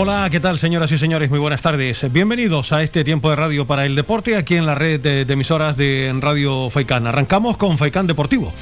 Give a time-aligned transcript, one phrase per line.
[0.00, 1.28] Hola, ¿qué tal señoras y señores?
[1.28, 2.06] Muy buenas tardes.
[2.12, 5.76] Bienvenidos a este tiempo de radio para el deporte aquí en la red de, emisoras
[5.76, 7.08] de Radio Faicán.
[7.08, 8.52] Arrancamos con Faicán Deportivo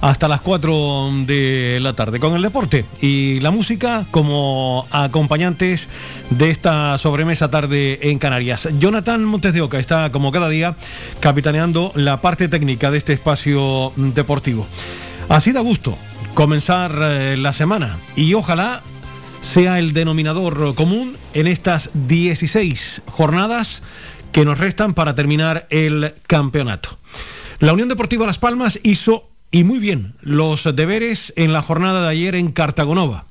[0.00, 5.86] hasta las 4 de la tarde con el deporte y la música como acompañantes
[6.30, 8.66] de esta sobremesa tarde en Canarias.
[8.78, 10.76] Jonathan Montes de Oca está como cada día
[11.20, 14.66] capitaneando la parte técnica de este espacio deportivo.
[15.28, 15.98] Así da gusto
[16.32, 18.82] comenzar eh, la semana y ojalá
[19.46, 23.80] sea el denominador común en estas 16 jornadas
[24.32, 26.98] que nos restan para terminar el campeonato.
[27.60, 32.08] La Unión Deportiva Las Palmas hizo, y muy bien, los deberes en la jornada de
[32.08, 33.26] ayer en Cartagonova.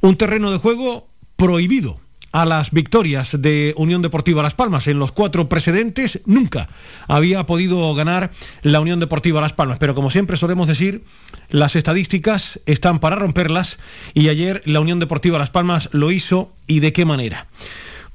[0.00, 1.06] Un terreno de juego
[1.36, 2.00] prohibido
[2.34, 4.88] a las victorias de Unión Deportiva Las Palmas.
[4.88, 6.68] En los cuatro precedentes nunca
[7.06, 8.32] había podido ganar
[8.62, 9.78] la Unión Deportiva Las Palmas.
[9.78, 11.04] Pero como siempre solemos decir,
[11.48, 13.78] las estadísticas están para romperlas
[14.14, 17.46] y ayer la Unión Deportiva Las Palmas lo hizo y de qué manera.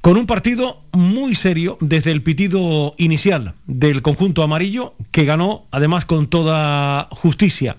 [0.02, 6.04] Con un partido muy serio desde el pitido inicial del conjunto amarillo que ganó además
[6.04, 7.76] con toda justicia.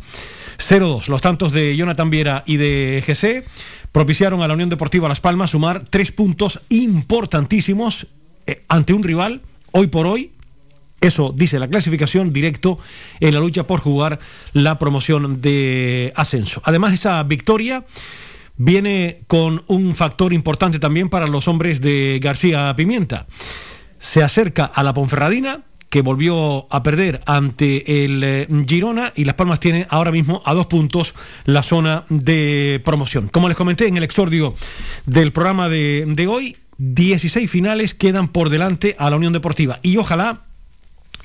[0.58, 3.44] 0-2, los tantos de Jonathan Viera y de GC
[3.92, 8.08] propiciaron a la Unión Deportiva Las Palmas sumar tres puntos importantísimos
[8.48, 10.32] eh, ante un rival, hoy por hoy,
[11.02, 12.78] eso dice la clasificación directo
[13.20, 14.20] en la lucha por jugar
[14.54, 16.62] la promoción de ascenso.
[16.64, 17.84] Además, esa victoria
[18.58, 23.26] viene con un factor importante también para los hombres de García Pimienta.
[24.00, 29.36] Se acerca a la Ponferradina, que volvió a perder ante el eh, Girona y Las
[29.36, 31.14] Palmas tiene ahora mismo a dos puntos
[31.44, 33.28] la zona de promoción.
[33.28, 34.56] Como les comenté en el exordio
[35.06, 39.98] del programa de, de hoy, 16 finales quedan por delante a la Unión Deportiva y
[39.98, 40.44] ojalá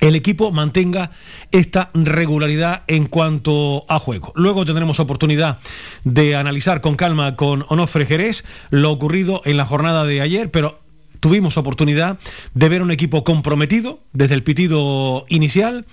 [0.01, 1.11] el equipo mantenga
[1.51, 4.33] esta regularidad en cuanto a juego.
[4.35, 5.59] Luego tendremos oportunidad
[6.03, 10.81] de analizar con calma con Onofre Jerez lo ocurrido en la jornada de ayer, pero
[11.19, 12.19] tuvimos oportunidad
[12.53, 15.85] de ver un equipo comprometido desde el pitido inicial,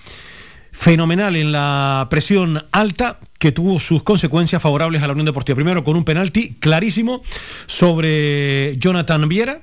[0.71, 5.55] fenomenal en la presión alta que tuvo sus consecuencias favorables a la Unión Deportiva.
[5.55, 7.21] Primero con un penalti clarísimo
[7.65, 9.61] sobre Jonathan Viera,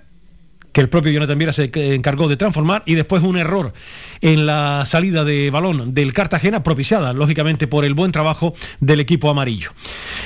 [0.73, 3.73] que el propio Jonathan Viera se encargó de transformar, y después un error
[4.21, 9.31] en la salida de balón del Cartagena, propiciada lógicamente por el buen trabajo del equipo
[9.31, 9.73] amarillo.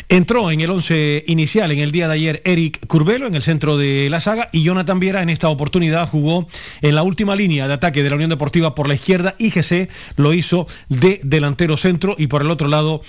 [0.08, 3.76] Entró en el once inicial en el día de ayer Eric Curbelo en el centro
[3.76, 6.46] de la saga y Jonathan Viera en esta oportunidad jugó
[6.82, 9.88] en la última línea de ataque de la Unión Deportiva por la izquierda y GC
[10.16, 13.00] lo hizo de delantero centro y por el otro lado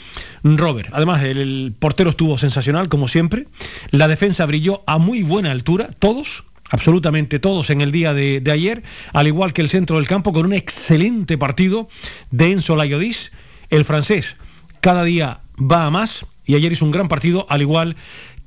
[0.43, 0.89] Robert.
[0.93, 3.47] Además el portero estuvo sensacional como siempre,
[3.91, 8.83] la defensa brilló a muy buena altura, todos absolutamente todos en el día de, ayer,
[9.13, 11.87] al igual que el centro del campo, con un excelente partido
[12.31, 13.31] de Enzo Layodis,
[13.69, 14.35] el francés.
[14.81, 17.95] Cada día va a más y ayer hizo un gran partido, al igual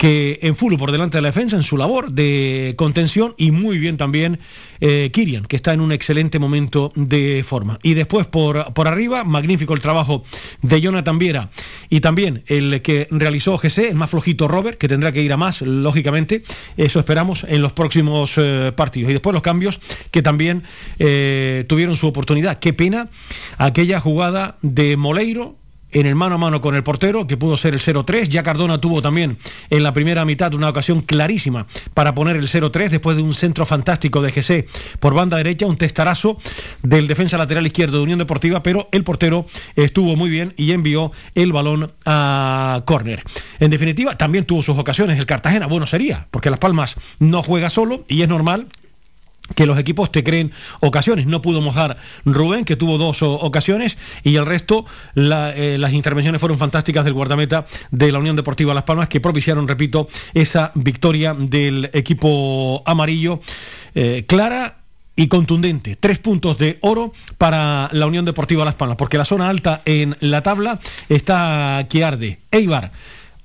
[0.01, 3.79] que en full por delante de la defensa en su labor de contención y muy
[3.79, 4.39] bien también
[4.81, 7.79] eh, Kirian, que está en un excelente momento de forma.
[7.83, 10.25] Y después por, por arriba, magnífico el trabajo
[10.63, 11.51] de Jonathan Viera
[11.91, 15.37] y también el que realizó GC, el más flojito Robert, que tendrá que ir a
[15.37, 16.45] más, lógicamente,
[16.79, 19.11] eso esperamos en los próximos eh, partidos.
[19.11, 20.63] Y después los cambios que también
[20.99, 22.59] eh, tuvieron su oportunidad.
[22.59, 23.11] Qué pena
[23.59, 25.60] aquella jugada de Moleiro
[25.93, 28.29] en el mano a mano con el portero, que pudo ser el 0-3.
[28.29, 29.39] Ya Cardona tuvo también
[29.71, 33.67] en la primera mitad una ocasión clarísima para poner el 0-3 después de un centro
[33.67, 34.69] fantástico de GC
[34.99, 36.39] por banda derecha, un testarazo
[36.83, 39.47] del defensa lateral izquierdo de Unión Deportiva, pero el portero
[39.77, 43.23] estuvo muy bien y envió el balón a córner.
[43.59, 45.67] En definitiva, también tuvo sus ocasiones el Cartagena.
[45.67, 48.67] Bueno, sería, porque Las Palmas no juega solo y es normal
[49.55, 51.27] que los equipos te creen ocasiones.
[51.27, 56.59] No pudo mojar Rubén, que tuvo dos ocasiones, y el resto, eh, las intervenciones fueron
[56.59, 61.91] fantásticas del guardameta de la Unión Deportiva Las Palmas, que propiciaron, repito, esa victoria del
[61.93, 63.41] equipo amarillo
[63.95, 64.77] eh, clara
[65.17, 65.97] y contundente.
[65.97, 70.17] Tres puntos de oro para la Unión Deportiva Las Palmas, porque la zona alta en
[70.21, 72.39] la tabla está que arde.
[72.51, 72.93] Eibar,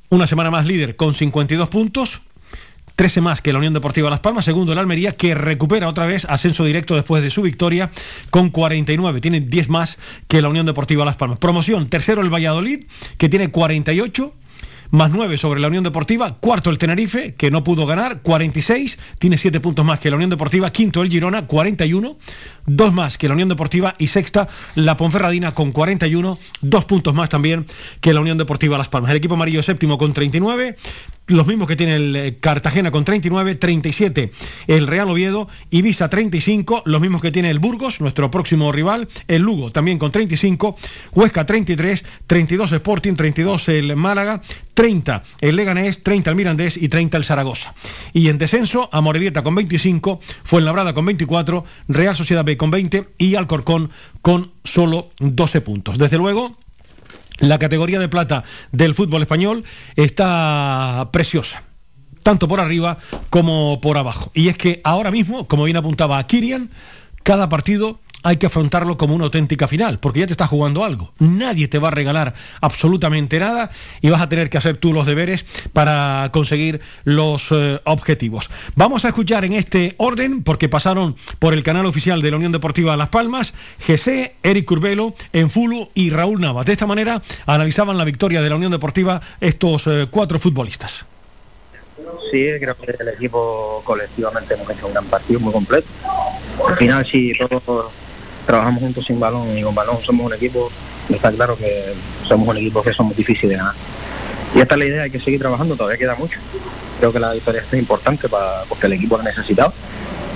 [0.10, 2.22] una semana más líder con 52 puntos,
[2.95, 6.25] 13 más que la Unión Deportiva Las Palmas, segundo el Almería, que recupera otra vez
[6.25, 7.92] ascenso directo después de su victoria
[8.30, 9.97] con 49, tiene 10 más
[10.27, 11.39] que la Unión Deportiva Las Palmas.
[11.39, 12.86] Promoción, tercero el Valladolid,
[13.18, 14.33] que tiene 48.
[14.92, 19.38] más 9 sobre la Unión Deportiva, cuarto el Tenerife, que no pudo ganar, 46, tiene
[19.38, 22.18] 7 puntos más que la Unión Deportiva, quinto el Girona, 41,
[22.65, 27.30] dos más que la Unión Deportiva y sexta la Ponferradina con 41, dos puntos más
[27.30, 27.65] también
[28.00, 29.12] que la Unión Deportiva Las Palmas.
[29.12, 30.77] El equipo amarillo séptimo con 39,
[31.27, 34.31] los mismos que tiene el eh, Cartagena con 39, 37
[34.68, 39.42] el Real Oviedo, Ibiza 35, los mismos que tiene el Burgos, nuestro próximo rival, el
[39.42, 40.75] Lugo también con 35,
[41.13, 44.42] Huesca 33, 32 Sporting, 32 el Málaga,
[44.74, 46.77] 30 el Leganés, 30 el Mirandés.
[46.77, 47.74] y 30 el Zaragoza.
[48.13, 53.36] Y en descenso, Amorebieta con 25, Fuenlabrada con 24, Real Sociedad B con 20 y
[53.36, 53.89] Alcorcón
[54.21, 55.98] con solo 12 puntos.
[55.98, 56.57] Desde luego,
[57.39, 59.63] la categoría de plata del fútbol español
[59.95, 61.63] está preciosa,
[62.23, 62.97] tanto por arriba
[63.29, 64.31] como por abajo.
[64.33, 66.69] Y es que ahora mismo, como bien apuntaba Kirian,
[67.23, 71.13] cada partido hay que afrontarlo como una auténtica final, porque ya te estás jugando algo.
[71.19, 73.69] Nadie te va a regalar absolutamente nada
[74.01, 78.50] y vas a tener que hacer tú los deberes para conseguir los eh, objetivos.
[78.75, 82.51] Vamos a escuchar en este orden, porque pasaron por el canal oficial de la Unión
[82.51, 83.54] Deportiva Las Palmas,
[83.86, 86.66] GC, Eric Curbelo, Enfulu y Raúl Navas.
[86.66, 91.06] De esta manera analizaban la victoria de la Unión Deportiva estos eh, cuatro futbolistas.
[92.31, 95.88] Sí, creo que el equipo colectivamente hemos hecho un gran partido muy completo.
[96.68, 97.92] Al final, sí, todos
[98.45, 100.71] trabajamos juntos sin balón y con balón somos un equipo,
[101.09, 101.94] está claro que
[102.27, 103.74] somos un equipo que somos difíciles de ganar.
[104.56, 106.39] Y esta es la idea, hay que seguir trabajando, todavía queda mucho.
[107.00, 109.74] Creo que la victoria es importante para, porque el equipo lo ha necesitado,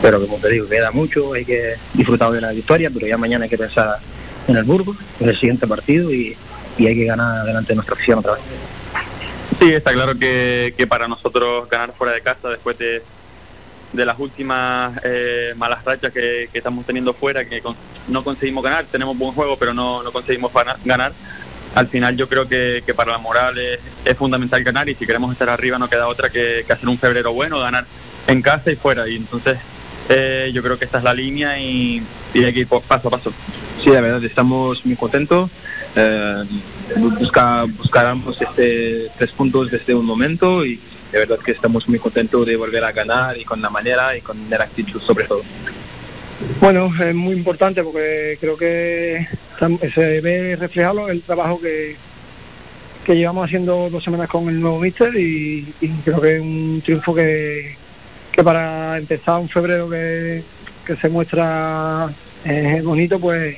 [0.01, 3.45] pero como te digo, queda mucho, hay que disfrutar de la victoria, pero ya mañana
[3.45, 3.99] hay que pensar
[4.47, 6.35] en el Burgos, en el siguiente partido y,
[6.79, 8.41] hay que ganar delante de nuestra afición otra vez.
[9.59, 13.03] Sí, está claro que, que para nosotros ganar fuera de casa después de,
[13.93, 17.61] de las últimas eh, malas rachas que, estamos teniendo fuera, que
[18.07, 20.51] no conseguimos ganar, tenemos buen juego, pero no, no conseguimos
[20.85, 21.13] ganar.
[21.75, 25.49] Al final yo creo que, para la moral es, fundamental ganar y si queremos estar
[25.49, 27.85] arriba no queda otra que, hacer un febrero bueno, ganar
[28.27, 29.07] en casa y fuera.
[29.07, 29.57] Y entonces
[30.09, 32.03] eh, yo creo que esta es la línea y,
[32.33, 33.33] y hay que ir paso a paso.
[33.83, 35.49] Sí, la verdad, estamos muy contentos.
[35.95, 36.43] Eh,
[36.97, 40.79] busca, buscáramos este tres puntos desde un momento y
[41.11, 44.21] de verdad que estamos muy contentos de volver a ganar y con la manera y
[44.21, 45.41] con la actitud sobre todo.
[46.61, 49.27] Bueno, es muy importante porque creo que
[49.93, 51.97] se ve reflejado el trabajo que,
[53.03, 55.73] que llevamos haciendo dos semanas con el nuevo míster y,
[56.05, 57.75] creo que es un triunfo que,
[58.31, 60.43] que para empezar un febrero que,
[60.85, 62.09] que se muestra
[62.45, 63.57] eh, bonito, pues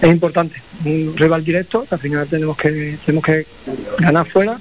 [0.00, 0.60] es importante.
[0.84, 3.46] Un rival directo, al final tenemos que, tenemos que
[3.98, 4.58] ganar fuera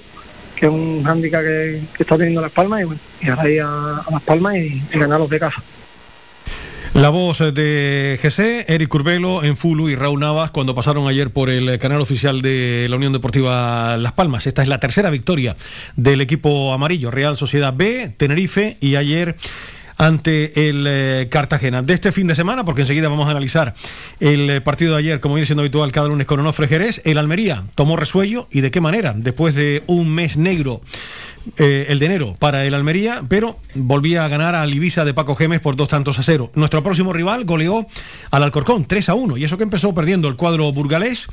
[0.60, 4.06] que es un hándicap que, está teniendo Las Palmas y, bueno, y ahora ir a,
[4.12, 5.64] Las Palmas y, los de casa.
[6.94, 11.50] La voz de GC, Eric Curbelo en Fulu y Raúl Navas cuando pasaron ayer por
[11.50, 14.48] el canal oficial de la Unión Deportiva Las Palmas.
[14.48, 15.56] Esta es la tercera victoria
[15.96, 19.38] del equipo amarillo, Real Sociedad B, Tenerife y ayer
[20.00, 21.84] ante el eh, Cartagena.
[21.84, 23.76] De este fin de semana, porque enseguida vamos a analizar
[24.20, 27.18] el eh, partido de ayer, como viene siendo habitual cada lunes con Onofre Jerez, el
[27.18, 30.82] Almería tomó resuello y de qué manera, después de un mes negro.
[31.58, 35.36] Eh, el de enero para el Almería, pero volvía a ganar al Ibiza de Paco
[35.36, 36.52] Gemes por dos tantos a cero.
[36.54, 37.88] Nuestro próximo rival goleó
[38.30, 41.28] al Alcorcón 3 a 1 y eso que empezó perdiendo el cuadro burgalés.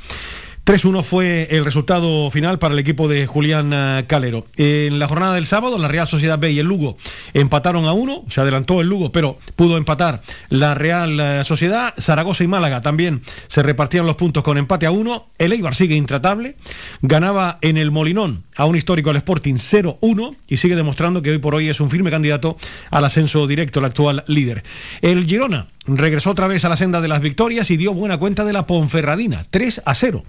[0.67, 4.43] 3-1 fue el resultado final para el equipo de Julián eh, Calero.
[4.57, 6.97] En la jornada del sábado, la Real Sociedad B y el Lugo
[7.33, 11.93] empataron a uno, se adelantó el Lugo, pero pudo empatar la Real eh, Sociedad.
[11.97, 15.29] Zaragoza y Málaga también se repartían los puntos con empate a uno.
[15.37, 16.57] El Eibar sigue intratable,
[17.01, 21.37] ganaba en el Molinón a un histórico al Sporting 0-1 y sigue demostrando que hoy
[21.37, 22.57] por hoy es un firme candidato
[22.91, 24.65] al ascenso directo, el actual líder.
[25.01, 28.43] El Girona regresó otra vez a la senda de las victorias y dio buena cuenta
[28.45, 30.23] de la Ponferradina, 3 a 0.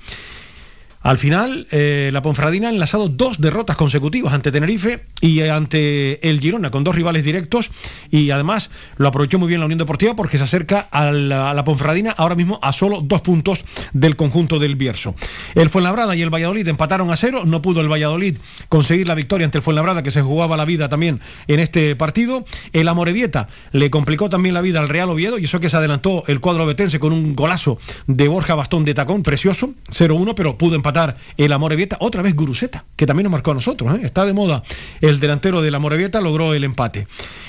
[1.01, 6.41] Al final, eh, la Ponferradina ha enlazado dos derrotas consecutivas ante Tenerife y ante el
[6.41, 7.71] Girona, con dos rivales directos,
[8.11, 11.65] y además lo aprovechó muy bien la Unión Deportiva porque se acerca a la, a
[11.65, 15.15] Ponferradina ahora mismo a solo dos puntos del conjunto del Bierzo.
[15.55, 18.37] El Fuenlabrada y el Valladolid empataron a cero, no pudo el Valladolid
[18.69, 22.45] conseguir la victoria ante el Fuenlabrada, que se jugaba la vida también en este partido.
[22.73, 26.25] El Amorebieta le complicó también la vida al Real Oviedo, y eso que se adelantó
[26.27, 27.79] el cuadro betense con un golazo
[28.09, 30.88] de Borja Bastón de tacón, precioso, 0-1, pero pudo empatar
[31.37, 34.01] el Amorebieta, otra vez Guruseta, que también nos marcó a nosotros, ¿eh?
[34.05, 34.63] está de moda.
[35.01, 37.07] El delantero del Amorebieta logró el empate.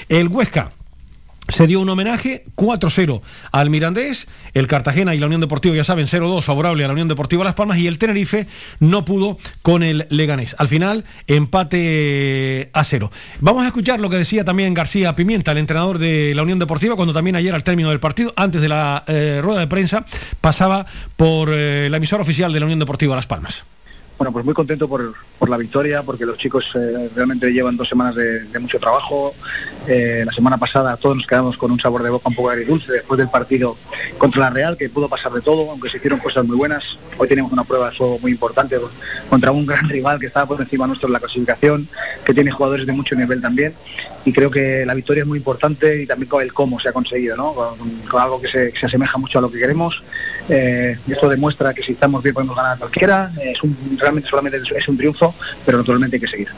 [0.07, 0.71] El Huesca
[1.49, 6.07] se dio un homenaje 4-0 al Mirandés, el Cartagena y la Unión Deportiva, ya saben,
[6.07, 8.47] 0-2 favorable a la Unión Deportiva Las Palmas y el Tenerife
[8.79, 10.55] no pudo con el Leganés.
[10.59, 13.11] Al final, empate a cero.
[13.39, 16.95] Vamos a escuchar lo que decía también García Pimienta, el entrenador de la Unión Deportiva,
[16.95, 20.05] cuando también ayer al término del partido, antes de la eh, rueda de prensa,
[20.41, 23.63] pasaba por eh, la emisora oficial de la Unión Deportiva Las Palmas.
[24.19, 27.87] Bueno, pues muy contento por, por la victoria, porque los chicos eh, realmente llevan dos
[27.87, 29.33] semanas de, mucho trabajo.
[29.87, 32.91] Eh, la semana pasada todos nos quedamos con un sabor de boca un poco agridulce
[32.91, 33.77] después del partido
[34.17, 36.83] contra la Real, que pudo pasar de todo, aunque se hicieron cosas muy buenas.
[37.17, 38.77] Hoy tenemos una prueba de fuego muy importante
[39.29, 41.87] contra un gran rival que estaba por encima nuestro en la clasificación,
[42.25, 43.73] que tiene jugadores de mucho nivel también.
[44.25, 46.91] Y creo que la victoria es muy importante y también con el cómo se ha
[46.91, 47.53] conseguido, ¿no?
[47.53, 50.03] con, algo que se, asemeja mucho a lo que queremos.
[50.49, 53.31] Eh, esto demuestra que si estamos bien podemos ganar a cualquiera.
[53.41, 53.97] Es un,
[54.29, 55.33] solamente es un triunfo,
[55.65, 56.49] pero naturalmente hay que seguir.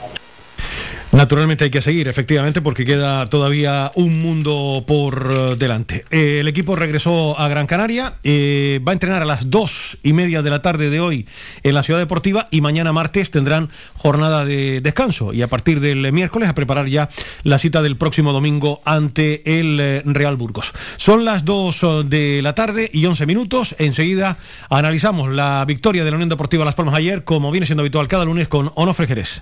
[1.12, 6.06] Naturalmente hay que seguir, efectivamente, porque queda todavía un mundo por eh, delante.
[6.10, 10.14] Eh, el equipo regresó a Gran Canaria, eh, va a entrenar a las dos y
[10.14, 11.28] media de la tarde de hoy
[11.64, 16.14] en la Ciudad Deportiva y mañana martes tendrán jornada de descanso y a partir del
[16.14, 17.10] miércoles a preparar ya
[17.44, 20.72] la cita del próximo domingo ante el Real Burgos.
[20.96, 23.76] Son las dos de la tarde y once minutos.
[23.80, 24.38] Enseguida
[24.70, 28.24] analizamos la victoria de la Unión Deportiva Las Palmas ayer, como viene siendo habitual cada
[28.24, 29.42] lunes con Onofre Jerez.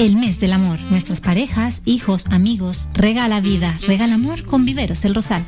[0.00, 0.80] el mes del amor.
[0.90, 5.44] Nuestras parejas, hijos, amigos, regala vida, regala amor con Viveros el Rosal.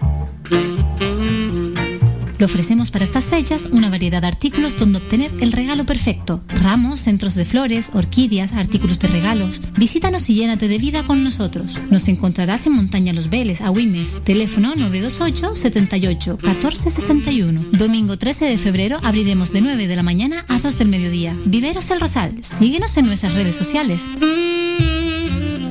[2.42, 6.42] Le ofrecemos para estas fechas una variedad de artículos donde obtener el regalo perfecto.
[6.61, 9.61] Ramos, centros de flores, orquídeas, artículos de regalos.
[9.78, 11.78] Visítanos y llénate de vida con nosotros.
[11.88, 14.25] Nos encontrarás en Montaña Los Veles, a Wimes.
[14.25, 17.64] Teléfono 928 78 14 61.
[17.78, 21.37] Domingo 13 de febrero abriremos de 9 de la mañana a 2 del mediodía.
[21.44, 22.42] Viveros El Rosal.
[22.42, 24.04] Síguenos en nuestras redes sociales.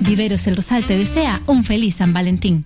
[0.04, 2.66] Viveros El Rosal te desea un feliz San Valentín.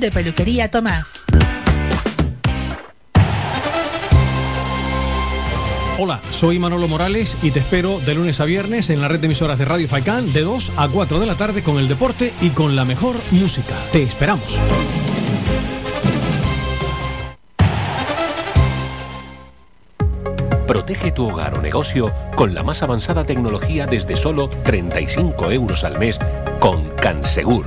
[0.00, 1.24] de Peluquería Tomás.
[5.98, 9.26] Hola, soy Manolo Morales y te espero de lunes a viernes en la red de
[9.26, 12.50] emisoras de Radio Faicán de 2 a 4 de la tarde con el deporte y
[12.50, 13.74] con la mejor música.
[13.92, 14.58] Te esperamos.
[20.66, 25.98] Protege tu hogar o negocio con la más avanzada tecnología desde solo 35 euros al
[25.98, 26.18] mes
[26.60, 27.66] con Cansegur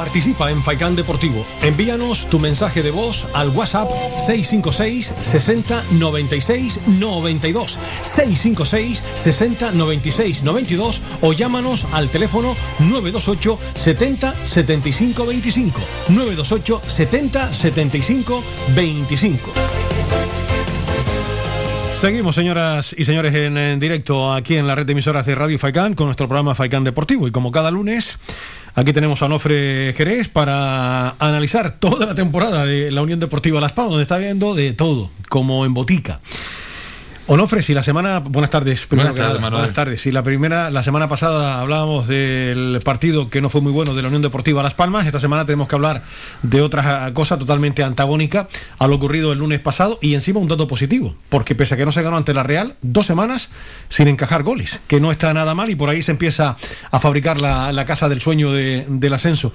[0.00, 1.44] Participa en Faikán Deportivo.
[1.60, 11.02] Envíanos tu mensaje de voz al WhatsApp 656 60 96 92 656 60 96 92
[11.20, 18.42] o llámanos al teléfono 928 70 75 25 928 70 75
[18.74, 19.52] 25.
[22.00, 25.92] Seguimos, señoras y señores, en, directo aquí en la red de emisoras de Radio Faicán
[25.92, 27.28] con nuestro programa Faicán Deportivo.
[27.28, 28.16] Y como cada lunes,
[28.74, 33.72] aquí tenemos a Nofre Jerez para analizar toda la temporada de la Unión Deportiva Las
[33.72, 36.20] Palmas, donde está viendo de todo, como en botica.
[37.32, 38.18] Onofre, si la semana.
[38.18, 38.88] Buenas tardes.
[38.88, 39.60] Buenas tardes, Manuel.
[39.60, 40.02] Buenas tardes.
[40.02, 44.02] Si la primera, la semana pasada hablábamos del partido que no fue muy bueno de
[44.02, 46.02] la Unión Deportiva Las Palmas, esta semana tenemos que hablar
[46.42, 48.48] de otra cosa totalmente antagónica
[48.80, 51.84] a lo ocurrido el lunes pasado y encima un dato positivo, porque pese a que
[51.84, 53.50] no se ganó ante la Real, dos semanas
[53.90, 56.56] sin encajar goles, que no está nada mal y por ahí se empieza
[56.90, 59.52] a fabricar la, casa del sueño del ascenso.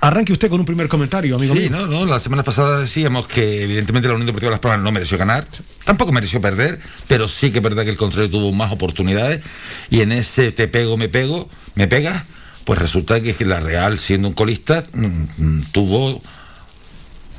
[0.00, 1.54] Arranque usted con un primer comentario, amigo.
[1.54, 4.80] Sí, no, no, la semana pasada decíamos que evidentemente la Unión Deportiva de Las Palmas
[4.80, 5.46] no mereció ganar,
[5.84, 9.42] tampoco mereció perder, pero sí que es verdad que el contrario tuvo más oportunidades
[9.90, 12.24] y en ese te pego, me pego, me pega,
[12.64, 16.22] pues resulta que la Real, siendo un colista, mm, tuvo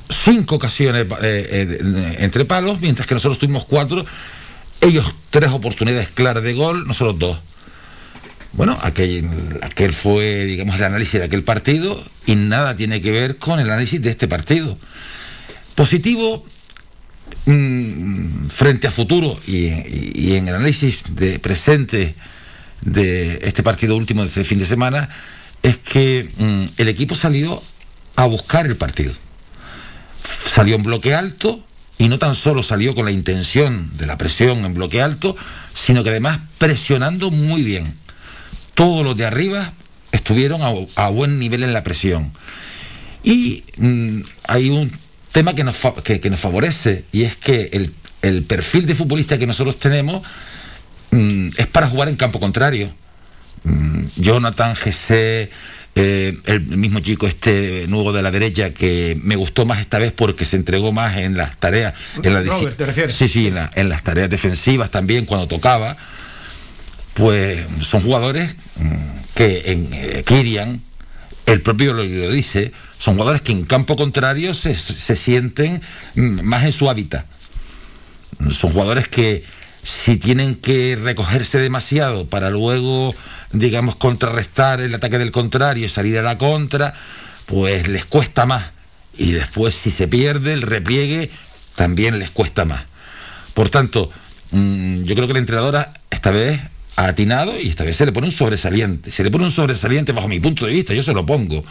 [0.10, 4.06] cinco ocasiones eh, eh, entre palos, mientras que nosotros tuvimos cuatro,
[4.82, 7.40] ellos tres oportunidades claras de gol, nosotros dos.
[8.56, 9.28] Bueno, aquel,
[9.62, 13.70] aquel fue, digamos, el análisis de aquel partido y nada tiene que ver con el
[13.70, 14.78] análisis de este partido.
[15.76, 16.46] Positivo
[17.48, 19.68] mm, frente a futuro y,
[20.36, 22.16] en el análisis de presente
[22.80, 25.10] de este partido último de este fin de semana
[25.62, 27.62] es que mm, el equipo salió
[28.16, 29.12] a buscar el partido.
[30.54, 31.62] Salió en bloque alto
[31.98, 35.36] y no tan solo salió con la intención de la presión en bloque alto,
[35.74, 38.05] sino que además presionando muy bien
[38.76, 39.74] todos los de arriba
[40.12, 40.62] estuvieron
[40.96, 42.32] a, buen nivel en la presión.
[43.24, 44.92] Y mm, hay un
[45.32, 47.72] tema que nos, que, nos favorece y es que
[48.22, 50.24] el, perfil de futbolista que nosotros tenemos
[51.12, 52.94] mm, es para jugar en campo contrario.
[53.64, 55.50] Mm, Jonathan, Gese,
[55.98, 60.12] eh, el mismo chico este nuevo de la derecha que me gustó más esta vez
[60.12, 62.44] porque se entregó más en las tareas en la
[63.10, 65.96] sí sí en, las tareas defensivas también cuando tocaba
[67.16, 70.82] pues son jugadores mm, que en eh, Kirian,
[71.46, 75.82] el propio lo, dice, son jugadores que en campo contrario se, sienten
[76.16, 77.26] mm, más en su hábitat.
[78.52, 79.44] Son jugadores que
[79.84, 83.16] si tienen que recogerse demasiado para luego,
[83.54, 86.96] digamos, contrarrestar el ataque del contrario y salir a la contra,
[87.46, 88.72] pues les cuesta más.
[89.18, 91.32] Y después si se pierde el repliegue,
[91.76, 92.84] también les cuesta más.
[93.54, 94.12] Por tanto,
[94.52, 96.60] mm, yo creo que la entrenadora esta vez
[96.96, 99.12] atinado y esta vez se le pone un sobresaliente.
[99.12, 101.64] Se le pone un sobresaliente bajo mi punto de vista, yo se lo pongo.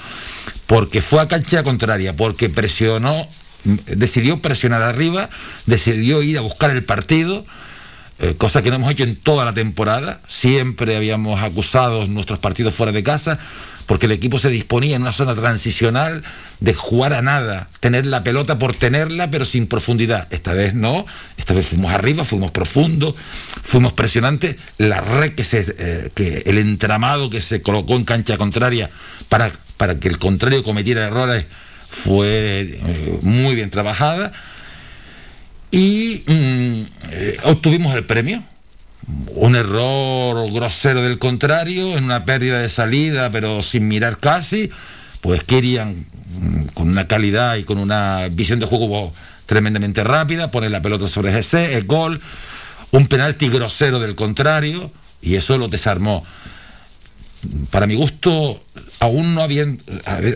[0.67, 3.27] Porque fue a cancha contraria, porque presionó,
[3.65, 5.31] decidió presionar arriba,
[5.67, 7.45] decidió ir a buscar el partido.
[8.21, 10.21] Eh, cosa que no hemos hecho en toda la temporada.
[10.29, 13.41] Siempre habíamos acusado nuestros partidos fuera de casa
[13.87, 16.23] porque el equipo se disponía en una zona transicional
[16.61, 20.27] de jugar a nada, tener la pelota por tenerla, pero sin profundidad.
[20.31, 23.15] Esta vez no, esta vez fuimos arriba, fuimos profundos,
[23.63, 24.57] fuimos presionantes.
[24.79, 28.91] La red que se, eh, que el entramado que se colocó en cancha contraria
[29.29, 31.47] para, para que el contrario cometiera errores
[31.89, 34.33] fue eh, muy bien trabajada.
[35.71, 38.43] Y mm, eh, obtuvimos el premio,
[39.35, 44.71] un error grosero del contrario, en una pérdida de salida, pero sin mirar casi,
[45.21, 46.07] pues querían
[46.41, 49.13] mm, con una calidad y con una visión de juego
[49.47, 52.21] tremendamente rápida, poner la pelota sobre GC, el gol,
[52.93, 54.91] un penalti grosero del contrario,
[55.21, 56.25] y eso lo desarmó.
[57.71, 58.63] Para mi gusto,
[59.01, 59.83] aún no habiendo,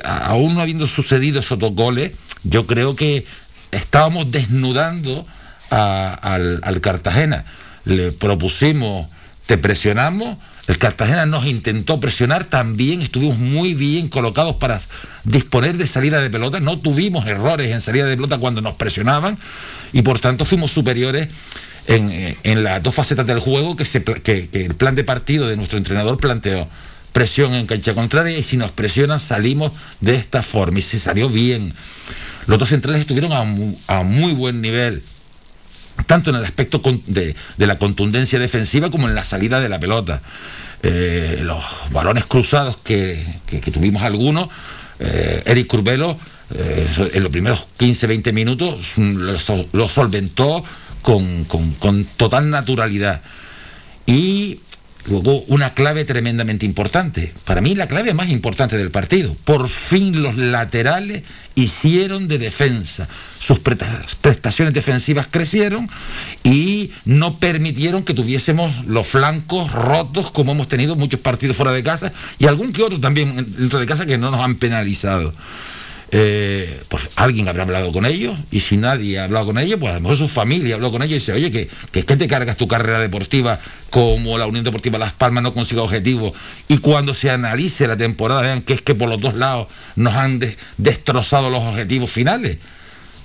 [0.04, 3.24] aún no habiendo sucedido esos dos goles, yo creo que
[3.70, 5.26] estábamos desnudando
[5.70, 7.44] al Cartagena
[7.84, 9.08] le propusimos,
[9.46, 10.38] te presionamos,
[10.68, 14.80] el Cartagena nos intentó presionar, también estuvimos muy bien colocados para
[15.24, 19.38] disponer de salida de pelota, no tuvimos errores en salida de pelota cuando nos presionaban
[19.94, 21.28] y por tanto fuimos superiores
[21.86, 26.68] en, las dos facetas del juego que, el plan de partido de nuestro entrenador planteó.
[27.14, 31.30] Presión en cancha contraria y si nos presionan salimos de esta forma y se salió
[31.30, 31.72] bien.
[32.46, 35.02] Los dos centrales estuvieron a muy buen nivel
[36.06, 40.22] tanto en el aspecto de, la contundencia defensiva como en la salida de la pelota.
[40.82, 43.24] Eh, los balones cruzados que,
[43.72, 44.48] tuvimos algunos,
[45.00, 46.18] eh, Eric Curbelo
[46.54, 50.64] eh, en los primeros 15-20 minutos lo, solventó
[51.02, 53.22] con, con, total naturalidad.
[54.06, 54.60] Y
[55.06, 57.32] luego una clave tremendamente importante.
[57.44, 59.36] Para mí la clave más importante del partido.
[59.44, 61.22] Por fin los laterales
[61.54, 63.08] hicieron de defensa.
[63.40, 65.88] Sus prestaciones defensivas crecieron
[66.44, 71.82] y no permitieron que tuviésemos los flancos rotos como hemos tenido muchos partidos fuera de
[71.82, 75.32] casa y algún que otro también dentro de casa que no nos han penalizado.
[76.10, 79.92] Eh, pues alguien habrá hablado con ellos y si nadie ha hablado con ellos, pues
[79.92, 82.16] a lo mejor su familia habló con ellos y dice, oye, que, que es que
[82.16, 86.32] te cargas tu carrera deportiva como la Unión Deportiva Las Palmas no consiga objetivos
[86.68, 90.14] y cuando se analice la temporada vean que es que por los dos lados nos
[90.14, 90.40] han
[90.78, 92.58] destrozado los objetivos finales.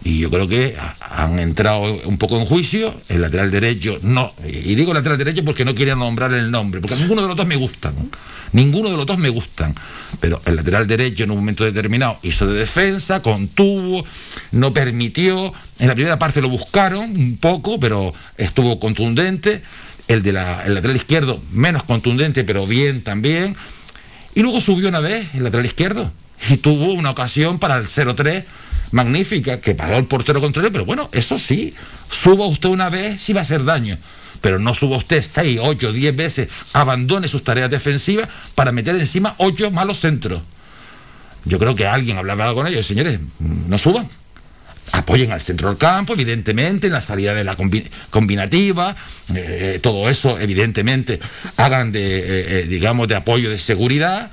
[0.04, 4.76] Y yo creo que han entrado un poco en juicio, el lateral derecho no, y
[4.76, 7.56] digo lateral derecho porque no quería nombrar el nombre, porque ninguno de los dos me
[7.56, 7.96] gustan.
[8.52, 9.74] Ninguno de los dos me gustan.
[10.20, 14.06] Pero el lateral derecho en un momento determinado hizo de defensa, contuvo,
[14.52, 15.52] no permitió.
[15.80, 19.64] En la primera parte lo buscaron un poco, pero estuvo contundente.
[20.08, 23.56] El de la, el lateral izquierdo, menos contundente, pero bien también.
[24.36, 26.12] Y luego subió una vez el lateral izquierdo.
[26.50, 28.44] Y tuvo una ocasión para el 0-3
[28.92, 31.74] magnífica que paró el portero contrario, pero bueno, eso sí,
[32.12, 33.98] suba usted una vez si va a hacer daño
[34.44, 39.36] pero no suba usted 6, 8, 10 veces, abandone sus tareas defensivas para meter encima
[39.38, 40.42] 8 malos centros.
[41.46, 44.06] Yo creo que alguien hablaba con ellos, señores, no suban.
[44.92, 47.56] Apoyen al centro del campo, evidentemente, en la salida de la
[48.10, 48.98] combinativa,
[49.34, 51.22] eh, todo eso, evidentemente,
[51.56, 54.30] hagan de, eh, eh, digamos, de apoyo de seguridad,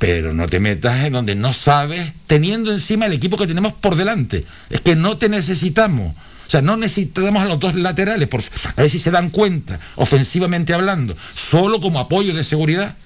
[0.00, 3.96] pero no te metas en donde no sabes, teniendo encima el equipo que tenemos por
[3.96, 4.46] delante.
[4.70, 6.16] Es que no te necesitamos.
[6.46, 8.26] O sea, no necesitamos a los dos laterales,
[8.64, 12.96] a ver si se dan cuenta, ofensivamente hablando, solo como apoyo de seguridad.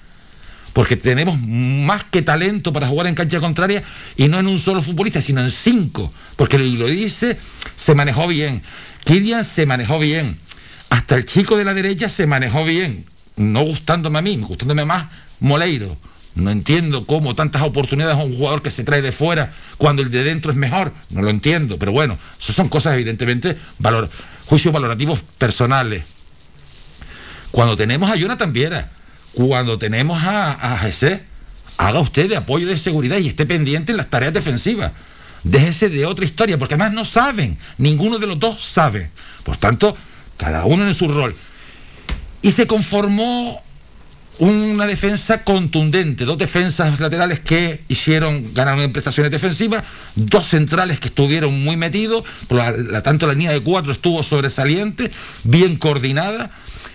[0.71, 3.83] Porque tenemos más que talento para jugar en cancha contraria
[4.15, 6.13] y no en un solo futbolista, sino en cinco.
[6.37, 7.37] Porque lo dice,
[7.75, 8.63] se manejó bien.
[9.03, 10.37] Kirian se manejó bien.
[10.89, 13.05] Hasta el chico de la derecha se manejó bien.
[13.35, 15.07] No gustándome a mí, gustándome más
[15.41, 15.97] Moleiro.
[16.35, 20.11] No entiendo cómo tantas oportunidades a un jugador que se trae de fuera cuando el
[20.11, 20.91] de dentro es mejor.
[21.09, 24.09] No lo entiendo, pero bueno, eso son cosas evidentemente, valor,
[24.45, 26.03] juicios valorativos personales.
[27.51, 28.91] Cuando tenemos a Jonathan Viera,
[29.33, 30.85] cuando tenemos a, a
[31.77, 34.91] haga usted de apoyo de seguridad y esté pendiente en las tareas defensivas.
[35.43, 39.11] Déjese de otra historia, porque además no saben, ninguno de los dos sabe.
[39.43, 39.95] Por tanto,
[40.37, 41.35] cada uno en su rol.
[42.41, 43.61] Y se conformó
[44.39, 49.83] una defensa contundente, dos defensas laterales que hicieron, ganaron en prestaciones defensivas,
[50.15, 55.11] dos centrales que estuvieron muy metidos, la, tanto la línea de cuatro estuvo sobresaliente,
[55.43, 56.51] bien coordinada,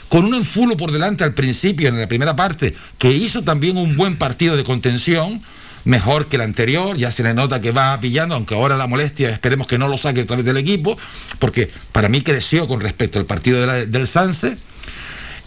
[0.09, 3.97] con un enfulo por delante al principio, en la primera parte, que hizo también un
[3.97, 5.41] buen partido de contención,
[5.85, 9.31] mejor que el anterior, ya se le nota que va pillando, aunque ahora la molestia
[9.31, 10.99] esperemos que no lo saque a través del equipo,
[11.39, 14.59] porque para mí creció con respecto al partido del Sanse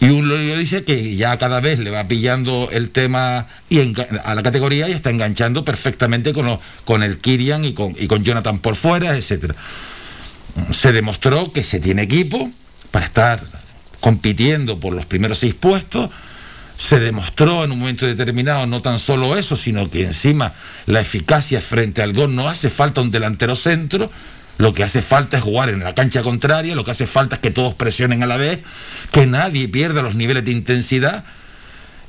[0.00, 3.80] y un Lorio dice que ya cada vez le va pillando el tema y
[4.24, 8.24] a la categoría y está enganchando perfectamente con, con el Kirian y con, y con
[8.24, 9.52] Jonathan por fuera, etc.
[10.72, 12.50] Se demostró que se tiene equipo
[12.90, 13.40] para estar
[14.00, 16.10] compitiendo por los primeros seis puestos.
[16.78, 20.52] Se demostró en un momento determinado no tan solo eso, sino que encima
[20.86, 24.10] la eficacia frente al gol no hace falta un delantero centro,
[24.58, 27.40] lo que hace falta es jugar en la cancha contraria, lo que hace falta es
[27.40, 28.60] que todos presionen a la vez,
[29.10, 31.24] que nadie pierda los niveles de intensidad.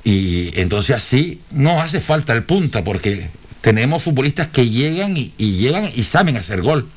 [0.04, 3.30] Y entonces así no hace falta el punta, porque
[3.62, 6.88] tenemos futbolistas que llegan y, llegan y saben hacer gol.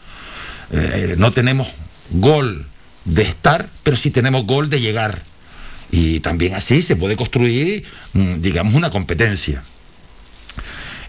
[0.70, 1.68] Eh, no tenemos
[2.10, 2.66] gol
[3.06, 5.22] de estar, pero sí tenemos gol de llegar.
[5.90, 9.62] Y también así se puede construir, mm, digamos, una competencia.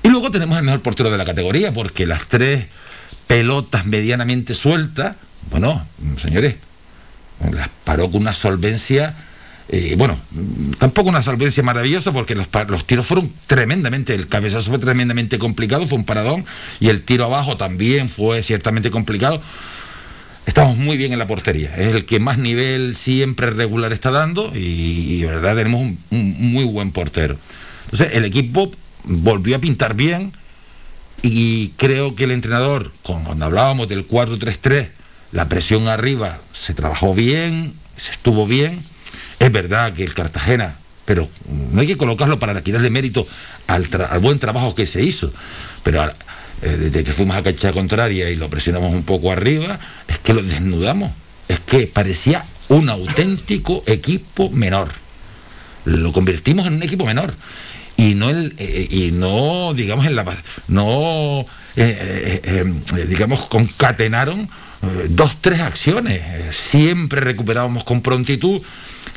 [0.02, 2.68] Y luego tenemos el mejor portero de la categoría, porque las tres
[3.28, 5.16] pelotas medianamente sueltas,
[5.52, 5.86] bueno,
[6.22, 6.56] señores,
[7.52, 9.16] las paró con una solvencia,
[9.70, 10.20] eh, bueno,
[10.80, 15.88] tampoco una solvencia maravillosa porque los, los, tiros fueron tremendamente, el cabezazo fue tremendamente complicado,
[15.88, 16.46] fue un paradón,
[16.80, 19.42] y el tiro abajo también fue ciertamente complicado.
[20.46, 24.52] Estamos muy bien en la portería, es el que más nivel siempre regular está dando
[24.56, 27.38] y, verdad tenemos un muy buen portero.
[27.86, 28.72] Entonces el equipo
[29.04, 30.32] volvió a pintar bien,
[31.22, 34.90] y creo que el entrenador, cuando hablábamos del 4-3-3,
[35.32, 38.82] la presión arriba se trabajó bien, se estuvo bien.
[39.40, 41.30] Es verdad que el Cartagena, pero
[41.72, 43.28] no hay que colocarlo para quitarle mérito
[43.68, 43.88] al,
[44.22, 45.32] buen trabajo que se hizo.
[45.84, 46.12] Pero eh,
[46.62, 50.42] desde que fuimos a cancha contraria y lo presionamos un poco arriba, es que lo
[50.42, 51.12] desnudamos.
[51.48, 54.90] Es que parecía un auténtico equipo menor.
[55.86, 57.34] Lo convertimos en un equipo menor
[58.00, 60.24] y no el, eh, y no digamos en la
[60.70, 64.50] no eh, eh, digamos concatenaron
[65.10, 66.22] dos tres acciones.
[66.56, 68.62] Siempre recuperábamos con prontitud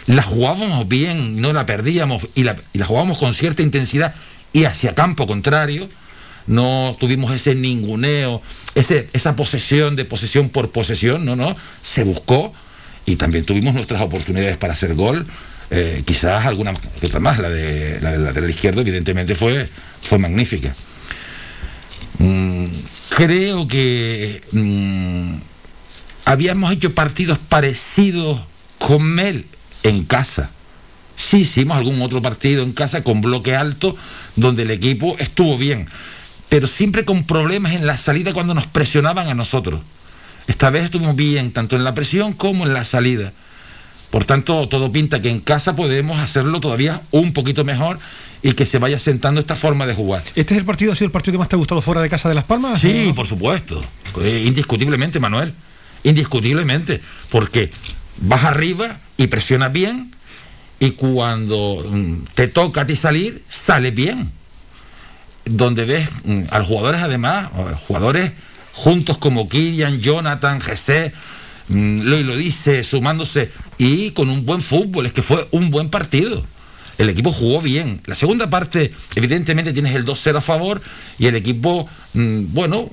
[0.06, 4.16] la jugábamos bien no la perdíamos y la, y la jugábamos con cierta intensidad
[4.52, 5.88] y hacia campo contrario
[6.48, 8.42] no tuvimos ese ninguneo
[8.74, 12.52] ese, esa posesión de posesión por posesión no no se buscó
[13.06, 15.24] y también tuvimos nuestras oportunidades para hacer gol
[15.74, 19.66] eh, quizás alguna otra más, la de la del lateral izquierdo, evidentemente fue,
[20.02, 20.74] fue magnífica.
[22.18, 22.66] Mm,
[23.16, 25.36] creo que mm,
[26.26, 28.42] habíamos hecho partidos parecidos
[28.78, 29.46] con Mel
[29.82, 30.50] en casa.
[31.16, 33.96] Sí hicimos algún otro partido en casa con bloque alto
[34.36, 35.88] donde el equipo estuvo bien,
[36.50, 39.80] pero siempre con problemas en la salida cuando nos presionaban a nosotros.
[40.48, 43.32] Esta vez estuvimos bien, tanto en la presión como en la salida.
[44.12, 47.98] Por tanto, todo pinta que en casa podemos hacerlo todavía un poquito mejor
[48.42, 50.22] y que se vaya sentando esta forma de jugar.
[50.36, 52.10] ¿Este es el partido, ha sido el partido que más te ha gustado fuera de
[52.10, 52.78] casa de Las Palmas?
[52.78, 53.82] Sí, por supuesto.
[54.20, 55.54] Eh, indiscutiblemente, Manuel.
[56.04, 57.00] Indiscutiblemente.
[57.30, 57.70] Porque
[58.18, 60.14] vas arriba y presionas bien
[60.78, 64.30] y cuando mm, te toca a ti salir, sale bien.
[65.46, 67.48] Donde ves mm, a los jugadores además,
[67.88, 68.32] jugadores
[68.74, 71.14] juntos como Kirian, Jonathan, Jesse,
[71.68, 73.50] mm, lo, lo dice, sumándose,
[73.82, 76.44] y con un buen fútbol, es que fue un buen partido.
[76.98, 78.00] El equipo jugó bien.
[78.06, 80.80] La segunda parte, evidentemente, tienes el 2-0 a favor
[81.18, 82.88] y el equipo, mm, bueno,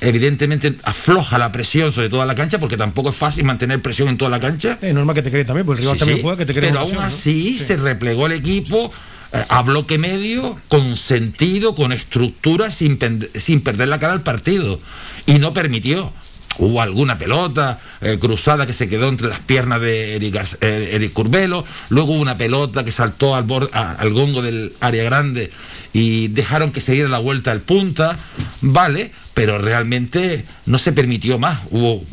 [0.00, 4.16] evidentemente afloja la presión sobre toda la cancha porque tampoco es fácil mantener presión en
[4.16, 4.78] toda la cancha.
[4.80, 6.54] Es normal que te cree también, porque el rival también juega que te.
[6.54, 8.92] Pero aún así se replegó el equipo
[9.32, 12.96] eh, a bloque medio, con sentido, con estructura, sin,
[13.34, 14.78] sin perder la cara al partido.
[15.26, 16.12] Y no permitió
[16.58, 21.64] hubo alguna pelota eh, cruzada que se quedó entre las piernas de Eric, eh, Curbelo,
[21.88, 25.50] luego hubo una pelota que saltó al, al gongo del área grande
[25.92, 28.18] y dejaron que se diera la vuelta al punta,
[28.60, 32.04] vale, pero realmente no se permitió más, hubo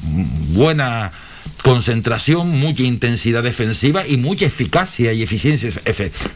[0.50, 1.12] buena
[1.64, 5.72] concentración, mucha intensidad defensiva y mucha eficacia y eficiencia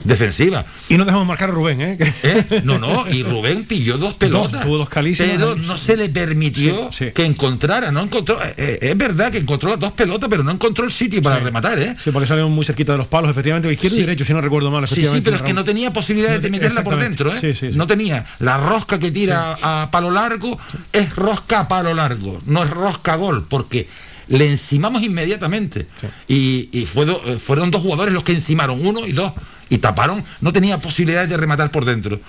[0.04, 0.66] defensiva.
[0.90, 1.98] Y no dejamos marcar a Rubén, ¿eh?
[2.24, 2.62] ¿eh?
[2.64, 4.64] No, no, y Rubén pilló dos pelotas.
[4.66, 9.32] tuvo dos pero no se le permitió que encontrara, no encontró, eh, eh, es verdad
[9.32, 11.96] que encontró las dos pelotas, pero no encontró el sitio para rematar, ¿eh?
[12.04, 14.72] Sí, porque salieron muy cerquita de los palos, efectivamente, izquierdo y derecho, si no recuerdo
[14.72, 14.88] mal.
[14.88, 17.72] Sí, sí, pero es que no tenía posibilidad de meterla por dentro, ¿eh?
[17.74, 18.26] No tenía.
[18.40, 20.60] La rosca que tira a palo largo
[20.92, 23.88] es rosca a palo largo, no es rosca a gol, porque
[24.30, 25.88] le encimamos inmediatamente.
[26.28, 29.34] Y, eh, fueron dos jugadores los que encimaron, uno y dos,
[29.70, 32.20] y taparon, no tenía posibilidades de rematar por dentro.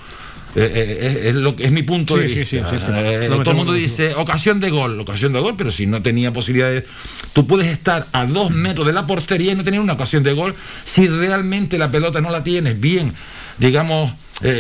[0.57, 2.69] Eh, eh, es, lo que es mi punto de vista.
[2.69, 6.85] todo el mundo dice ocasión de gol, ocasión de gol, pero si no tenía posibilidades,
[7.33, 10.33] tú puedes estar a dos metros de la portería y no tener una ocasión de
[10.33, 13.15] gol si realmente la pelota no la tienes bien,
[13.61, 14.13] digamos,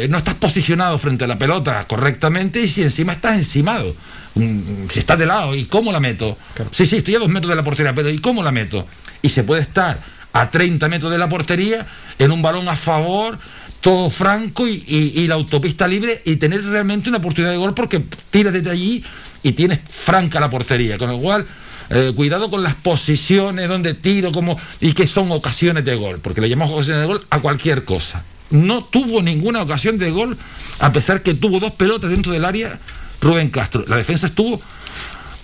[0.08, 3.92] no estás posicionado frente a la pelota correctamente y si encima estás encimado
[4.34, 6.36] si está de lado, ¿y cómo la meto?
[6.72, 8.86] Sí, sí, estoy a dos metros de la portería, pero ¿y cómo la meto?
[9.22, 9.98] Y se puede estar
[10.32, 11.86] a 30 metros de la portería
[12.18, 13.38] en un balón a favor,
[13.80, 18.52] todo franco y, la autopista libre y tener realmente una oportunidad de gol porque tiras
[18.52, 19.04] desde allí
[19.42, 20.96] y tienes franca la portería.
[20.96, 21.46] Con lo cual,
[21.90, 26.40] eh, cuidado con las posiciones donde tiro como, y que son ocasiones de gol, porque
[26.40, 28.24] le llamamos ocasiones de gol a cualquier cosa.
[28.50, 30.36] No tuvo ninguna ocasión de gol,
[30.80, 32.78] a pesar que tuvo dos pelotas dentro del área
[33.20, 33.84] Rubén Castro.
[33.86, 34.60] La defensa estuvo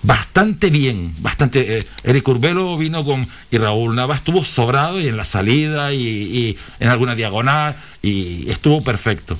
[0.03, 1.77] bastante bien, bastante.
[1.77, 3.27] Eh, Eric Urbelo vino con.
[3.51, 8.83] y Raúl Nava estuvo sobrado y en la salida y, en alguna diagonal y estuvo
[8.83, 9.37] perfecto.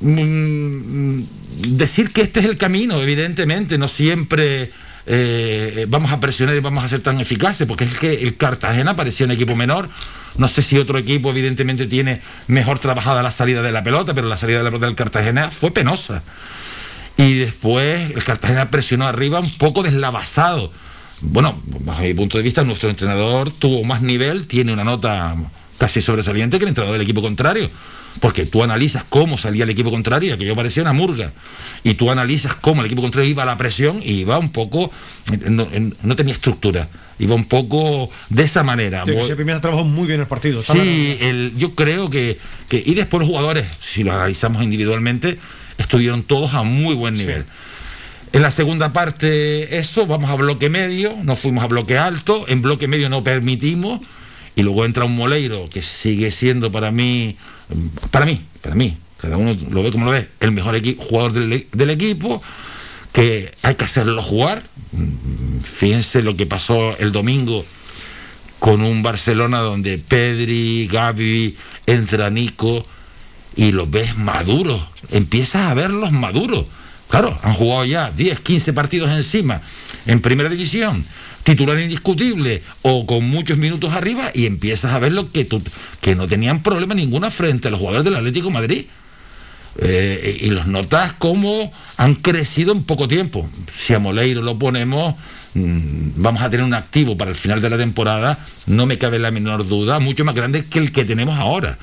[0.00, 1.22] Mm,
[1.68, 4.70] decir que este es el camino, evidentemente, no siempre.
[5.06, 8.96] Eh, vamos a presionar y vamos a ser tan eficaces, porque es que el Cartagena
[8.96, 9.88] parecía un equipo menor.
[10.36, 14.28] No sé si otro equipo, evidentemente, tiene mejor trabajada la salida de la pelota, pero
[14.28, 16.22] la salida de la pelota del Cartagena fue penosa.
[17.16, 20.72] Y después el Cartagena presionó arriba un poco deslavazado.
[21.20, 25.36] Bueno, bajo mi punto de vista, nuestro entrenador tuvo más nivel, tiene una nota
[25.78, 27.70] casi sobresaliente que el entrenador del equipo contrario.
[28.20, 31.32] Porque tú analizas cómo salía el equipo contrario, y aquello parecía una murga.
[31.82, 34.90] Y tú analizas cómo el equipo contrario iba a la presión y iba un poco,
[35.48, 39.04] no, tenía estructura, iba un poco de esa manera.
[39.04, 40.62] Sí, ese primer trabajó muy bien el partido.
[40.62, 41.18] Sí,
[41.56, 45.38] yo creo que, que, y después los jugadores, si lo analizamos individualmente,
[45.76, 47.44] estuvieron todos a muy buen nivel.
[48.32, 52.62] En la segunda parte, eso, vamos a bloque medio, nos fuimos a bloque alto, en
[52.62, 54.00] bloque medio no permitimos,
[54.56, 57.36] y luego entra un Moleiro que sigue siendo para mí,
[58.10, 61.66] para mí, para mí, cada uno lo ve como lo ve, el mejor jugador del,
[61.72, 62.42] del equipo,
[63.12, 64.62] que hay que hacerlo jugar.
[65.62, 67.64] Fíjense lo que pasó el domingo
[68.58, 72.84] con un Barcelona donde Pedri, Gaby, entra Nico,
[73.56, 76.66] y los ves maduros, empiezas a verlos maduros.
[77.08, 79.60] Claro, han jugado ya 10, 15 partidos encima
[80.06, 81.04] en primera división,
[81.44, 85.46] titular indiscutible o con muchos minutos arriba y empiezas a ver lo que,
[86.00, 88.86] que no tenían problema ninguna frente a los jugadores del Atlético Madrid.
[89.76, 93.48] Eh, y los notas como han crecido en poco tiempo.
[93.76, 95.16] Si a Moleiro lo ponemos,
[95.54, 99.18] mm, vamos a tener un activo para el final de la temporada, no me cabe
[99.18, 101.76] la menor duda, mucho más grande que el que tenemos ahora.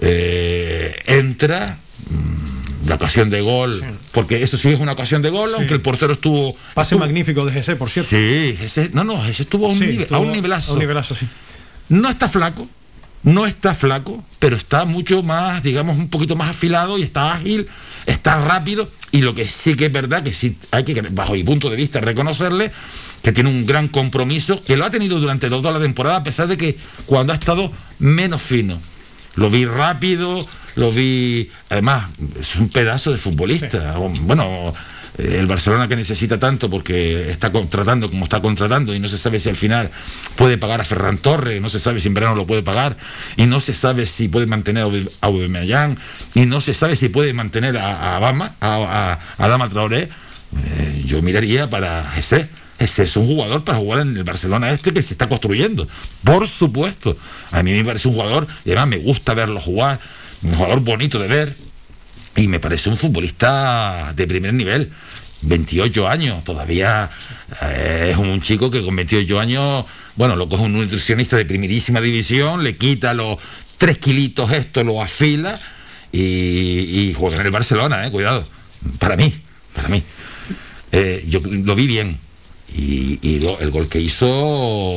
[0.00, 1.78] Eh, entra,
[2.10, 2.45] mm,
[2.86, 6.12] la ocasión de gol, porque eso sí es una ocasión de gol, aunque el portero
[6.14, 6.54] estuvo...
[6.74, 8.10] Pase estuvo- magnífico de GC, por cierto.
[8.10, 10.70] Sí, ese, no, no, ese estuvo a un, Sí, nivel- estuvo a un nivelazo.
[10.70, 11.26] A un nivelazo, sí.
[11.88, 12.68] No está flaco,
[13.22, 17.66] no está flaco, pero está mucho más, digamos, un poquito más afilado y está ágil,
[18.06, 18.88] está rápido.
[19.12, 21.76] Y lo que sí que es verdad, que sí hay que, bajo mi punto de
[21.76, 22.70] vista, reconocerle
[23.22, 26.46] que tiene un gran compromiso, que lo ha tenido durante toda la temporada, a pesar
[26.48, 28.80] de que cuando ha estado menos fino.
[29.34, 30.46] Lo vi rápido,
[30.76, 31.50] lo vi.
[31.68, 32.06] Además,
[32.40, 33.96] es un pedazo de futbolista.
[34.20, 34.72] Bueno,
[35.18, 39.18] eh, el Barcelona que necesita tanto porque está contratando como está contratando y no se
[39.18, 39.90] sabe si al final
[40.36, 42.96] puede pagar a Ferran Torres, no se sabe si en verano lo puede pagar
[43.36, 45.96] y no se sabe si puede mantener a Aubameyang
[46.34, 50.02] y no se sabe si puede mantener a, a Bama, a, a, Traoré.
[50.02, 52.48] Eh, yo miraría para ese.
[52.78, 55.88] Ese es un jugador para jugar en el Barcelona este que se está construyendo.
[56.24, 57.16] Por supuesto.
[57.50, 59.98] A mí me parece un jugador, y además me gusta verlo jugar,
[60.42, 61.54] un jugador bonito de ver,
[62.36, 64.90] y me parece un futbolista de primer nivel.
[65.42, 67.10] 28 años, todavía
[67.62, 69.84] eh, es un chico que con 28 años,
[70.16, 73.38] bueno, lo coge un nutricionista de primerísima división, le quita los
[73.78, 75.60] 3 kilitos esto, lo afila
[76.10, 78.48] y, y juega en el Barcelona, eh, cuidado,
[78.98, 79.32] para mí,
[79.74, 80.02] para mí.
[80.92, 82.18] Eh, yo lo vi bien.
[82.74, 84.26] Y, y lo- el gol que hizo,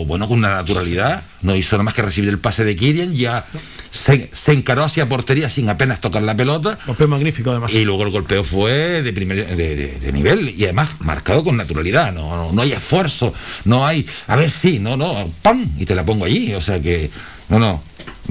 [0.05, 3.45] bueno, con una naturalidad, no hizo nada más que recibir el pase de Kirian, ya
[3.91, 6.77] se, se encaró hacia portería sin apenas tocar la pelota.
[6.86, 7.71] Golpeo magnífico, además.
[7.71, 11.55] Y luego el golpeo fue de, primer, de, de- de nivel y además marcado con
[11.58, 12.12] naturalidad.
[12.12, 13.34] No, no, no hay esfuerzo,
[13.65, 14.05] no hay.
[14.27, 15.65] A ver, sí, no, no, ¡pam!
[15.77, 16.53] Y te la pongo allí.
[16.55, 17.10] O sea que,
[17.47, 17.82] no, no.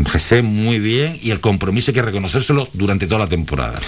[0.07, 3.79] Gesé muy bien y el compromiso hay que reconocérselo durante toda la temporada.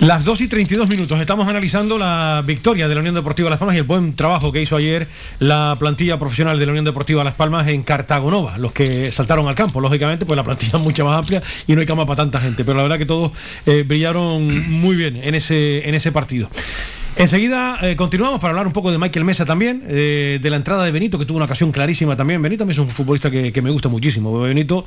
[0.00, 1.20] Las 2 y 32 minutos.
[1.20, 4.60] Estamos analizando la victoria de la Unión Deportiva Las Palmas y el buen trabajo que
[4.60, 5.06] hizo ayer
[5.38, 8.58] la plantilla profesional de la Unión Deportiva Las Palmas en Cartagonova.
[8.58, 11.80] Los que saltaron al campo, lógicamente, pues la plantilla es mucho más amplia y no
[11.80, 12.64] hay cama para tanta gente.
[12.64, 13.32] Pero la verdad que todos
[13.66, 16.50] eh, brillaron muy bien en ese, en ese partido.
[17.16, 20.84] Enseguida eh, continuamos para hablar un poco de Michael Mesa también, eh, de la entrada
[20.84, 22.42] de Benito, que tuvo una ocasión clarísima también.
[22.42, 24.40] Benito mí es un futbolista que, que me gusta muchísimo.
[24.40, 24.84] Benito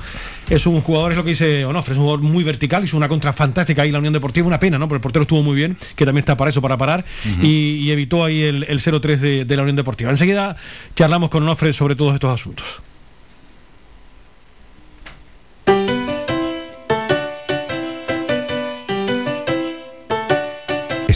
[0.50, 3.08] es un jugador, es lo que dice Onofre, es un jugador muy vertical, hizo una
[3.08, 4.46] contra fantástica ahí la Unión Deportiva.
[4.46, 4.90] Una pena, ¿no?
[4.90, 7.06] Porque el portero estuvo muy bien, que también está para eso, para parar,
[7.42, 10.12] y, y evitó ahí el, el 0-3 de, de la Unión Deportiva.
[10.12, 10.58] Enseguida
[10.96, 12.82] charlamos con Onofre sobre todos estos asuntos.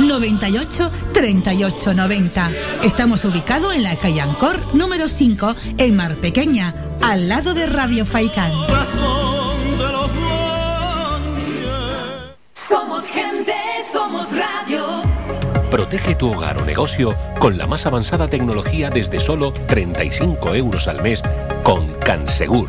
[0.00, 2.50] 98 38 90.
[2.84, 8.04] Estamos ubicados en la calle Ancor número 5 en Mar Pequeña, al lado de Radio
[8.04, 8.52] Faicán.
[12.54, 13.54] Somos gente,
[13.92, 14.84] somos radio.
[15.70, 21.02] Protege tu hogar o negocio con la más avanzada tecnología desde solo 35 euros al
[21.02, 21.22] mes
[21.62, 22.68] con Cansegur.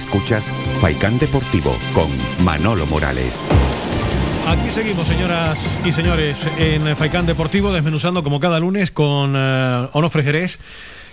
[0.00, 2.08] Escuchas Faikán Deportivo con
[2.42, 3.42] Manolo Morales.
[4.48, 10.22] Aquí seguimos, señoras y señores, en Faikán Deportivo, desmenuzando como cada lunes con eh, Onofre
[10.22, 10.58] Jerez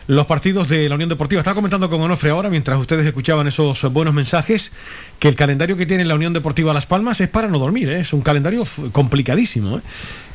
[0.07, 1.41] los partidos de la Unión Deportiva.
[1.41, 4.71] Estaba comentando con Onofre ahora, mientras ustedes escuchaban esos buenos mensajes,
[5.19, 7.99] que el calendario que tiene la Unión Deportiva Las Palmas es para no dormir, ¿eh?
[7.99, 8.63] es un calendario
[8.93, 9.81] complicadísimo.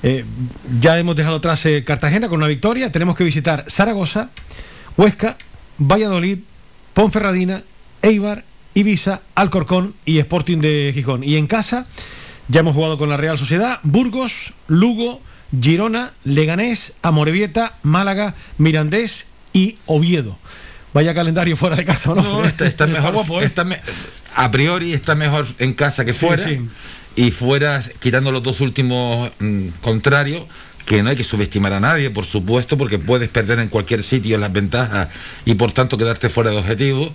[0.03, 0.27] ¿eh?
[0.79, 4.29] Ya hemos dejado atrás Cartagena con una victoria, tenemos que visitar Zaragoza,
[4.99, 5.39] Huesca,
[5.79, 6.41] Valladolid,
[6.93, 7.63] Ponferradina,
[8.03, 8.45] Eibar,
[8.75, 11.23] Ibiza, Alcorcón y Sporting de Gijón.
[11.25, 11.87] Y en casa
[12.49, 15.21] ya hemos jugado con la Real Sociedad, Burgos, Lugo,
[15.61, 20.39] Girona, Leganés, Amorebieta, Málaga, Mirandés y Oviedo.
[20.95, 22.23] Vaya calendario fuera de casa, ¿no?
[22.23, 23.15] No, está, está mejor.
[23.15, 23.45] guapo, ¿eh?
[23.45, 23.81] está me-
[24.35, 26.43] a priori está mejor en casa que fuera.
[26.45, 26.61] sí.
[27.15, 30.45] Y fuera, quitando los dos últimos mm, contrarios,
[30.87, 34.39] que no hay que subestimar a nadie, por supuesto, porque puedes perder en cualquier sitio
[34.39, 35.09] las ventajas
[35.45, 37.15] y por tanto quedarte fuera de objetivo.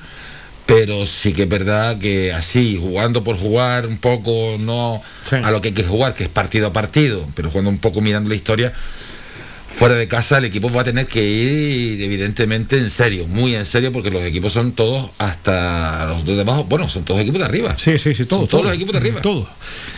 [0.68, 5.02] Pero sí que es verdad que así, jugando por jugar un poco, no
[5.32, 8.02] a lo que hay que jugar, que es partido a partido, pero jugando un poco
[8.02, 8.74] mirando la historia,
[9.68, 13.66] fuera de casa el equipo va a tener que ir evidentemente en serio, muy en
[13.66, 17.46] serio, porque los equipos son todos hasta los de abajo, bueno, son todos equipos de
[17.46, 17.76] arriba.
[17.78, 18.42] Sí, sí, sí, todos.
[18.42, 19.22] Son todos los equipos de arriba.
[19.22, 19.48] Todos.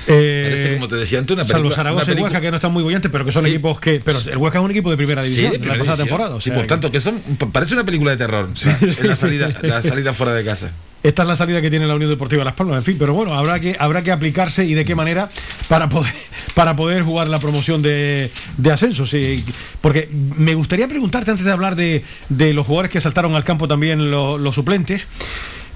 [0.08, 2.50] Eh, Parece, como te decía antes, una salvo película- Zaragoza una y película- Huesca que
[2.52, 3.50] no están muy bollantes, pero que son Sí.
[3.52, 4.02] equipos que.
[4.04, 6.36] Pero el Huesca es un equipo de primera Sí, división de de la pasada temporada.
[6.36, 7.22] o Sí, por que- tanto, que son,
[7.54, 8.50] parece una película de terror.
[8.56, 8.68] sí,
[9.04, 9.22] la sí.
[9.22, 10.72] salida, la salida fuera de casa.
[11.02, 13.34] Esta es la salida que tiene la Unión Deportiva Las Palmas, en fin, pero bueno,
[13.34, 15.30] habrá que, habrá que aplicarse y de qué manera
[15.70, 16.12] para poder,
[16.56, 19.06] para poder jugar la promoción de, de ascenso.
[19.08, 19.44] sí.
[19.80, 23.68] Porque me gustaría preguntarte antes de hablar de, de los jugadores que saltaron al campo
[23.68, 25.08] también lo- los suplentes.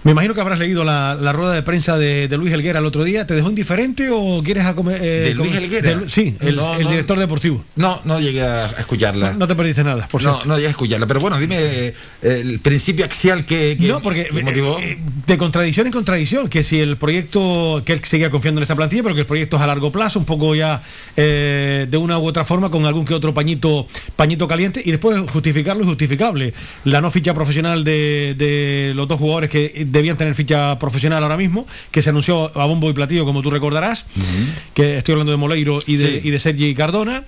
[0.03, 2.85] Me imagino que habrás leído la, la rueda de prensa de, de Luis Helguera el
[2.85, 3.25] otro día.
[3.25, 4.99] ¿Te dejó indiferente o quieres a comer?
[4.99, 6.01] ¿De Luis Helguera?
[6.09, 6.89] sí, el, No, el no.
[6.89, 7.63] director deportivo.
[7.77, 9.31] No, no llegué a escucharla.
[9.31, 10.47] No te perdiste nada, por no, cierto.
[10.49, 11.07] no llegué a escucharla.
[11.07, 14.77] Pero bueno, dime eh, el principio axial que, que- No, porque que motivó.
[14.79, 18.75] eh, de contradicción en contradicción, que si el proyecto, que él seguía confiando en esta
[18.75, 20.81] plantilla, pero que el proyecto es a largo plazo, un poco ya
[21.15, 23.87] eh, de una u otra forma, con algún que otro pañito,
[24.17, 26.53] pañito caliente, y después justificarlo y justificable.
[26.83, 31.37] La no ficha profesional de, de los dos jugadores que debían tener ficha profesional ahora
[31.37, 34.05] mismo, que se anunció a bombo y platillo, como tú recordarás,
[34.73, 36.21] que estoy hablando de Moleiro y de, Sí.
[36.27, 37.23] y de Sergi Cardona.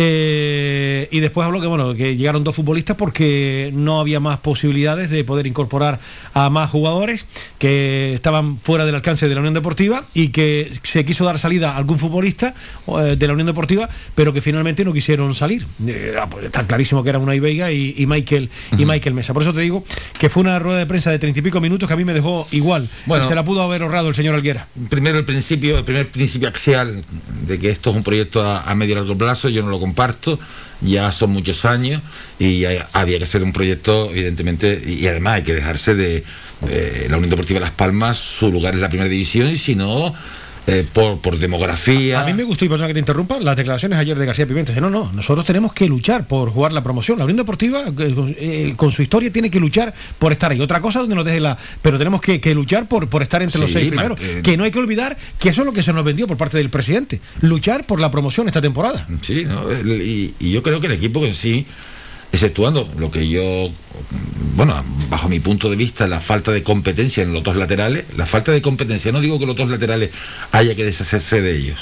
[0.00, 5.10] Eh, y después habló que bueno que llegaron dos futbolistas porque no había más posibilidades
[5.10, 5.98] de poder incorporar
[6.34, 7.26] a más jugadores
[7.58, 11.72] que estaban fuera del alcance de la Unión Deportiva y que se quiso dar salida
[11.72, 12.54] a algún futbolista
[12.86, 15.66] eh, de la Unión Deportiva pero que finalmente no quisieron salir.
[15.84, 19.34] Eh, ah, pues está clarísimo que eran Unai Veiga y, y Michael y Michael Mesa.
[19.34, 19.82] Por eso te digo
[20.20, 22.14] que fue una rueda de prensa de treinta y pico minutos que a mí me
[22.14, 22.88] dejó igual.
[23.06, 23.26] Bueno.
[23.26, 24.68] se la pudo haber ahorrado el señor Alguera.
[24.88, 27.02] Primero el principio, el primer principio axial
[27.48, 29.87] de que esto es un proyecto a, a medio y largo plazo, yo no lo
[29.88, 30.38] comparto,
[30.80, 32.02] ya son muchos años
[32.38, 36.24] y había que hacer un proyecto, evidentemente, y, además hay que dejarse de,
[36.60, 40.14] de la Unión Deportiva Las Palmas, su lugar es la primera división y si no,
[40.68, 42.20] eh, por, por demografía.
[42.22, 44.72] A mí me gustó, y perdona que te interrumpa, las declaraciones ayer de García Pimienta.
[44.72, 47.18] Dice, no, no, nosotros tenemos que luchar por jugar la promoción.
[47.18, 50.60] La Unión Deportiva, eh, eh, con su historia, tiene que luchar por estar ahí.
[50.60, 51.56] Otra cosa donde nos deje la...
[51.82, 54.20] Pero tenemos que, que luchar por, por estar entre los seis primeros.
[54.20, 56.36] eh, que no hay que olvidar que eso es lo que se nos vendió por
[56.36, 57.20] parte del presidente.
[57.40, 59.06] Luchar por la promoción esta temporada.
[59.22, 59.70] Sí, ¿no?
[59.70, 61.66] El- y, y yo creo que el equipo en sí,
[62.32, 63.70] exceptuando lo que yo,
[64.54, 68.26] bueno, bajo mi punto de vista, la falta de competencia en los dos laterales, la
[68.26, 70.10] falta de competencia, no digo que los dos laterales
[70.52, 71.78] haya que deshacerse de ellos,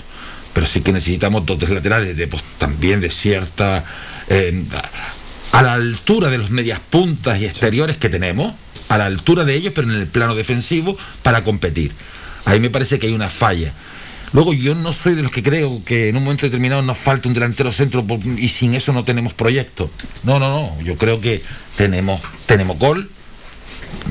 [0.52, 3.84] pero sí que necesitamos dos laterales de, pues, también de cierta,
[4.28, 4.64] eh,
[5.52, 8.54] a la altura de los medias puntas y exteriores que tenemos,
[8.88, 11.92] a la altura de ellos, pero en el plano defensivo, para competir.
[12.44, 13.72] Ahí me parece que hay una falla.
[14.32, 17.28] Luego yo no soy de los que creo que en un momento determinado nos falta
[17.28, 18.04] un delantero centro
[18.36, 19.90] y sin eso no tenemos proyecto.
[20.24, 20.82] No, no, no.
[20.82, 21.42] Yo creo que
[21.76, 23.08] tenemos, tenemos gol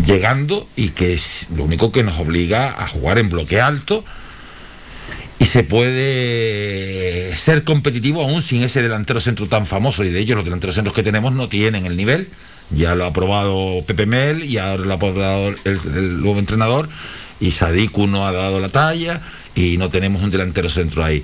[0.06, 4.04] llegando y que es lo único que nos obliga a jugar en bloque alto
[5.38, 10.38] y se puede ser competitivo aún sin ese delantero centro tan famoso y de ellos
[10.38, 12.30] los delanteros centros que tenemos no tienen el nivel
[12.72, 16.90] ya lo ha aprobado Pepe Mel y ahora lo ha aprobado el, el nuevo entrenador
[17.40, 19.22] y Sadiku no ha dado la talla
[19.56, 21.24] y no tenemos un delantero centro ahí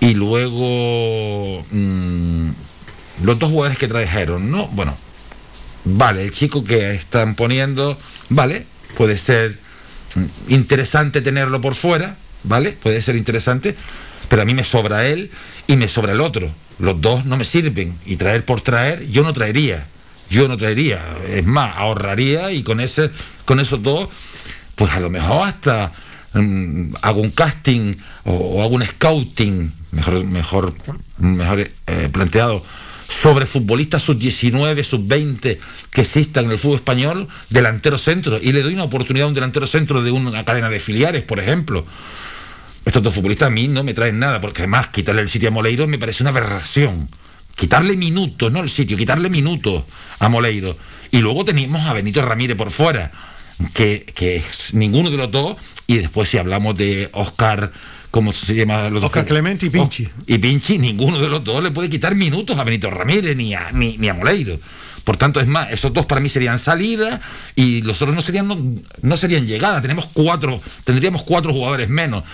[0.00, 2.50] y luego mm,
[3.24, 4.96] los dos jugadores que trajeron no bueno
[5.96, 9.58] vale, el chico que están poniendo, vale, puede ser
[10.14, 12.72] mm, interesante tenerlo por fuera, ¿vale?
[12.72, 13.76] Puede ser interesante,
[14.28, 15.30] pero a mí me sobra él
[15.66, 16.50] y me sobra el otro.
[16.78, 19.86] Los dos no me sirven y traer por traer, yo no traería.
[20.30, 23.10] Yo no traería, es más, ahorraría y con ese
[23.46, 24.10] con esos dos
[24.76, 25.90] pues a lo mejor hasta
[26.34, 30.74] mm, hago un casting o, hago un scouting, mejor, mejor,
[31.18, 32.64] mejor eh, planteado,
[33.08, 35.58] sobre futbolistas sub-19, sub-20
[35.90, 39.34] que existan en el fútbol español, delantero centro, y le doy una oportunidad a un
[39.34, 41.86] delantero centro de una cadena de filiales, por ejemplo.
[42.84, 45.52] Estos dos futbolistas a mí no me traen nada, porque además quitarle el sitio a
[45.52, 47.08] Moleiro me parece una aberración.
[47.56, 49.84] Quitarle minutos, no el sitio, quitarle minutos
[50.20, 50.76] a Moleiro.
[51.10, 53.10] Y luego tenemos a Benito Ramírez por fuera
[53.74, 55.56] que, es ninguno de los dos,
[55.86, 57.72] y después si hablamos de Oscar,
[58.10, 58.88] ¿cómo se llama?
[58.90, 60.08] Los Oscar Clemente y Pinchi.
[60.26, 63.70] y Pinchi, ninguno de los dos le puede quitar minutos a Benito Ramírez ni a,
[63.72, 64.58] ni, a Moleiro.
[65.04, 67.20] Por tanto, es más, esos dos para mí serían salida
[67.56, 68.48] y los otros no serían,
[69.00, 69.80] no, serían llegada.
[69.80, 72.24] Tenemos cuatro, tendríamos cuatro jugadores menos.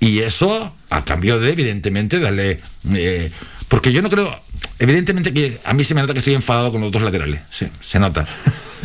[0.00, 2.60] Y eso a cambio de, evidentemente, darle.
[2.92, 3.30] Eh,
[3.68, 4.36] porque yo no creo.
[4.80, 7.40] Evidentemente que a mí se me nota que estoy enfadado con los dos laterales.
[7.56, 8.26] Sí, se nota.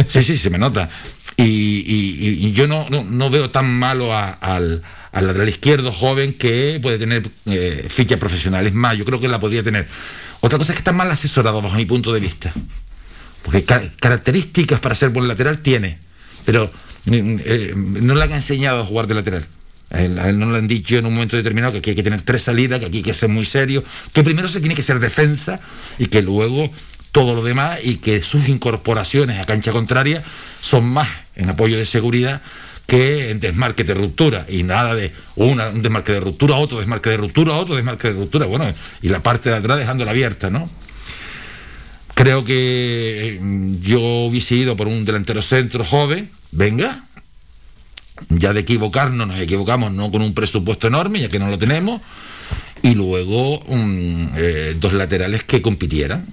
[0.08, 0.90] Sí, sí, se me nota.
[1.44, 4.82] Y, yo no, veo tan malo al,
[5.14, 8.68] lateral izquierdo joven que puede tener eh, ficha profesional.
[8.68, 9.88] Es más, yo creo que la podría tener.
[10.42, 12.54] Otra cosa es que está mal asesorado bajo mi punto de vista.
[13.44, 15.98] Porque características para ser buen lateral tiene,
[16.46, 16.70] pero
[17.06, 19.46] mm, eh, no le han enseñado a jugar de lateral.
[19.92, 22.22] A él, no le han dicho en un momento determinado que aquí hay que tener
[22.22, 23.84] tres salidas, que aquí hay que ser muy serio,
[24.14, 25.60] que primero se tiene que ser defensa
[25.98, 26.70] y que luego
[27.12, 30.24] todo lo demás y que sus incorporaciones a cancha contraria
[30.62, 32.42] son más en apoyo de seguridad
[32.90, 34.46] que en desmarque de ruptura.
[34.50, 38.16] Y nada de una, un desmarque de ruptura, otro desmarque de ruptura, otro desmarque de
[38.16, 38.66] ruptura, bueno,
[39.02, 40.70] y la parte de atrás dejándola abierta, ¿no?
[42.16, 47.06] Creo que mm, yo hubiese ido por un delantero centro joven, venga,
[48.30, 52.02] ya de equivocarnos, nos equivocamos no con un presupuesto enorme, ya que no lo tenemos,
[52.82, 56.26] y luego mm, eh, dos laterales que compitieran,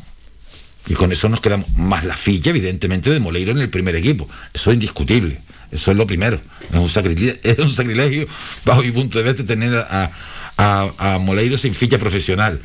[0.86, 4.28] y con eso nos quedamos más la ficha, evidentemente, de Moleiro en el primer equipo.
[4.54, 5.38] Eso es indiscutible.
[5.72, 6.40] Eso es lo primero.
[6.72, 8.26] Es un sacrilegio,
[8.64, 10.10] bajo mi punto de vista, tener a,
[10.56, 12.60] a, Moleiro sin ficha profesional.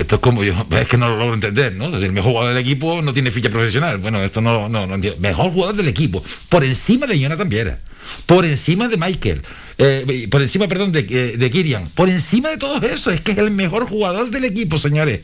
[0.00, 1.94] Esto es como yo, es que no lo logro entender, ¿no?
[1.94, 3.98] El mejor jugador del equipo no tiene ficha profesional.
[3.98, 5.20] Bueno, esto no, no, no entiendo.
[5.20, 7.78] Mejor jugador del equipo, por encima de Jonathan Viera,
[8.26, 9.42] por encima de Michael,
[9.78, 13.32] eh, por encima, perdón, de, eh, de Kirian, por encima de todo eso, es que
[13.32, 15.20] es el mejor jugador del equipo, señores.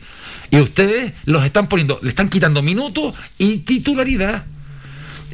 [0.51, 4.47] Y ustedes los están poniendo, le están quitando minutos y titularidad.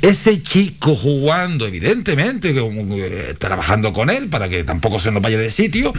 [0.01, 5.51] Ese chico jugando, evidentemente, eh, trabajando con él para que tampoco se nos vaya de
[5.51, 5.92] sitio,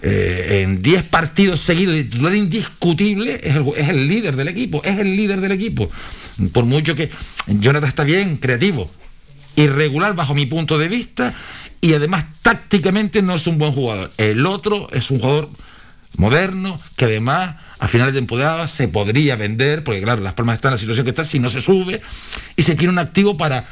[0.00, 4.98] en 10 partidos seguidos de titular indiscutible, es el, es el líder del equipo, es
[4.98, 5.90] el líder del equipo.
[6.52, 7.10] Por mucho que
[7.48, 8.92] Jonathan está bien, creativo,
[9.62, 11.34] irregular bajo mi punto de vista,
[11.80, 14.10] y además tácticamente no es un buen jugador.
[14.16, 15.50] El otro es un jugador
[16.16, 20.68] moderno, que además a finales de temporada se podría vender, porque claro, Las Palmas está
[20.68, 22.00] en la situación que está, si no se sube,
[22.56, 23.64] y se quiere un activo para,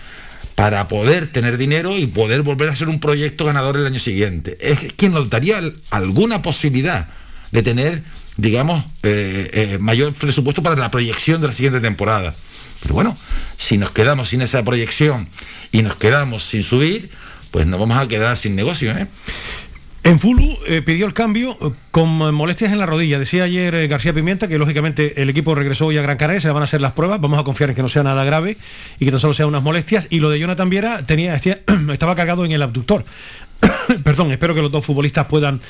[0.55, 4.57] para poder tener dinero y poder volver a ser un proyecto ganador el año siguiente.
[4.61, 5.61] Es quien nos daría
[5.91, 7.09] alguna posibilidad
[7.51, 8.03] de tener,
[8.37, 12.35] digamos, eh, eh, mayor presupuesto para la proyección de la siguiente temporada.
[12.83, 13.17] Pero bueno,
[13.59, 15.29] si nos quedamos sin esa proyección
[15.73, 17.11] y nos quedamos sin subir,
[17.51, 18.93] pues nos vamos a quedar sin negocio.
[18.93, 19.07] ¿eh?
[20.07, 23.19] En Fulu eh, pidió el cambio eh, con molestias en la rodilla.
[23.19, 26.49] Decía ayer eh, García Pimienta que lógicamente el equipo regresó hoy a Gran Canaria, se
[26.49, 28.57] van a hacer las pruebas, vamos a confiar en que no sea nada grave
[29.01, 30.07] y que tan solo sean unas molestias.
[30.09, 31.35] Y lo de Jonathan Viera tenía,
[31.93, 33.05] estaba cargado en el abductor.
[34.05, 35.61] Perdón, espero que los dos futbolistas puedan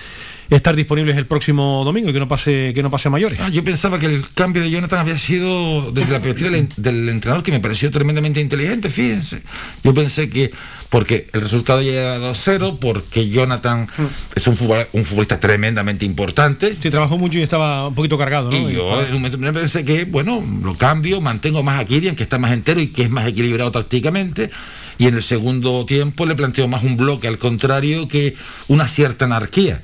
[0.51, 3.40] estar disponibles el próximo domingo y que no pase que no pase a mayores.
[3.40, 7.42] Ah, yo pensaba que el cambio de Jonathan había sido desde la perspectiva del, entrenador
[7.42, 9.42] que me pareció tremendamente inteligente, fíjense.
[9.82, 10.53] Yo pensé que
[10.88, 14.36] porque el resultado ya era 2-0, porque Jonathan mm.
[14.36, 16.76] es un, futbolista tremendamente importante.
[16.80, 18.70] Sí, trabajó mucho y estaba un poquito cargado, ¿no?
[18.70, 22.22] Y yo en un momento pensé que, bueno, lo cambio, mantengo más a Kirian, que
[22.22, 24.51] está más entero y que es más equilibrado tácticamente
[24.99, 28.34] y en el segundo tiempo le planteo más un bloque al contrario que
[28.68, 29.82] una cierta anarquía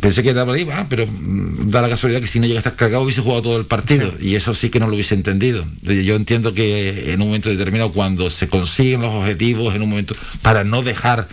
[0.00, 2.76] pensé que por ahí, pero mm, da la casualidad que si no llega a estar
[2.76, 5.64] cargado hubiese jugado todo el partido y eso sí que no lo hubiese entendido.
[5.82, 10.14] Yo entiendo que en un momento determinado cuando se consiguen los objetivos, en un momento,
[10.42, 11.28] para no dejar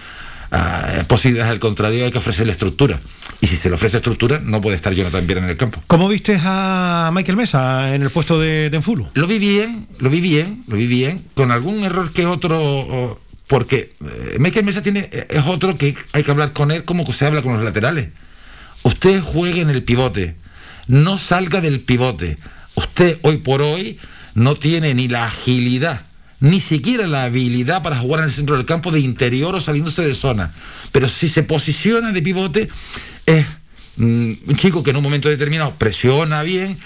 [0.51, 2.99] uh, posibilidades al contrario, hay que ofrecerle estructura.
[3.41, 5.83] Y si se le ofrece estructura, no puede estar Jonathan bien en el campo.
[5.85, 9.09] ¿Cómo viste a Michael Mesa en el puesto de, de Enfulo?
[9.13, 13.93] Lo vi bien, lo vi bien, lo vi bien, con algún error que otro, porque
[14.03, 17.41] eh, Michael Mesa tiene, es otro que hay que hablar con él como se habla
[17.41, 18.09] con los laterales
[18.87, 20.35] Usted juegue en el pivote,
[20.87, 22.37] no salga del pivote.
[22.75, 23.99] Usted hoy por hoy
[24.33, 26.03] no tiene ni la agilidad,
[26.39, 30.03] ni siquiera la habilidad para jugar en el centro del campo de interior o saliéndose
[30.03, 30.53] de zona.
[30.93, 32.69] Pero si se posiciona de pivote,
[33.25, 33.45] es
[33.97, 36.77] mm, un chico que en un momento determinado presiona bien,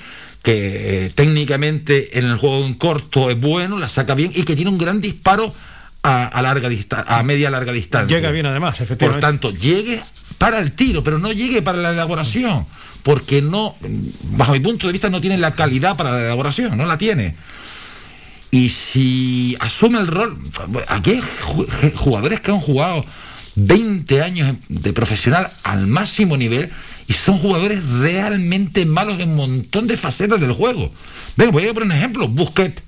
[0.41, 4.55] que eh, técnicamente en el juego en corto es bueno, la saca bien y que
[4.55, 5.53] tiene un gran disparo
[6.01, 6.67] a, larga
[7.05, 8.17] a media larga distancia.
[8.17, 9.21] Llega bien además, efectivamente.
[9.21, 10.01] Por tanto, llegue
[10.41, 12.65] para el tiro, pero no llegue para la elaboración,
[13.03, 13.75] porque no,
[14.31, 17.35] bajo mi punto de vista, no tiene la calidad para la elaboración, no la tiene.
[18.49, 20.35] Y si asume el rol,
[20.87, 21.21] aquí hay
[21.95, 23.05] jugadores que han jugado
[23.55, 26.71] 20 años de profesional al máximo nivel
[27.07, 30.91] y son jugadores realmente malos en un montón de facetas del juego.
[31.37, 32.81] Ven, voy a poner un ejemplo, Busquets.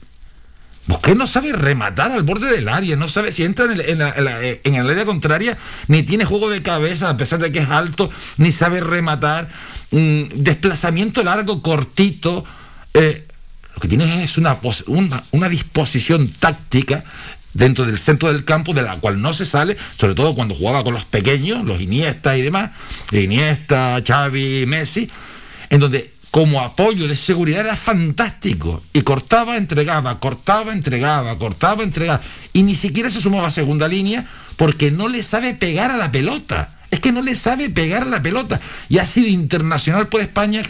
[0.86, 5.05] Busquets no sabe rematar al borde del área, no sabe si entra en el, área
[5.05, 5.57] contraria,
[5.88, 9.47] ni tiene juego de cabeza, a pesar de que es alto, ni sabe rematar.
[9.91, 12.43] Mm, desplazamiento largo, cortito.
[12.93, 13.25] Eh,
[13.75, 14.59] lo que tiene es una,
[15.31, 17.03] una disposición táctica
[17.53, 20.84] dentro del centro del campo de la cual no se sale, sobre todo cuando jugaba
[20.84, 22.71] con los pequeños, los Iniesta y demás,
[23.11, 25.09] Iniesta, Xavi, Messi,
[25.69, 28.81] en donde como apoyo de seguridad era fantástico.
[28.91, 32.21] Y cortaba, entregaba, cortaba, entregaba, cortaba, entregaba.
[32.53, 34.25] Y ni siquiera se sumaba a segunda línea
[34.57, 36.75] porque no le sabe pegar a la pelota.
[36.89, 38.59] Es que no le sabe pegar a la pelota.
[38.89, 40.63] Y ha sido internacional por España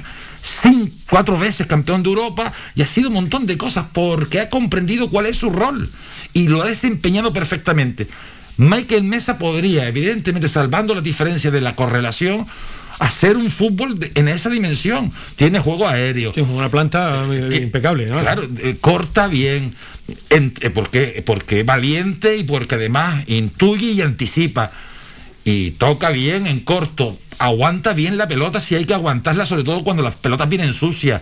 [0.43, 2.51] cinco, cuatro veces campeón de Europa.
[2.75, 5.89] Y ha sido un montón de cosas porque ha comprendido cuál es su rol.
[6.33, 8.09] Y lo ha desempeñado perfectamente.
[8.57, 12.47] Michael Mesa podría, evidentemente, salvando la diferencia de la correlación,
[12.99, 15.11] hacer un fútbol en esa dimensión.
[15.35, 16.31] Tiene juego aéreo.
[16.31, 18.19] Tiene una planta eh, impecable, ¿no?
[18.19, 19.75] Claro, eh, corta bien,
[20.29, 24.71] eh, porque, porque es valiente y porque además intuye y anticipa.
[25.45, 29.83] Y toca bien en corto, aguanta bien la pelota si hay que aguantarla, sobre todo
[29.83, 31.21] cuando las pelotas vienen sucias.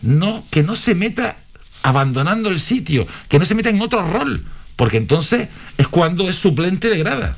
[0.00, 1.36] No, que no se meta
[1.82, 4.44] abandonando el sitio, que no se meta en otro rol,
[4.76, 7.36] porque entonces es cuando es suplente de grada.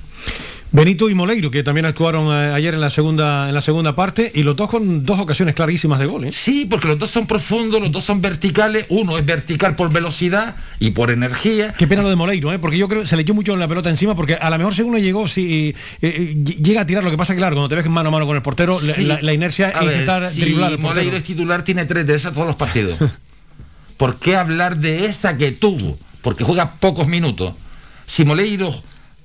[0.74, 4.32] Benito y Moleiro, que también actuaron eh, ayer en la segunda en la segunda parte,
[4.34, 6.24] y los dos con dos ocasiones clarísimas de gol.
[6.24, 6.32] ¿eh?
[6.32, 8.86] Sí, porque los dos son profundos, los dos son verticales.
[8.88, 11.74] Uno es vertical por velocidad y por energía.
[11.76, 12.58] Qué pena lo de Moleiro, ¿eh?
[12.58, 14.74] porque yo creo que se le echó mucho la pelota encima, porque a lo mejor
[14.74, 17.86] según le llegó, si eh, llega a tirar, lo que pasa claro, cuando te ves
[17.90, 20.78] mano a mano con el portero, la, inercia es intentar driblar.
[20.78, 22.98] Moleiro es titular, tiene tres de esas todos los partidos.
[23.98, 25.98] ¿Por qué hablar de esa que tuvo?
[26.22, 27.52] Porque juega pocos minutos.
[28.06, 28.72] Si Moleiro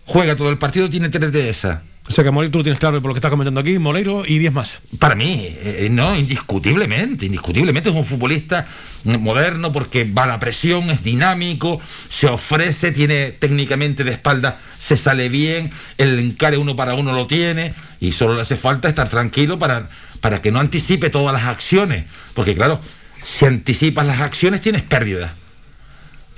[0.08, 1.84] juega todo el partido, tiene tres de esa.
[2.10, 4.40] O sea que Moleiro tú tienes claro por lo que estás comentando aquí, Moleiro y
[4.40, 4.80] 10 más.
[4.98, 8.66] Para mí, eh, no, indiscutiblemente, indiscutiblemente es un futbolista
[9.04, 14.96] moderno porque va a la presión, es dinámico, se ofrece, tiene técnicamente de espalda, se
[14.96, 19.10] sale bien, el encare uno para uno lo tiene y solo le hace falta estar
[19.10, 19.90] tranquilo para,
[20.22, 22.06] para que no anticipe todas las acciones.
[22.34, 22.80] Porque claro,
[23.22, 25.36] si anticipas las acciones tienes pérdida.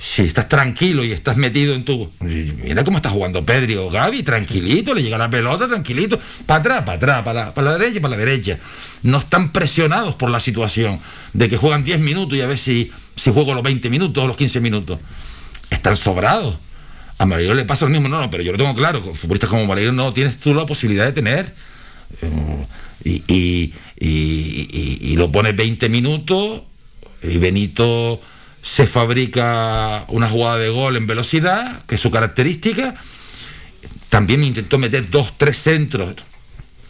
[0.02, 2.10] Si estás tranquilo y estás metido en tu...
[2.22, 6.82] Mira cómo está jugando Pedri o Gaby, tranquilito, le llega la pelota, tranquilito, para atrás,
[6.84, 8.58] para atrás, para la, para la derecha, para la derecha.
[9.04, 11.00] No están presionados por la situación
[11.34, 14.28] de que juegan 10 minutos y a ver si, si juego los 20 minutos o
[14.28, 15.00] los 15 minutos.
[15.70, 16.58] Están sobrados.
[17.18, 19.66] A Mario le pasa lo mismo, no, no, pero yo lo tengo claro, futbolistas como
[19.66, 21.54] Mario no tienes tú la posibilidad de tener.
[22.22, 22.66] Eh,
[23.04, 26.62] y, y, lo pones 20 minutos
[27.22, 28.22] y Benito
[28.62, 32.96] se fabrica una jugada de gol en velocidad, que es su característica.
[34.10, 36.16] También intentó meter dos, tres centros.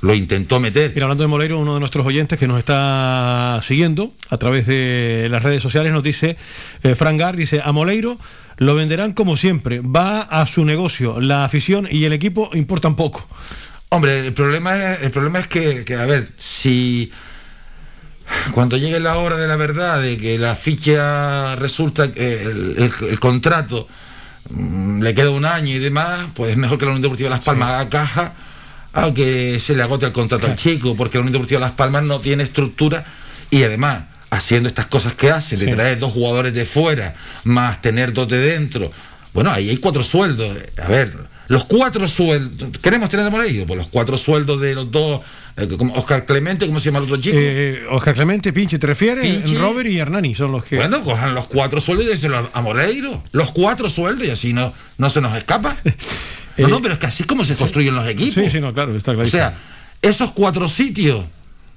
[0.01, 0.91] Lo intentó meter.
[0.93, 5.27] Mira, hablando de Moleiro, uno de nuestros oyentes que nos está siguiendo a través de
[5.29, 6.37] las redes sociales nos dice,
[6.83, 8.17] eh, Frangar dice, a Moleiro
[8.57, 13.27] lo venderán como siempre, va a su negocio, la afición y el equipo importan poco.
[13.89, 17.11] Hombre, el problema es, el problema es que, que a ver, si
[18.53, 23.87] cuando llegue la hora de la verdad, de que la ficha resulta, que el, contrato
[24.49, 27.43] mm, le queda un año y demás, pues es mejor que la Unión Deportiva Las
[27.43, 28.33] Palmas haga caja
[28.93, 32.03] a que se le agote el contrato al chico, porque la Unión Deportiva Las Palmas
[32.03, 33.05] no tiene estructura
[33.51, 37.15] y además haciendo estas cosas que hace, de traer dos jugadores de fuera,
[37.45, 38.91] más tener dos de dentro,
[39.33, 40.57] bueno, ahí hay cuatro sueldos.
[40.81, 41.13] A ver,
[41.49, 43.65] los cuatro sueldos, ¿queremos tener de ellos?
[43.67, 45.21] Pues los cuatro sueldos de los dos
[45.57, 47.35] eh, como Oscar Clemente, ¿cómo se llama el otro chico?
[47.37, 49.59] Eh, Oscar Clemente, Pinche, ¿te refieres?
[49.59, 50.77] Robert y Hernani son los que.
[50.77, 53.23] Bueno, cojan los cuatro sueldos y díselo a Moreiro.
[53.31, 55.75] Los cuatro sueldos y así no, no se nos escapa.
[56.57, 58.43] no, no, eh, pero es que así como se construyen los equipos.
[58.43, 59.27] Sí, sí, no, claro, está claro.
[59.27, 59.57] O sea,
[60.01, 61.25] esos cuatro sitios,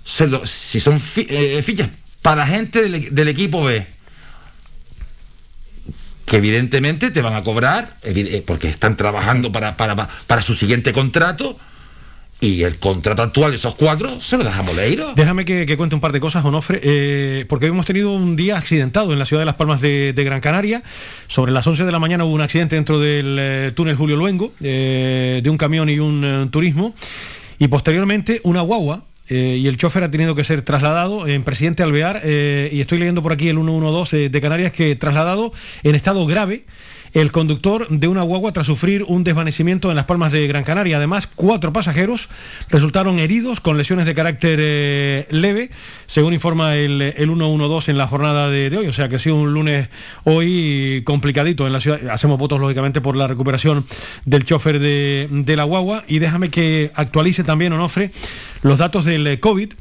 [0.04, 1.88] si son fichas
[2.20, 3.86] para gente del, equipo B,
[6.32, 7.94] que evidentemente te van a cobrar,
[8.46, 11.58] porque están trabajando para, para, para su siguiente contrato
[12.40, 15.12] y el contrato actual de esos cuatro se lo deja Moleiro.
[15.14, 19.12] Déjame que, cuente un par de cosas, Onofre, eh, porque hemos tenido un día accidentado
[19.12, 20.82] en la ciudad de Las Palmas de, Gran Canaria.
[21.28, 24.54] Sobre las 11 de la mañana hubo un accidente dentro del eh, túnel Julio Luengo,
[24.62, 26.94] eh, de un camión y un turismo,
[27.58, 32.22] y posteriormente una guagua y el chofer ha tenido que ser trasladado en Presidente Alvear,
[32.24, 35.52] y estoy leyendo por aquí el 112 de Canarias, que trasladado
[35.82, 36.64] en estado grave
[37.12, 40.96] el conductor de una guagua tras sufrir un desvanecimiento en las palmas de Gran Canaria.
[40.96, 42.28] Además, cuatro pasajeros
[42.68, 45.70] resultaron heridos con lesiones de carácter eh, leve,
[46.06, 48.86] según informa el, 112 en la jornada de, hoy.
[48.86, 49.88] O sea que ha sido un lunes
[50.24, 52.00] hoy complicadito en la ciudad.
[52.08, 53.84] Hacemos votos, lógicamente, por la recuperación
[54.24, 56.04] del chofer de, de la guagua.
[56.08, 58.10] Y déjame que actualice también, Onofre,
[58.62, 59.72] los datos del eh, COVID,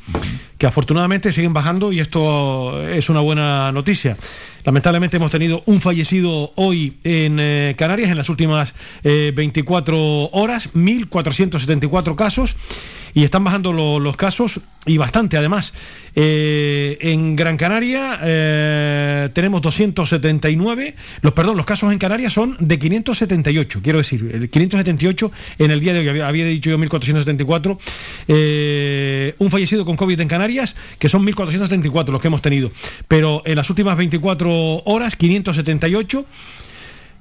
[0.57, 4.17] que afortunadamente siguen bajando y esto es una buena noticia.
[4.64, 10.70] Lamentablemente hemos tenido un fallecido hoy en eh, Canarias en las últimas 24 eh, horas,
[10.74, 12.55] 1.474 casos
[13.14, 15.74] y están bajando los casos y bastante además.
[16.14, 22.78] Eh, en Gran Canaria eh, tenemos 279, los, perdón, los casos en Canarias son de
[22.78, 27.78] 578, quiero decir, el 578 en el día de hoy, había, dicho yo 1474,
[28.28, 32.72] eh, un fallecido con COVID en Canarias, que son 1474 los que hemos tenido,
[33.07, 36.26] pero en las últimas 24 horas 578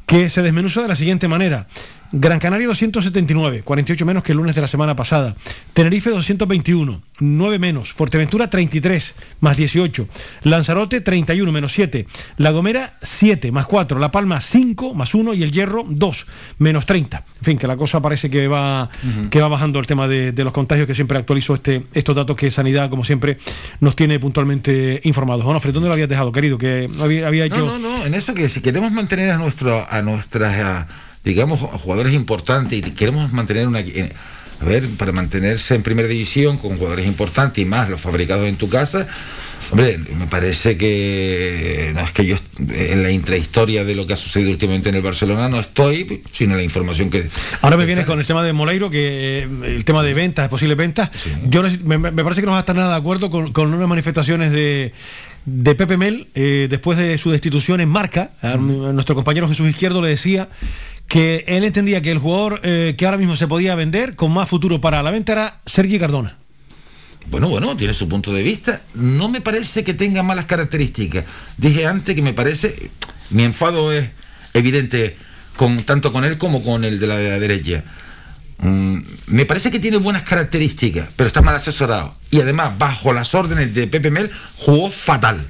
[0.06, 1.68] que se desmenuza de la siguiente manera.
[2.12, 5.36] Gran Canaria 279, 48 menos que el lunes de la semana pasada.
[5.72, 7.92] Tenerife 221, 9 menos.
[7.92, 10.08] Fuerteventura 33, más 18.
[10.42, 12.06] Lanzarote 31, menos 7.
[12.36, 14.00] La Gomera 7, más 4.
[14.00, 15.34] La Palma 5, más 1.
[15.34, 16.26] Y el Hierro 2,
[16.58, 17.18] menos 30.
[17.18, 18.90] En fin, que la cosa parece que va,
[19.30, 22.50] que va bajando el tema de, los contagios, que siempre actualizo este, estos datos que
[22.50, 23.38] Sanidad, como siempre,
[23.78, 25.44] nos tiene puntualmente informados.
[25.44, 26.58] Bueno, ¿dónde lo habías dejado, querido?
[26.58, 27.58] Que había, había hecho...
[27.58, 30.88] No, no, no, en eso que si queremos mantener a, nuestro, a nuestras
[31.24, 33.80] digamos, jugadores importantes y queremos mantener una...
[33.80, 34.12] Eh,
[34.60, 38.56] a ver, para mantenerse en primera división con jugadores importantes y más los fabricados en
[38.56, 39.06] tu casa,
[39.70, 44.16] Hombre, me parece que no es que yo en la intrahistoria de lo que ha
[44.16, 47.28] sucedido últimamente en el Barcelona no estoy, sino la información que.
[47.60, 50.76] Ahora me viene con el tema de Moleiro, que eh, el tema de ventas, posibles
[50.76, 51.10] ventas.
[51.48, 54.92] Yo me, parece que no va a estar nada de acuerdo con, unas manifestaciones de
[55.46, 60.02] de Pepe Mel, eh, después de su destitución en marca, a nuestro compañero Jesús Izquierdo
[60.02, 60.48] le decía
[61.10, 64.48] que él entendía que el jugador eh, que ahora mismo se podía vender con más
[64.48, 66.36] futuro para la venta era Sergi Cardona.
[67.26, 68.80] Bueno, bueno, tiene su punto de vista.
[68.94, 71.24] No me parece que tenga malas características.
[71.56, 72.90] Dije antes que me parece,
[73.30, 74.08] mi enfado es
[74.54, 75.16] evidente
[75.56, 77.82] con, tanto con él como con el de la, de la derecha.
[78.58, 82.14] Mm, me parece que tiene buenas características, pero está mal asesorado.
[82.30, 85.44] Y además, bajo las órdenes de Pepe Mel, jugó fatal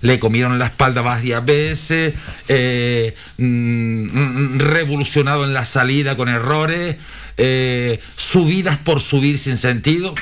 [0.00, 2.14] le comieron la espalda varias veces,
[2.48, 6.96] eh, mm, revolucionado en la salida con errores,
[7.36, 10.14] eh, subidas por subir sin sentido.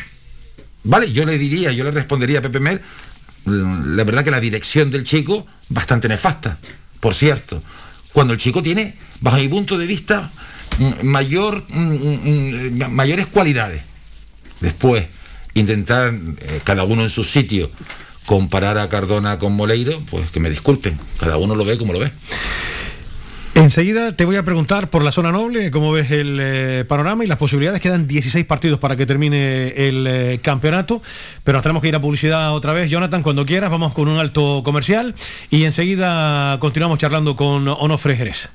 [0.85, 2.81] Vale, yo le diría, yo le respondería a Pepe Mel,
[3.45, 6.59] mm, la verdad que la dirección del chico, bastante nefasta,
[7.01, 7.63] por cierto.
[8.13, 10.31] Cuando el chico tiene, bajo mi punto de vista,
[10.79, 11.65] mm, mayor,
[12.91, 13.83] mayores cualidades.
[14.61, 15.07] Después,
[15.55, 17.71] intentar eh, cada uno en su sitio
[18.27, 21.99] comparar a Cardona con Moleiro, pues que me disculpen, cada uno lo ve como lo
[21.99, 22.11] ve.
[23.55, 27.29] Enseguida te voy a preguntar por la zona noble, cómo ves el eh, panorama y
[27.29, 27.81] las posibilidades.
[27.81, 31.01] Quedan 16 partidos para que termine el eh, campeonato,
[31.45, 32.91] pero nos tenemos que ir a publicidad otra vez.
[32.91, 35.15] Jonathan, cuando quieras, vamos con un alto comercial
[35.51, 38.49] y enseguida continuamos charlando con Onofre Jerez.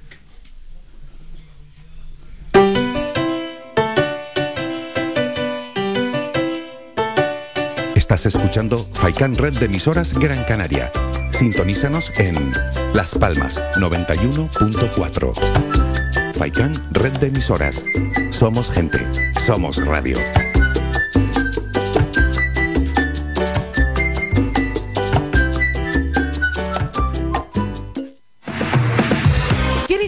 [8.10, 10.92] Estás escuchando Faikan Red de emisoras Gran Canaria.
[11.30, 12.52] Sintonízanos en
[12.96, 16.34] Las Palmas 91.4.
[16.34, 17.86] Faikan Red de emisoras.
[18.32, 19.06] Somos gente.
[19.46, 20.18] Somos radio.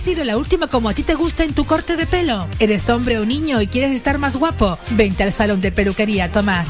[0.08, 2.48] ir a la última como a ti te gusta en tu corte de pelo?
[2.60, 4.78] ¿Eres hombre o niño y quieres estar más guapo?
[4.90, 6.70] Vente al salón de peluquería Tomás.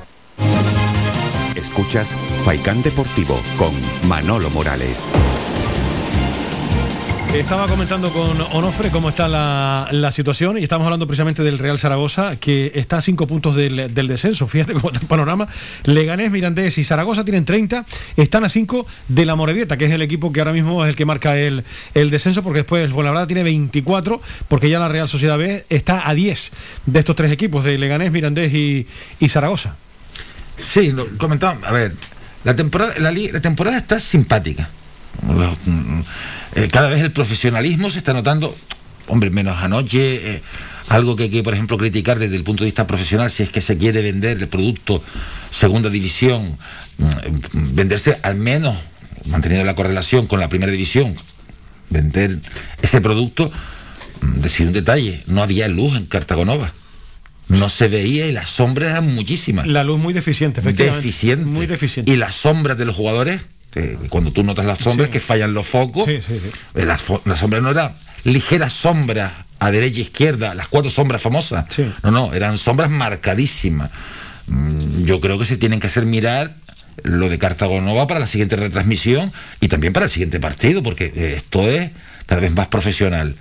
[1.61, 3.71] Escuchas Faikán Deportivo con
[4.09, 5.05] Manolo Morales.
[7.35, 11.77] Estaba comentando con Onofre cómo está la, la, situación y estamos hablando precisamente del Real
[11.79, 14.47] Zaragoza, que está a cinco puntos del, descenso.
[14.47, 15.47] Fíjate cómo el panorama.
[15.83, 17.85] Leganés, Mirandés y Zaragoza tienen 30,
[18.17, 20.95] están a 5 de la Morevieta, que es el equipo que ahora mismo es el
[20.95, 25.07] que marca el, el descenso, porque después el Fuenlabrada tiene 24, porque ya la Real
[25.07, 26.51] Sociedad B está a 10
[26.87, 28.87] de estos tres equipos, de Leganés, Mirandés y,
[29.19, 29.77] y Zaragoza.
[30.61, 31.93] Sí, lo comentaba, a ver,
[32.43, 34.69] la temporada, la, temporada está simpática.
[36.55, 38.55] Eh, cada vez el profesionalismo se está notando,
[39.07, 40.41] hombre, menos anoche, eh,
[40.89, 43.49] algo que hay que, por ejemplo, criticar desde el punto de vista profesional, si es
[43.49, 45.03] que se quiere vender el producto
[45.51, 46.57] segunda división,
[46.97, 48.75] mm, venderse al menos,
[49.25, 51.15] manteniendo la correlación con la primera división,
[51.89, 52.39] vender
[52.81, 53.51] ese producto,
[54.21, 56.73] mm, decir un detalle, no había luz en Cartagonova
[57.47, 59.67] no se veía y las sombras eran muchísimas.
[59.67, 61.05] La luz muy deficiente, efectivamente.
[61.05, 61.45] Deficiente.
[61.45, 62.11] Muy deficiente.
[62.11, 65.13] Y las sombras de los jugadores, que cuando tú notas las sombras, Sí.
[65.13, 66.49] que fallan los focos, Sí, sí, sí.
[66.75, 70.89] eh, las, fo- las sombras no eran ligeras sombras a derecha e izquierda, las cuatro
[70.91, 71.65] sombras famosas.
[72.03, 73.91] No, no, eran sombras marcadísimas.
[74.47, 76.55] Mm, Yo creo que se tienen que hacer mirar
[77.03, 81.33] lo de Cartagonova para la siguiente retransmisión y también para el siguiente partido, porque eh,
[81.37, 81.89] esto es
[82.27, 83.35] cada vez más profesional.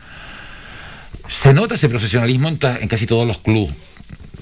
[1.28, 3.74] Se nota ese profesionalismo en, en casi todos los clubes.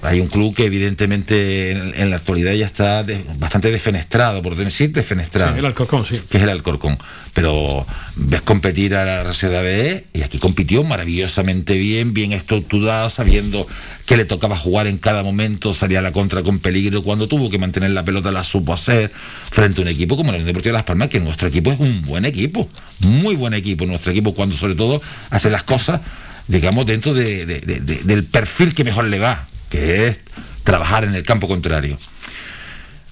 [0.03, 4.55] Hay un club que evidentemente en, en la actualidad ya está de- bastante defenestrado, por
[4.55, 5.53] decir defenestrado.
[5.53, 6.21] Sí, el Alcorcón, sí.
[6.29, 6.97] Que es el Alcorcón.
[7.33, 7.85] Pero
[8.15, 13.67] ves competir a la Sociedad B y aquí compitió maravillosamente bien, bien estructurado, sabiendo
[14.05, 17.03] que le tocaba jugar en cada momento, salía a la contra con peligro.
[17.03, 19.11] Cuando tuvo que mantener la pelota la supo hacer
[19.51, 22.01] frente a un equipo como el Unión Deportiva Las Palmas, que nuestro equipo es un
[22.05, 22.67] buen equipo,
[23.01, 23.85] muy buen equipo.
[23.85, 26.01] Nuestro equipo cuando sobre todo hace las cosas,
[26.47, 30.17] digamos, dentro de- de- de- de- del perfil que mejor le va, que es
[30.63, 31.97] trabajar en el campo contrario.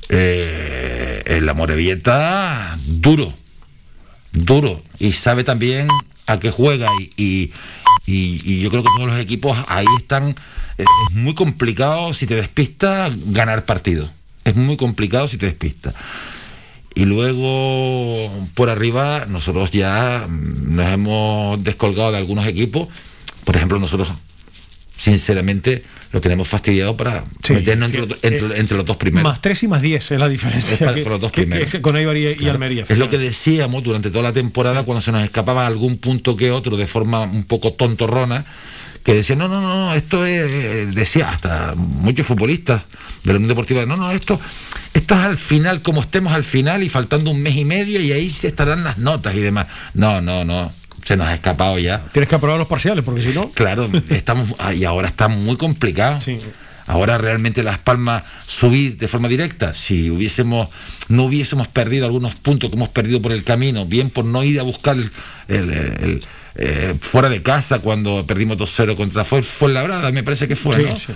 [0.10, 1.24] Eh,
[1.58, 3.34] Morevieta, duro,
[4.32, 5.88] duro, y sabe también
[6.28, 6.88] a qué juega,
[7.18, 7.52] y,
[8.06, 10.36] y- y- yo creo que todos los equipos ahí están,
[10.78, 14.12] es muy complicado si te despistas ganar partidos,
[14.46, 15.96] es muy complicado si te despistas.
[16.94, 22.88] Y luego por arriba nosotros ya nos hemos descolgado de algunos equipos.
[23.46, 24.10] Por ejemplo, nosotros
[24.98, 29.30] sinceramente lo tenemos fastidiado para Sí, meternos entre, los- entre- eh, entre los dos primeros.
[29.30, 30.74] Más 3 y más 10 es la diferencia.
[30.74, 31.70] Es para- que- con los dos que- primeros.
[31.70, 32.48] que- con Eibar y.
[32.48, 32.86] Almería.
[32.88, 36.52] Es lo que decíamos durante toda la temporada cuando se nos escapaba algún punto que
[36.52, 38.46] otro de forma un poco tontorrona,
[39.04, 42.84] que decían, no, no, no, esto es, eh, decía hasta muchos futbolistas
[43.24, 44.40] de la Unión Deportiva, no, no, esto,
[44.94, 48.12] esto es al final, como estemos al final y faltando un mes y medio y
[48.12, 49.68] ahí se estarán las notas y demás.
[49.94, 50.72] No, no, no.
[51.08, 52.04] Se nos ha escapado ya.
[52.12, 53.50] Tienes que aprobar los parciales, porque si no.
[53.54, 56.20] Claro, estamos ah, y ahora está muy complicado.
[56.20, 56.38] Sí.
[56.86, 60.70] Ahora realmente Las Palmas subir de forma directa, si hubiésemos,
[61.10, 64.58] no hubiésemos perdido algunos puntos que hemos perdido por el camino, bien por no ir
[64.60, 65.12] a buscar el,
[65.50, 66.24] el- el-
[66.60, 70.80] eh, fuera de casa cuando perdimos 2-0 contra fue, fue Labrada, me parece que fue,
[70.80, 70.96] ¿no?
[70.96, 71.14] sí.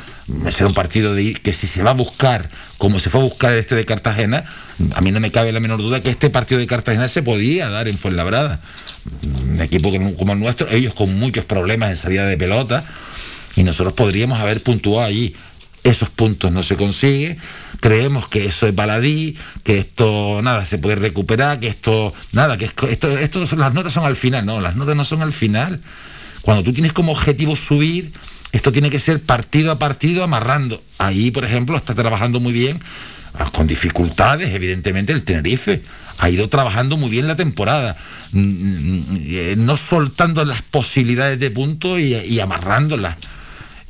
[0.52, 3.54] Será un partido de que si se va a buscar, como se fue a buscar
[3.54, 4.46] este de Cartagena,
[4.94, 7.70] a mí no me cabe la menor duda que este partido de Cartagena se podía
[7.70, 8.60] dar en Fuenlabrada.
[9.24, 12.86] Un equipo como como el nuestro, ellos con muchos problemas en salida de pelota,
[13.56, 15.36] y nosotros podríamos haber puntuado allí.
[15.84, 17.40] Esos puntos no se consiguen,
[17.82, 22.66] creemos que eso es baladí, que esto nada se puede recuperar, que esto nada, que
[22.66, 25.82] esto, esto, las notas son al final, no, las notas no son al final.
[26.44, 28.14] Cuando tú tienes como objetivo subir,
[28.52, 30.82] esto tiene que ser partido a partido amarrando.
[31.00, 32.80] Ahí, por ejemplo, está trabajando muy bien,
[33.34, 35.82] ah, con dificultades, evidentemente, el Tenerife.
[36.20, 37.98] Ha ido trabajando muy bien la temporada,
[38.32, 43.18] mm, mm, eh, no soltando las posibilidades de punto y, y amarrándolas.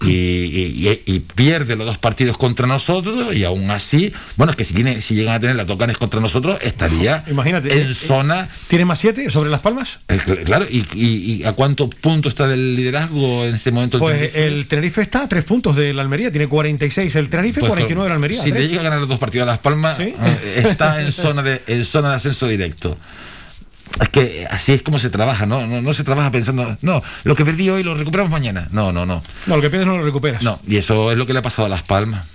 [0.04, 4.74] Y, y- pierde los dos partidos contra nosotros y aún así, bueno, es que si,
[4.74, 7.70] tiene, si llegan a tener la Tocanes contra nosotros, estaría Imagínate.
[7.74, 9.99] eh, en zona ¿Tiene más siete sobre Las Palmas?
[10.08, 14.02] eh, cl- Claro, y, y- a cuánto punto está del liderazgo en este momento el
[14.02, 14.47] Pues Tenerife?
[14.47, 18.08] el Tenerife está a tres puntos de la Almería, tiene 46 el Tenerife, Pues, 49
[18.08, 18.41] el Almería.
[18.43, 20.14] Si le llega a ganar los dos partidos a Las Palmas, Sí.
[20.20, 22.97] eh, está en zona de en zona de ascenso directo.
[24.00, 25.66] Es que así es como se trabaja, ¿no?
[25.68, 28.68] No, no se trabaja pensando, no, lo que perdí hoy lo recuperamos mañana.
[28.72, 29.22] No, no, no.
[29.48, 30.42] No, lo que pierdes no lo recuperas.
[30.44, 32.26] No, y eso es lo que le ha pasado a Las Palmas.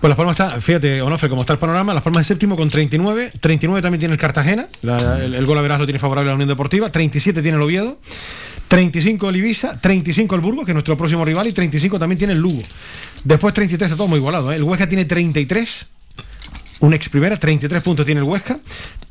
[0.00, 1.92] Pues Las Palmas está, fíjate, Onofre, cómo está el panorama.
[1.92, 3.32] Las Palmas es séptimo con 39.
[3.40, 4.66] 39 también tiene el Cartagena.
[4.82, 6.90] la- el, el gol a verás lo tiene favorable la Unión Deportiva.
[6.90, 7.98] 37 tiene el Oviedo.
[8.68, 9.78] 35 el Ibiza.
[9.78, 11.46] 35 el Burgos, que es nuestro próximo rival.
[11.48, 12.62] Y 35 también tiene el Lugo.
[13.24, 14.50] Después 33 está todo muy igualado.
[14.52, 14.56] ¿eh?
[14.56, 15.86] El Huesca tiene 33.
[16.80, 18.58] Un ex primera, 33 puntos tiene el Huesca.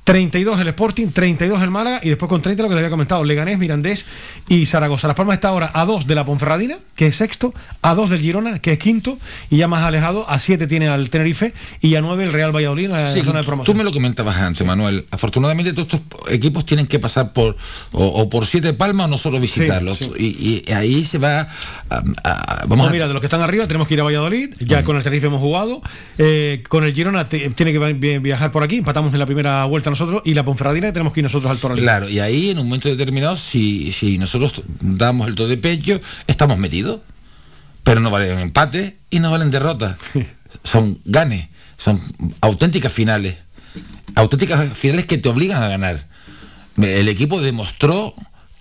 [0.03, 3.23] 32 el Sporting, 32 el Málaga y después con 30 lo que te había comentado,
[3.23, 4.03] Leganés, Mirandés
[4.49, 5.07] y Zaragoza.
[5.07, 8.19] Las Palmas está ahora a 2 de la Ponferradina, que es sexto, a 2 del
[8.21, 9.19] Girona, que es quinto,
[9.51, 12.85] y ya más alejado, a 7 tiene al Tenerife y a 9 el Real Valladolid
[12.85, 13.77] en la Sí, zona de tú promoción.
[13.77, 15.05] me lo comentabas antes, Manuel.
[15.11, 17.55] Afortunadamente todos estos equipos tienen que pasar por
[17.91, 19.99] o, o por siete palmas o nosotros visitarlos.
[19.99, 20.11] sí.
[20.17, 23.41] Y, y ahí se va a, a- vamos No, a mira, de los que están
[23.41, 25.83] arriba tenemos que ir a Valladolid, ya con el Tenerife hemos jugado,
[26.17, 29.63] eh, con el Girona te- tiene que vi- viajar por aquí, empatamos en la primera
[29.65, 31.81] vuelta nosotros, y la Ponferradina tenemos que ir nosotros al Torrelí.
[31.81, 36.01] Claro, y ahí en un momento determinado, si, si nosotros damos el todo de pecho,
[36.27, 37.01] estamos metidos.
[37.83, 39.97] Pero no valen empates y no valen derrotas.
[40.63, 41.99] Son ganes, son
[42.41, 43.37] auténticas finales.
[44.13, 46.05] Auténticas finales que te obligan a ganar.
[46.77, 48.13] El equipo demostró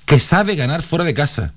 [0.06, 1.52] que sabe ganar fuera de casa.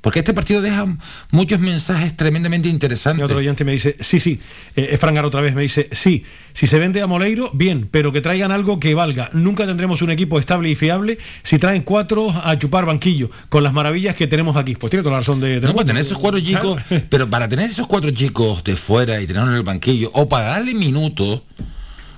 [0.00, 0.86] Porque este partido deja
[1.32, 3.24] muchos mensajes tremendamente Y interesantes.
[3.24, 4.40] otro oyente me dice, sí, sí,
[4.76, 6.24] eh, Frangar otra vez, me dice, sí,
[6.54, 9.28] si se vende a Moleiro, bien, pero que traigan algo que valga.
[9.32, 13.72] Nunca tendremos un equipo estable y fiable si traen cuatro a chupar banquillo, con las
[13.72, 14.76] maravillas que tenemos aquí.
[14.76, 15.60] Pues tiene toda la razón de...
[15.60, 16.80] de No, para tener esos cuatro chicos,
[17.10, 20.46] pero para tener esos cuatro chicos de fuera y tenerlos en el banquillo, o para
[20.46, 21.42] darle minutos,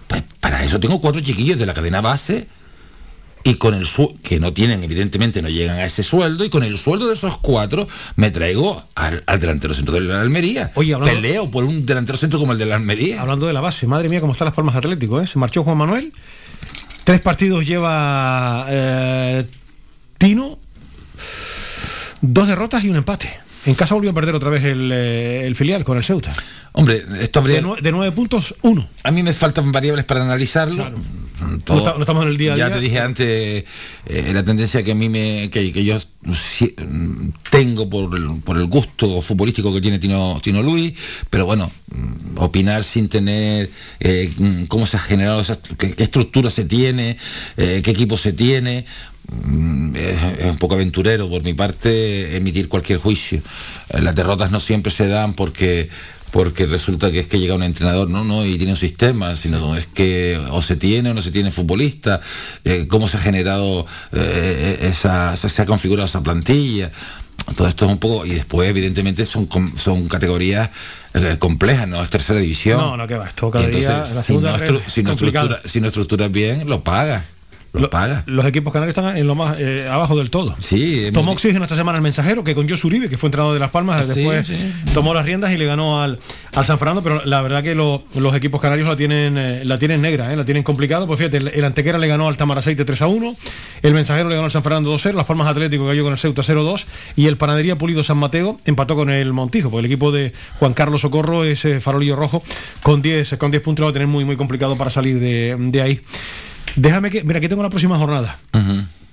[0.07, 2.47] pues para eso tengo cuatro chiquillos de la cadena base
[3.43, 6.63] y con el su que no tienen, evidentemente no llegan a ese sueldo, y con
[6.63, 10.73] el sueldo de esos cuatro me traigo al, al delantero centro de la Almería.
[10.75, 13.21] Oye, hablando- Peleo por un delantero centro como el de la Almería.
[13.21, 15.27] Hablando de la base, madre mía, cómo están las palmas Atlético, ¿eh?
[15.27, 16.13] Se marchó Juan Manuel,
[17.05, 19.47] tres partidos lleva eh,
[20.19, 20.59] Tino,
[22.21, 23.31] dos derrotas y un empate.
[23.67, 26.33] En casa volvió a perder otra vez el, eh, el filial con el Ceuta.
[26.73, 27.61] Hombre, esto habría...
[27.61, 28.89] De, de nueve puntos, uno.
[29.03, 30.91] A mí me faltan variables para analizarlo.
[31.65, 32.75] Todo- No está- no estamos en el día a Ya día.
[32.77, 33.65] te dije antes
[34.07, 38.41] eh, la tendencia que a mí me que, que yo si- mm, tengo por el,
[38.43, 40.93] por el gusto futbolístico que tiene Tino, Tino Luis,
[41.31, 43.71] pero bueno, mm, opinar sin tener
[44.01, 47.17] eh, mm, cómo se ha generado, esa- qué, qué estructura se tiene,
[47.57, 48.85] eh, qué equipo se tiene.
[49.33, 50.19] mm, Es,
[50.51, 53.41] un poco aventurero por mi parte emitir cualquier juicio.
[53.91, 55.89] Eh, Las derrotas no siempre se dan porque
[56.31, 59.77] porque resulta que es que llega un entrenador, no, no, y tiene un sistema, sino
[59.77, 62.21] es que o se tiene o no se tiene futbolista,
[62.65, 66.91] eh, cómo se ha generado eh, esa, se, ha configurado esa plantilla.
[67.57, 70.71] Todo esto es un poco, y después evidentemente son, son categorías
[71.15, 72.79] eh, complejas, no es tercera división.
[72.79, 75.61] No, no, que va, esto cada entonces, día, la si, no estru- si no estructura,
[75.65, 77.25] si no estructuras bien, lo pagas.
[77.73, 78.25] Lo paga.
[78.27, 80.57] Los equipos canarios están en lo más eh, abajo del todo.
[80.59, 83.55] Sí, hemos Tomó oxígeno esta semana el mensajero, que con Josu Uribe, que fue entrenador
[83.55, 84.57] de Las Palmas, Sí, después sí.
[84.93, 86.19] tomó las riendas y le ganó al,
[86.55, 89.79] al San Fernando, pero la verdad que lo- los equipos canarios la tienen eh, la
[89.79, 91.07] tienen negra, eh, la tienen complicado.
[91.07, 93.37] Pues fíjate, el, el Antequera le ganó al Tamaraceite 3 a 1,
[93.83, 96.19] el mensajero le ganó al San Fernando 2 0, Las Palmas Atlético cayó con el
[96.19, 99.93] Ceuta 0 2 y el Panadería Pulido San Mateo empató con el Montijo, porque el
[99.93, 102.43] equipo de Juan Carlos Socorro, ese farolillo rojo,
[102.83, 105.55] con 10 con 10 puntos lo va a tener muy, muy complicado para salir de,
[105.57, 106.01] de ahí.
[106.77, 108.39] Déjame que, mira, aquí tengo la próxima jornada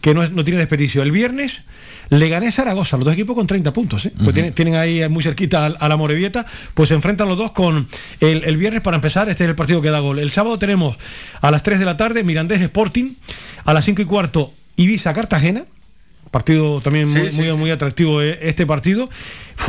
[0.02, 1.02] que no, es- no tiene desperdicio.
[1.04, 1.64] El viernes
[2.10, 4.06] le gané Zaragoza, los dos equipos con 30 puntos.
[4.06, 4.14] ¿eh?
[4.24, 7.52] Pues tienen, tienen ahí muy cerquita al- a, la Morevieta, pues se enfrentan los dos
[7.52, 7.88] con
[8.22, 10.20] el, el viernes para empezar, este es el partido que da gol.
[10.20, 10.98] El sábado tenemos
[11.42, 13.12] a las 3 de la tarde Mirandés Sporting,
[13.66, 15.66] a las 5 y cuarto Ibiza Cartagena.
[16.32, 19.10] Partido también muy, muy, muy atractivo eh, este partido.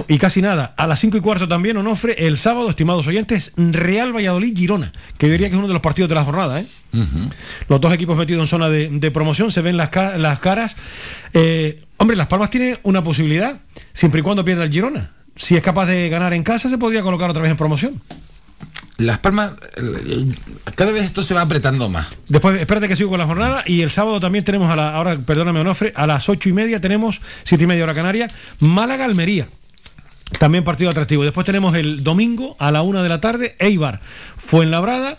[0.07, 4.15] Y casi nada, a las 5 y cuarto también Onofre, el sábado, estimados oyentes, Real
[4.15, 6.61] Valladolid Girona, que yo diría que es uno de los partidos de la jornada.
[6.61, 6.67] ¿eh?
[7.69, 10.75] Los dos equipos metidos en zona de, de promoción, se ven las, ca- las caras.
[11.33, 13.59] Eh, hombre, Las Palmas tiene una posibilidad,
[13.95, 15.13] siempre y cuando pierda el Girona.
[15.37, 18.03] Si es capaz de ganar en casa, se podría colocar otra vez en promoción.
[18.99, 20.27] Las Palmas, eh,
[20.75, 22.09] cada vez esto se va apretando más.
[22.29, 23.63] Después, espérate que sigo con la jornada.
[23.65, 26.81] Y el sábado también tenemos a la, ahora, perdóname, Onofre, a las ocho y media
[26.81, 28.29] tenemos, siete y media hora Canaria,
[28.59, 29.49] Málaga Almería.
[30.41, 31.23] También partido atractivo.
[31.23, 34.01] Después tenemos el domingo a la una de la tarde, Eibar,
[34.37, 35.17] Fuenlabrada.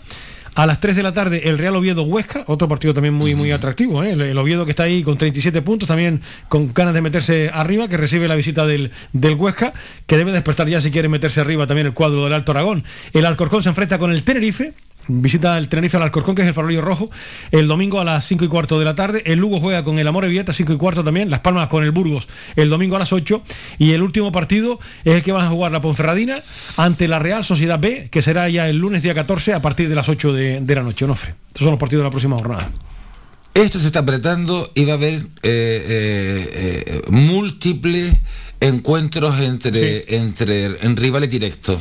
[0.55, 3.51] A las 3 de la tarde, el Real Oviedo Huesca, otro partido también muy, muy
[3.51, 4.03] atractivo.
[4.03, 4.11] ¿eh?
[4.11, 7.87] El, el Oviedo que está ahí con 37 puntos, también con ganas de meterse arriba,
[7.87, 9.73] que recibe la visita del, del Huesca,
[10.07, 12.83] que debe despertar ya si quiere meterse arriba también el cuadro del Alto Aragón.
[13.13, 14.73] El Alcorcón se enfrenta con el Tenerife,
[15.09, 17.09] visita el Tenerife al Alcorcón, que es el farolillo rojo,
[17.51, 19.23] el domingo a las 5 y cuarto de la tarde.
[19.25, 21.29] El Lugo juega con el Amore Vieta, 5 y cuarto también.
[21.29, 23.41] Las Palmas con el Burgos, el domingo a las 8.
[23.77, 26.41] Y el último partido es el que van a jugar la Ponferradina
[26.77, 29.95] ante la Real Sociedad B, que será ya el lunes día 14 a partir de
[29.95, 31.05] las 8 de, de la noche.
[31.05, 31.35] Onofre.
[31.47, 32.69] Estos son los partidos de la próxima jornada.
[33.53, 38.13] Esto se está apretando y va a haber eh, eh, eh, múltiples
[38.59, 41.79] encuentros entre, entre en rivales directos.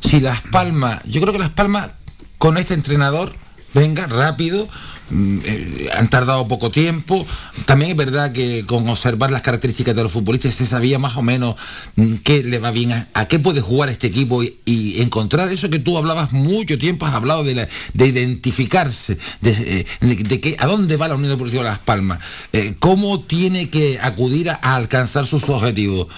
[0.00, 1.90] Si Las Palmas, yo creo que Las Palmas
[2.38, 3.34] con este entrenador,
[3.74, 4.68] venga rápido,
[5.10, 7.26] mm, eh, han tardado poco tiempo.
[7.66, 11.22] También es verdad que con observar las características de los futbolistas se sabía más o
[11.22, 11.56] menos
[11.96, 15.78] mm, qué le va bien, a, qué puede jugar este equipo y, encontrar eso que
[15.78, 20.66] tú hablabas mucho tiempo, has hablado de, de identificarse, de, eh, de- de que, a
[20.66, 22.18] dónde va la Unión Deportiva Las Palmas,
[22.52, 26.08] eh, cómo tiene que acudir a, a alcanzar sus objetivos.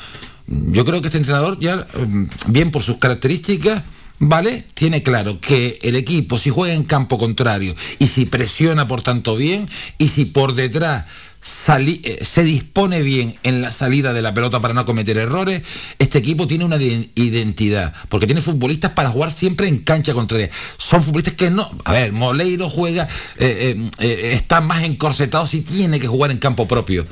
[0.46, 3.82] Yo creo que este entrenador ya, mm, bien por sus características,
[4.18, 4.64] ¿vale?
[4.74, 9.36] Tiene claro que el equipo, si juega en campo contrario y si presiona por tanto
[9.36, 11.06] bien y si por detrás
[11.42, 15.62] eh, se dispone bien en la salida de la pelota para no cometer errores,
[15.98, 20.50] este equipo tiene una de- identidad, porque tiene futbolistas para jugar siempre en cancha contraria.
[20.78, 23.08] Son futbolistas que no, a ver, Moleiro juega,
[23.38, 27.06] eh, eh, está más encorsetado si tiene que jugar en campo propio.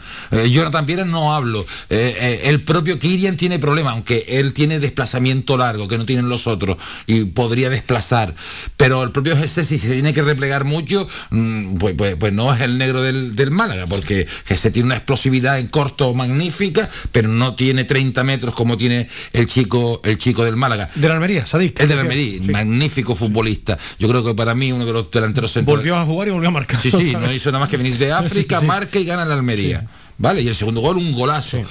[0.51, 1.65] Jonathan Piera no hablo.
[1.89, 6.77] El propio Kirian tiene problemas, aunque él tiene desplazamiento largo, que no tienen los otros,
[7.07, 8.35] y podría desplazar.
[8.77, 12.53] Pero el propio Jesse, si se tiene que replegar mucho, mm, pues, pues- pues no
[12.53, 14.16] es el negro del, del Málaga, porque
[14.47, 19.47] Jesse tiene una explosividad en corto magnífica, pero no tiene 30 metros como tiene el
[19.47, 20.89] chico, el chico del Málaga.
[20.95, 21.79] De la Almería, Sadik.
[21.81, 23.79] El de la Almería, magnífico futbolista.
[23.99, 25.79] Yo creo que para mí uno de los delanteros centrales.
[25.81, 26.81] Volvió a jugar y volvió a marcar.
[26.81, 28.67] Sí, sí, no hizo nada más que venir de África, Sí, sí.
[28.67, 29.87] marca y gana la Almería.
[30.19, 30.41] ¿Vale?
[30.41, 31.63] Y el segundo gol, un golazo.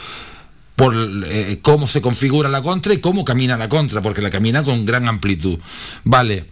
[0.75, 0.93] Por
[1.25, 4.85] eh, cómo se configura la contra y cómo camina la contra, porque la camina con
[4.85, 5.57] gran amplitud.
[6.03, 6.45] Vale.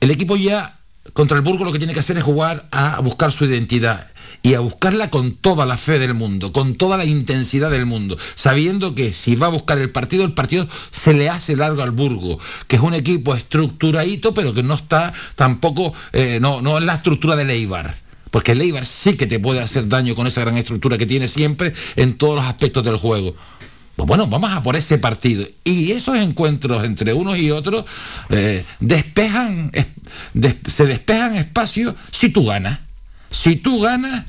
[0.00, 0.78] El equipo ya
[1.12, 4.06] contra el Burgo lo que tiene que hacer es jugar a buscar su identidad
[4.44, 8.16] y a buscarla con toda la fe del mundo, con toda la intensidad del mundo,
[8.34, 11.92] sabiendo que si va a buscar el partido, el partido se le hace largo al
[11.92, 16.84] Burgo, que es un equipo estructuradito, pero que no está tampoco, eh, no, no es
[16.84, 18.00] la estructura del Eibar.
[18.32, 21.28] Porque el Eibar sí que te puede hacer daño con esa gran estructura que tiene
[21.28, 23.36] siempre en todos los aspectos del juego.
[23.94, 25.46] Pues bueno, vamos a por ese partido.
[25.64, 27.84] Y esos encuentros entre unos y otros
[28.30, 29.86] eh, despejan, es-
[30.66, 32.80] se despejan espacios si tú ganas.
[33.30, 34.24] Si tú ganas,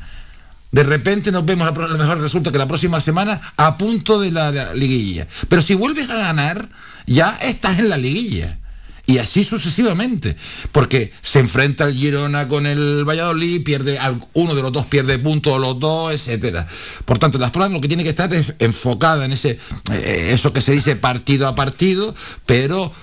[0.71, 4.31] de repente nos vemos, a lo mejor resulta que la próxima semana a punto de
[4.31, 5.27] la, la liguilla.
[5.49, 6.69] Pero si vuelves a ganar,
[7.05, 8.57] ya estás en la liguilla.
[9.05, 10.37] Y así sucesivamente,
[10.71, 13.99] porque se enfrenta el Girona con el Valladolid, pierde
[14.31, 16.67] uno de los dos pierde puntos los dos, etcétera.
[17.03, 19.59] Por tanto, las pruebas lo que tiene que estar es enfocada en ese
[19.91, 22.93] eh, eso que se dice partido a partido, pero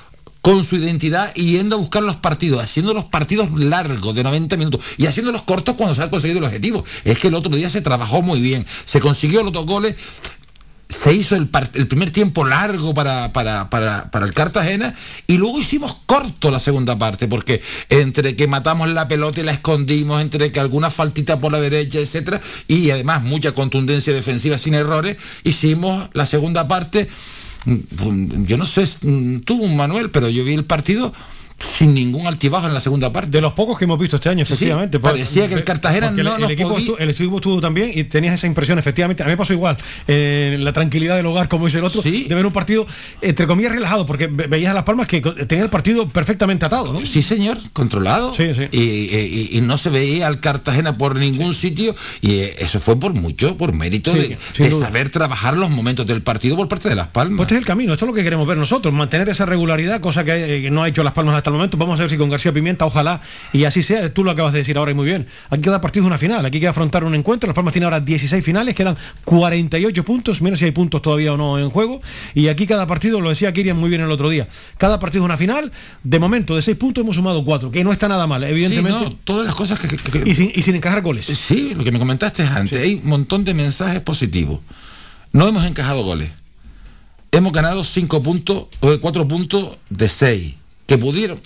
[0.42, 4.56] con su identidad y yendo a buscar los partidos, haciendo los partidos largos de 90
[4.56, 6.84] minutos y haciéndolos cortos cuando se ha conseguido el objetivo.
[7.04, 9.96] Es que el otro día se trabajó muy bien, se consiguió los dos goles
[10.90, 14.94] se hizo el primer tiempo largo para, para, para, para el Cartagena
[15.28, 19.52] y luego hicimos corto la segunda parte, porque entre que matamos la pelota y la
[19.52, 24.74] escondimos, entre que alguna faltita por la derecha, etcétera, y además mucha contundencia defensiva sin
[24.74, 27.08] errores, hicimos la segunda parte.
[27.66, 31.12] Mm, Yo no sé mm, tú, Manuel, pero yo vi el partido
[31.60, 33.30] sin ningún altibajo en la segunda parte.
[33.30, 34.98] De los pocos que hemos visto este año, Sí, sí, efectivamente.
[34.98, 38.04] parecía que el Cartagena no el, el equipo podía- estu- el equipo estuvo también y
[38.04, 39.22] tenías esa impresión, efectivamente.
[39.22, 39.76] A mí me pasó igual.
[40.08, 42.86] Eh, la tranquilidad del hogar, como dice el otro, de ver un partido,
[43.20, 46.92] entre comillas, relajado, porque ve- veías a Las Palmas que tenía el partido perfectamente atado,
[46.92, 47.04] ¿no?
[47.04, 48.34] Sí, señor, controlado.
[48.34, 48.68] Sí, sí.
[48.72, 52.98] Y, y- y no se veía al Cartagena por ningún sitio y eh, eso fue
[52.98, 56.94] por mucho, por mérito Sí, de, saber trabajar los momentos del partido por parte de
[56.94, 57.36] Las Palmas.
[57.36, 60.00] Pues este es el camino, esto es lo que queremos ver nosotros, mantener esa regularidad,
[60.00, 61.76] cosa que, eh, que no ha hecho Las Palmas hasta el momento.
[61.76, 63.20] Vamos a ver si con García Pimienta, ojalá,
[63.52, 64.12] y así sea.
[64.12, 65.26] Tú lo acabas de decir ahora y muy bien.
[65.50, 67.46] Aquí cada partido es una final, aquí hay que afrontar un encuentro.
[67.46, 71.36] Las Palmas tiene ahora 16 finales, quedan 48 puntos, menos si hay puntos todavía o
[71.36, 72.00] no en juego.
[72.34, 74.48] Y aquí cada partido, lo decía Kirian muy bien el otro día,
[74.78, 75.72] cada partido es una final.
[76.02, 78.98] De momento, de 6 puntos hemos sumado 4, que no está nada mal, evidentemente.
[78.98, 81.26] Sí, no, todas las cosas que, que- que- Y, sin, y sin encajar goles.
[81.26, 84.60] Sí, lo que me comentaste antes, hay un montón de mensajes positivos.
[85.32, 86.30] No hemos encajado goles.
[87.32, 90.54] Hemos ganado 5 puntos, o 4 puntos de 6.
[90.90, 91.40] Que pudieron.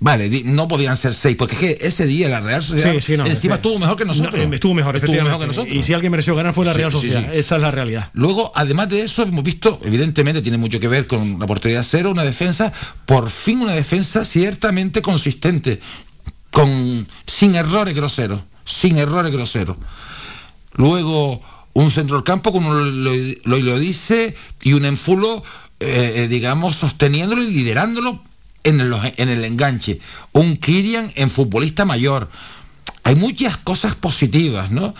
[0.00, 3.16] Vale, no podían ser 6, porque es que ese día la Real Sociedad Sí, sí,
[3.18, 4.34] no, encima que- estuvo mejor que nosotros.
[4.48, 5.72] No, estuvo mejor, Estuvo mejor que nosotros.
[5.76, 7.32] Y si alguien mereció ganar fue la Real Sociedad.
[7.34, 8.08] Esa es la realidad.
[8.14, 12.10] Luego, además de eso, hemos visto, evidentemente tiene mucho que ver con la portería cero,
[12.10, 12.72] una defensa,
[13.06, 15.80] por fin una defensa ciertamente consistente,
[16.50, 19.76] con sin errores groseros, sin errores groseros.
[20.74, 21.42] Luego,
[21.74, 25.44] un centro del campo lo, lo- lo dice y un enfulo,
[25.78, 28.20] eh, eh, digamos, sosteniéndolo y liderándolo
[28.64, 30.00] en el, en el enganche.
[30.32, 32.30] Un Kirian en futbolista mayor.
[33.04, 34.94] Hay muchas cosas positivas, ¿no?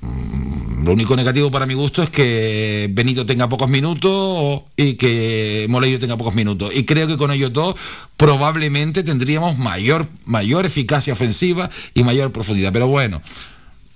[0.00, 5.66] Mm, Lo único negativo para mi gusto es que Benito tenga pocos minutos y que
[5.68, 6.74] Moleiro tenga pocos minutos.
[6.74, 7.76] Y creo que con ellos dos
[8.16, 12.72] probablemente tendríamos mayor, mayor eficacia ofensiva y mayor profundidad.
[12.72, 13.22] Pero bueno,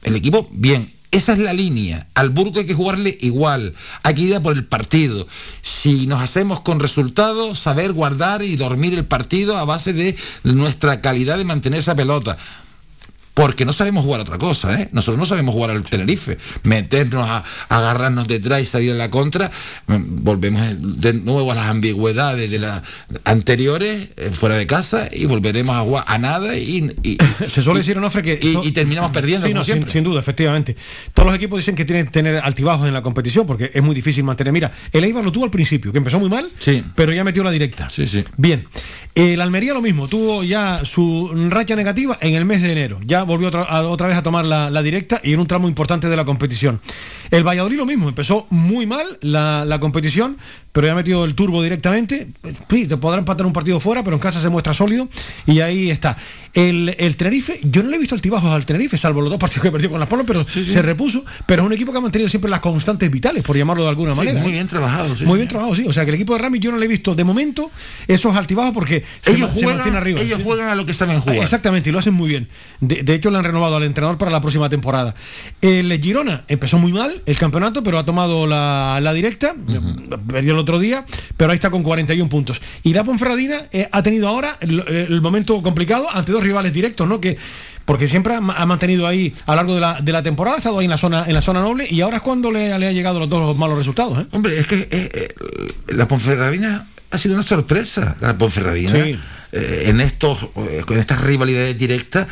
[0.04, 2.06] el equipo, bien, esa es la línea.
[2.14, 3.74] Al Burgo hay que jugarle igual.
[4.02, 5.26] Hay que ir a por el partido.
[5.62, 11.00] Si nos hacemos con resultados, saber guardar y dormir el partido a base de nuestra
[11.00, 12.36] calidad de mantener esa pelota.
[13.36, 14.88] Porque no sabemos jugar otra cosa, ¿eh?
[14.92, 16.38] Nosotros no sabemos jugar al Tenerife.
[16.62, 19.50] Meternos a, a agarrarnos detrás y salir en la contra.
[19.88, 20.62] mm, Volvemos
[21.02, 22.80] de nuevo a las ambigüedades de las
[23.24, 27.18] anteriores, eh, fuera de casa, y volveremos a jugar a nada y, y-
[27.50, 28.38] Se suele decir, Onofre, que...
[28.40, 29.92] y- y terminamos perdiendo, Sí, como no, sin, siempre.
[29.92, 30.74] sin duda, efectivamente.
[31.12, 33.94] Todos los equipos dicen que tienen que tener altibajos en la competición porque es muy
[33.94, 34.52] difícil mantener.
[34.52, 36.48] Mira, el Eibar lo tuvo al principio, que empezó muy mal,
[36.94, 37.90] pero ya metió la directa.
[37.90, 38.24] Sí, sí.
[38.38, 38.66] Bien.
[39.14, 43.00] El Almería lo mismo, tuvo ya su racha negativa en el mes de enero.
[43.06, 46.16] Ya volvió otra, otra vez a tomar la, directa y en un tramo importante de
[46.16, 46.80] la competición.
[47.30, 50.38] El Valladolid lo mismo, empezó muy mal la competición,
[50.76, 52.26] pero ya ha metido el turbo directamente.
[52.68, 55.08] Sí, te podrá empatar un partido fuera, pero en casa se muestra sólido
[55.46, 56.18] y ahí está.
[56.52, 59.62] El, el Tenerife, yo no le he visto altibajos al Tenerife, salvo los dos partidos
[59.62, 61.24] que perdió con las Palmas, pero se repuso.
[61.46, 64.14] Pero es un equipo que ha mantenido siempre las constantes vitales, por llamarlo de alguna
[64.14, 64.38] manera.
[64.40, 65.16] muy bien trabajado.
[65.16, 65.84] sí, Muy bien trabajado, sí.
[65.86, 67.70] O sea que el equipo de Rami yo no le he visto de momento
[68.06, 70.20] esos altibajos porque Ellos se, juegan- arriba.
[70.20, 71.38] ellos juegan a lo que saben jugar.
[71.38, 72.48] Exactamente, y lo hacen muy bien.
[72.80, 75.14] De, de hecho, le han renovado al entrenador para la próxima temporada.
[75.62, 79.54] El Girona empezó muy mal el campeonato, pero ha tomado la, la directa,
[80.28, 81.04] perdió el otro día,
[81.36, 82.60] pero ahí está con 41 puntos.
[82.82, 87.08] Y la Ponferradina eh, ha tenido ahora el, el momento complicado ante dos rivales directos,
[87.08, 87.20] ¿no?
[87.20, 87.36] Que
[87.84, 90.56] porque siempre ha, ma- ha mantenido ahí a lo largo de la, de la temporada,
[90.56, 92.76] ha estado ahí en la zona, en la zona noble, y ahora es cuando le,
[92.78, 94.18] le ha llegado los dos malos resultados.
[94.20, 94.26] ¿eh?
[94.32, 95.28] Hombre, es que eh, eh,
[95.88, 98.16] la Ponferradina ha sido una sorpresa.
[98.20, 99.16] La Ponferradina, Sí.
[99.52, 100.38] eh, en estos,
[100.68, 102.26] eh, con estas rivalidades directas,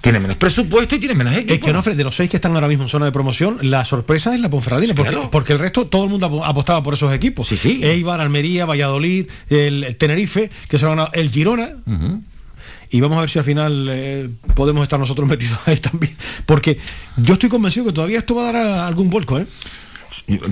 [0.00, 1.54] tiene menos presupuesto y tiene menos equipo.
[1.54, 3.84] Es que no, de los seis que están ahora mismo en zona de promoción, la
[3.84, 5.30] sorpresa es la Ponferradina, porque, Claro.
[5.30, 7.48] porque el resto todo el mundo apo- apostaba por esos equipos.
[7.64, 11.76] Eibar, Almería, Valladolid, el, el Tenerife, que se van a, el Girona.
[12.90, 16.16] Y vamos a ver si al final eh, podemos estar nosotros metidos ahí también.
[16.44, 16.78] Porque
[17.16, 19.46] yo estoy convencido que todavía esto va a dar a- algún vuelco, ¿eh?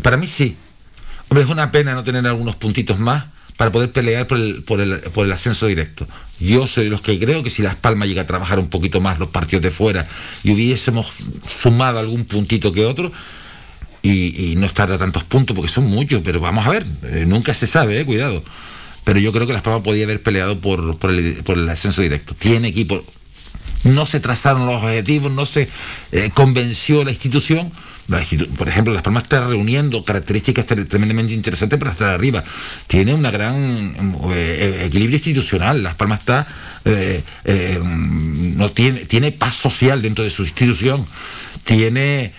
[0.02, 0.56] Para mí sí.
[1.28, 3.24] Hombre, es una pena no tener algunos puntitos más
[3.56, 6.06] para poder pelear por el, por el, por el ascenso directo.
[6.40, 9.00] Yo soy de los que creo que si Las Palmas llega a trabajar un poquito
[9.00, 10.06] más los partidos de fuera
[10.42, 11.06] y hubiésemos
[11.48, 13.12] sumado algún puntito que otro,
[14.04, 17.54] y, no estar a tantos puntos porque son muchos, pero vamos a ver, eh, nunca
[17.54, 18.44] se sabe, eh, cuidado.
[19.04, 22.02] Pero yo creo que Las Palmas podía haber peleado por, por, el, por el ascenso
[22.02, 22.34] directo.
[22.34, 23.02] Tiene equipo,
[23.84, 25.68] no se trazaron los objetivos, no se
[26.12, 27.70] eh, convenció la institución.
[28.58, 32.44] Por ejemplo, Las Palmas está reuniendo características tre- tremendamente interesantes para estar arriba.
[32.86, 33.94] Tiene una gran
[34.32, 35.82] eh, equilibrio institucional.
[35.82, 36.46] Las Palmas está
[36.84, 41.06] eh, eh, no tiene tiene paz social dentro de su institución.
[41.64, 42.32] Tiene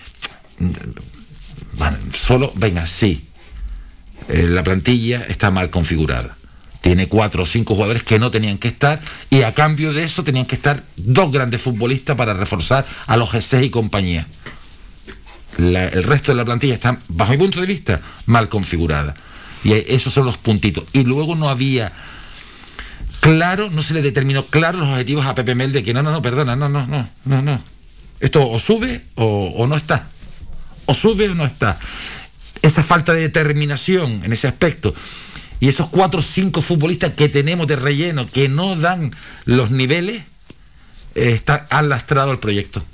[2.18, 3.26] solo, venga, sí,
[4.28, 6.36] eh, la plantilla está mal configurada.
[6.80, 10.22] Tiene cuatro o cinco jugadores que no tenían que estar y a cambio de eso
[10.22, 14.26] tenían que estar dos grandes futbolistas para reforzar a los G6 y compañía.
[15.58, 19.14] El resto de la plantilla está, bajo mi punto de vista, mal configurada.
[19.64, 20.84] Y esos son los puntitos.
[20.92, 21.92] Y luego no había
[23.20, 26.12] claro, no se le determinó claro los objetivos a Pepe Mel de que no, no,
[26.12, 27.60] no, perdona, no, no, no, no, no.
[28.20, 30.08] Esto o sube o, o no está.
[30.86, 31.78] O sube o no está.
[32.62, 34.94] Esa falta de determinación en ese aspecto
[35.60, 39.14] y esos cuatro o cinco futbolistas que tenemos de relleno que no dan
[39.44, 40.22] los niveles,
[41.14, 42.84] eh, está, han lastrado el proyecto.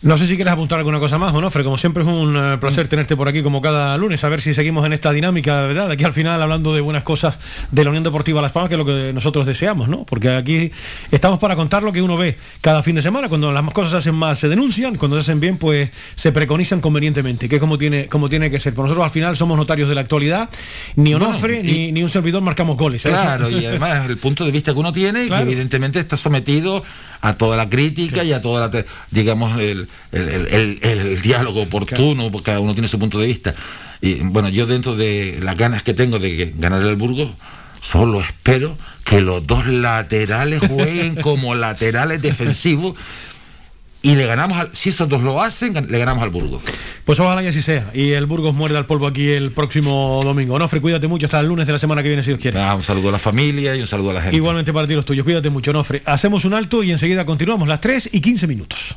[0.00, 1.64] No sé si quieres apuntar alguna cosa más, Onofre.
[1.64, 4.54] Como siempre es un eh, placer tenerte por aquí como cada lunes, a ver si
[4.54, 5.90] seguimos en esta dinámica, ¿verdad?
[5.90, 7.38] Aquí al final hablando de buenas cosas
[7.72, 10.04] de la Unión Deportiva Las Palmas, que es lo que nosotros deseamos, ¿no?
[10.04, 10.70] Porque aquí
[11.10, 13.28] estamos para contar lo que uno ve cada fin de semana.
[13.28, 16.80] Cuando las cosas se hacen mal se denuncian, cuando se hacen bien pues se preconizan
[16.80, 18.74] convenientemente, que es como tiene, como tiene que ser.
[18.74, 20.48] Por nosotros al final somos notarios de la actualidad,
[20.94, 23.04] ni Onofre ni, un servidor marcamos goles.
[23.04, 23.08] ¿eh?
[23.08, 26.84] Claro, y además el punto de vista que uno tiene, que evidentemente está sometido
[27.20, 32.60] a toda la crítica y a toda la, digamos, el, el, diálogo oportuno, porque cada
[32.60, 33.54] uno tiene su punto de vista.
[34.00, 37.30] Y bueno, yo dentro de las ganas que tengo de ganar el Burgos,
[37.80, 42.96] solo espero que los dos laterales jueguen como laterales defensivos
[44.00, 46.62] y le ganamos al, si esos dos lo hacen, le ganamos al Burgos.
[47.04, 47.90] Pues ojalá que así sea.
[47.92, 50.56] Y el Burgos muerde al polvo aquí el próximo domingo.
[50.58, 52.60] Nofre, cuídate mucho hasta el lunes de la semana que viene, si Dios quiere.
[52.60, 54.36] Ah, un saludo a la familia y un saludo a la gente.
[54.36, 55.24] Igualmente para ti los tuyos.
[55.24, 56.02] Cuídate mucho, Nofre.
[56.04, 58.96] Hacemos un alto y enseguida continuamos las 3 y 15 minutos.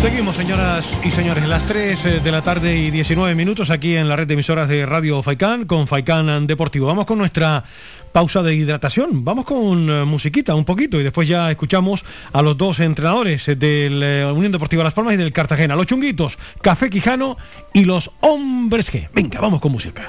[0.00, 4.08] Seguimos, señoras y señores, las 3 eh, de la tarde y 19 minutos aquí en
[4.08, 6.86] la red de emisoras de Radio Faicán con Faicán Deportivo.
[6.86, 7.64] Vamos con nuestra
[8.12, 9.24] pausa de hidratación.
[9.24, 14.00] Vamos con eh, musiquita un poquito y después ya escuchamos a los dos entrenadores del
[14.04, 17.36] eh, Unión Deportiva Las Palmas y del Cartagena, los chunguitos, Café Quijano
[17.74, 19.08] y los hombres G.
[19.12, 20.08] Venga, vamos con música.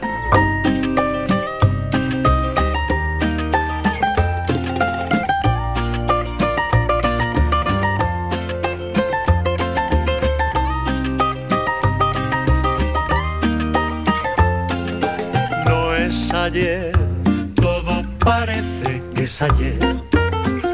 [17.56, 19.78] Todo parece que es ayer.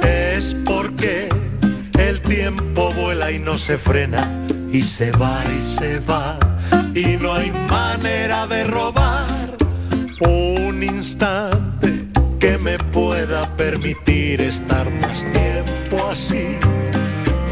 [0.01, 1.27] Es porque
[1.99, 4.41] el tiempo vuela y no se frena.
[4.71, 6.39] Y se va y se va.
[6.93, 9.57] Y no hay manera de robar
[10.21, 12.05] un instante
[12.39, 16.57] que me pueda permitir estar más tiempo así,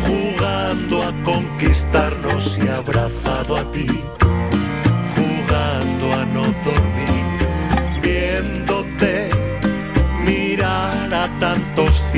[0.06, 3.88] jugando a conquistarnos y abrazado a ti,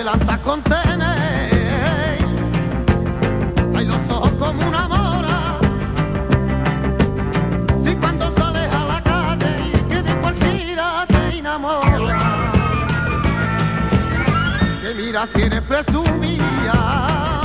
[0.00, 2.18] adelanta con tener.
[3.76, 5.58] Hay los ojos como una mora.
[7.84, 12.18] Si cuando sales a la calle que de cualquiera te enamora.
[14.82, 17.42] Que mira si eres presumida.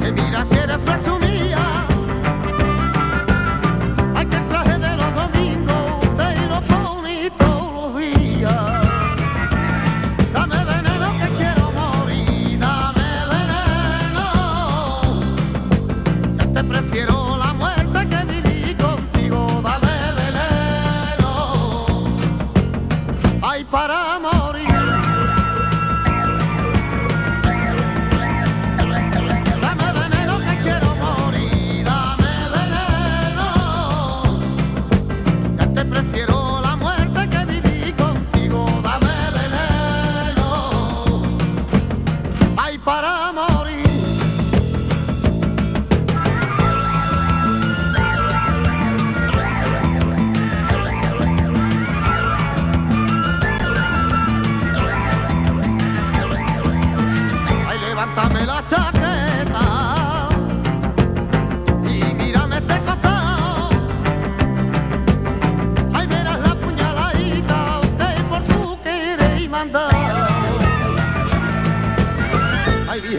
[0.00, 1.11] Que mira si eres presumida.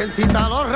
[0.04, 0.73] ¡Vencita ¡Virgencita los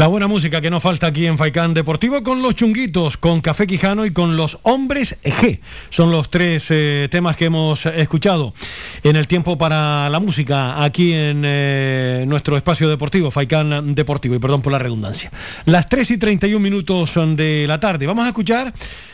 [0.00, 3.66] La buena música que no falta aquí en Faicán Deportivo con los chunguitos, con Café
[3.66, 5.60] Quijano y con los hombres G.
[5.90, 8.54] Son los tres eh, temas que hemos escuchado
[9.02, 14.38] en el tiempo para la música aquí en eh, nuestro espacio deportivo, Faicán Deportivo, y
[14.38, 15.30] perdón por la redundancia.
[15.66, 18.06] Las 3 y 31 minutos de la tarde.
[18.06, 18.72] Vamos a escuchar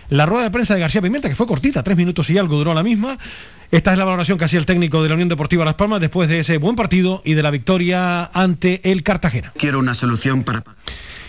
[0.08, 2.72] la rueda de prensa de García Pimienta, que fue cortita, tres minutos y algo duró
[2.74, 3.18] la misma.
[3.70, 6.28] Esta es la valoración que hacía el técnico de la Unión Deportiva Las Palmas después
[6.28, 9.52] de ese buen partido y de la victoria ante el Cartagena.
[9.56, 10.62] Quiero una solución para...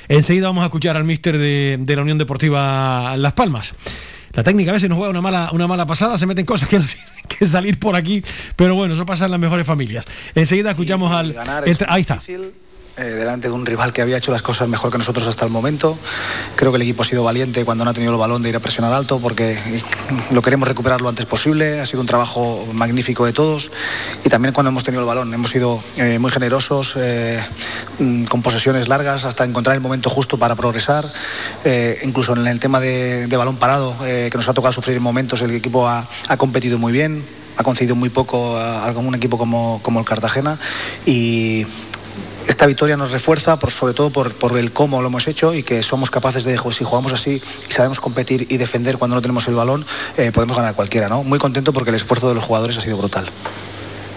[0.07, 3.73] Enseguida vamos a escuchar al míster de, de la Unión Deportiva Las Palmas.
[4.33, 6.77] La técnica a veces nos juega una mala, una mala pasada, se meten cosas que
[6.79, 8.23] no tienen que salir por aquí,
[8.55, 10.05] pero bueno, eso pasa en las mejores familias.
[10.35, 11.33] Enseguida escuchamos al...
[11.33, 12.19] ganar es el- ahí está.
[12.97, 15.51] Eh, delante de un rival que había hecho las cosas mejor que nosotros hasta el
[15.51, 15.95] momento.
[16.55, 18.55] Creo que el equipo ha sido valiente cuando no ha tenido el balón de ir
[18.55, 19.83] a presionar alto porque
[20.31, 21.79] lo queremos recuperar lo antes posible.
[21.79, 23.71] Ha sido un trabajo magnífico de todos
[24.25, 27.39] y también cuando hemos tenido el balón hemos sido eh, muy generosos, eh,
[27.99, 31.05] mm, con posesiones largas hasta encontrar el momento justo para progresar.
[32.01, 35.51] Incluso en el tema de, balón parado, que nos ha tocado sufrir en momentos, el
[35.51, 36.07] equipo ha,
[36.37, 37.23] competido muy bien.
[37.57, 40.59] Ha concedido muy poco a, a un equipo como, como el Cartagena
[41.05, 41.65] y,
[42.47, 46.09] esta victoria nos refuerza, sobre todo por, el cómo lo hemos hecho y que somos
[46.09, 49.85] capaces de, si jugamos así y sabemos competir y defender cuando no tenemos el balón,
[50.17, 51.09] eh, podemos ganar cualquiera.
[51.09, 51.23] ¿no?
[51.23, 53.29] Muy contento porque el esfuerzo de los jugadores ha sido brutal.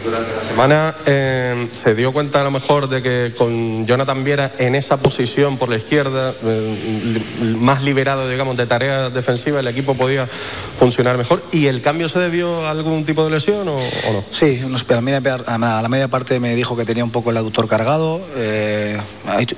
[0.05, 4.53] Durante la semana eh, se dio cuenta a lo mejor de que con Jonathan Viera
[4.59, 7.23] en esa posición por la izquierda, eh,
[7.59, 10.29] más liberado digamos de tarea defensiva, el equipo podía
[10.79, 11.43] funcionar mejor.
[11.53, 14.25] ¿Y el cambio se debió a algún tipo de lesión o, o no?
[14.33, 17.37] Sí, a la, media, a la media parte me dijo que tenía un poco el
[17.37, 18.99] aductor cargado, eh,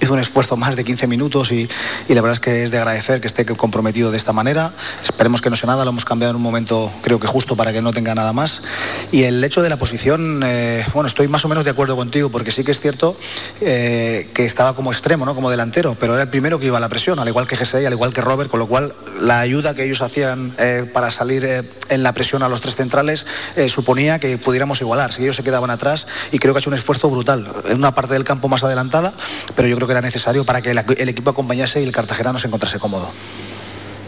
[0.00, 1.68] hizo un esfuerzo más de 15 minutos y,
[2.08, 4.72] y la verdad es que es de agradecer que esté comprometido de esta manera.
[5.02, 7.72] Esperemos que no sea nada, lo hemos cambiado en un momento creo que justo para
[7.72, 8.62] que no tenga nada más.
[9.10, 12.30] Y el hecho de la posición, eh, bueno, estoy más o menos de acuerdo contigo
[12.30, 13.16] porque sí que es cierto
[13.60, 15.34] eh, que estaba como extremo, ¿no?
[15.34, 17.86] como delantero, pero era el primero que iba a la presión, al igual que Jesse,
[17.86, 21.66] al igual que Robert, con lo cual la ayuda que ellos hacían eh, para salir
[21.88, 23.26] en la presión a los tres centrales
[23.68, 26.76] suponía que pudiéramos igualar, si ellos se quedaban atrás y creo que ha hecho un
[26.76, 29.12] esfuerzo brutal en una parte del campo más adelantada,
[29.54, 32.38] pero yo creo que era necesario para que el, equipo acompañase y el Cartagena no
[32.38, 33.10] se encontrase cómodo.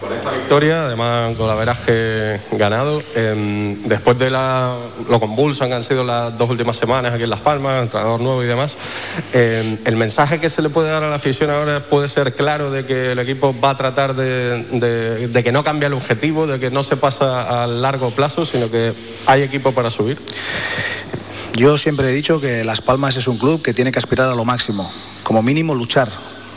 [0.04, 4.76] Con esta victoria, además con la veraje ganado, eh, después de la,
[5.08, 8.42] lo convulsan que han sido las dos últimas semanas aquí en Las Palmas, entrenador nuevo
[8.42, 8.76] y demás,
[9.32, 12.70] eh, el mensaje que se le puede dar a la afición ahora puede ser claro
[12.70, 16.46] de que el equipo va a tratar de, de- de que no cambie el objetivo,
[16.46, 18.92] de que no se pasa a largo plazo, sino que
[19.26, 20.18] hay equipo para subir.
[21.54, 24.34] Yo siempre he dicho que Las Palmas es un club que tiene que aspirar a
[24.34, 24.90] lo máximo,
[25.22, 26.08] como mínimo luchar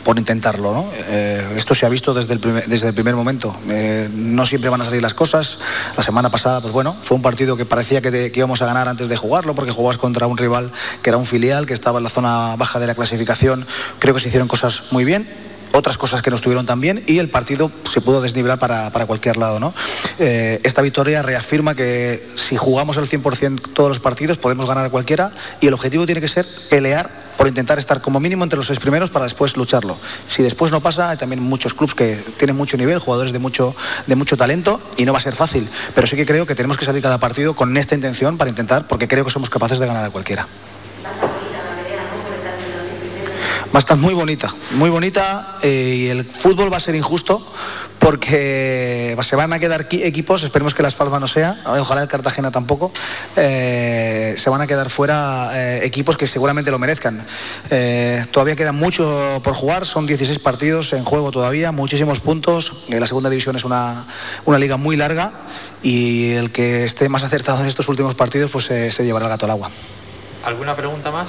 [0.08, 0.86] por intentarlo.
[1.08, 3.54] Eh, esto se ha visto desde el primer, desde el primer momento.
[3.68, 5.58] Eh, no siempre van a salir las cosas.
[5.98, 8.88] La semana pasada, pues bueno, fue un partido que parecía que, que íbamos a ganar
[8.88, 10.72] antes de jugarlo, porque jugabas contra un rival
[11.02, 13.66] que era un filial, que estaba en la zona baja de la clasificación.
[13.98, 15.28] Creo que se hicieron cosas muy bien
[15.74, 19.04] otras cosas que no estuvieron tan bien y el partido se pudo desnivelar para, para
[19.04, 19.60] cualquier lado.
[19.60, 19.74] ¿no?
[20.18, 24.90] Eh, esta victoria reafirma que si jugamos al 100% todos los partidos podemos ganar a
[24.90, 28.66] cualquiera y el objetivo tiene que ser pelear por intentar estar como mínimo entre los
[28.66, 29.96] seis primeros para después lucharlo.
[30.28, 33.74] Si después no pasa, hay también muchos clubes que tienen mucho nivel, jugadores de mucho,
[34.06, 36.76] de mucho talento y no va a ser fácil, pero sí que creo que tenemos
[36.76, 39.86] que salir cada partido con esta intención para intentar, porque creo que somos capaces de
[39.86, 40.48] ganar a cualquiera.
[43.74, 47.44] Va a estar muy bonita, muy bonita eh, y el fútbol va a ser injusto
[47.98, 52.08] porque se van a quedar qui- equipos, esperemos que Las Palmas no sea, ojalá el
[52.08, 52.92] Cartagena tampoco,
[53.36, 57.26] eh, se van a quedar fuera eh, equipos que seguramente lo merezcan.
[58.30, 63.28] Todavía queda mucho por jugar, son 16 partidos en juego todavía, muchísimos puntos, la segunda
[63.30, 64.06] división es una,
[64.44, 65.32] una liga muy larga
[65.82, 69.44] y el que esté más acertado en estos últimos partidos pues se llevará el gato
[69.44, 69.70] al agua.
[70.44, 71.28] ¿Alguna pregunta más?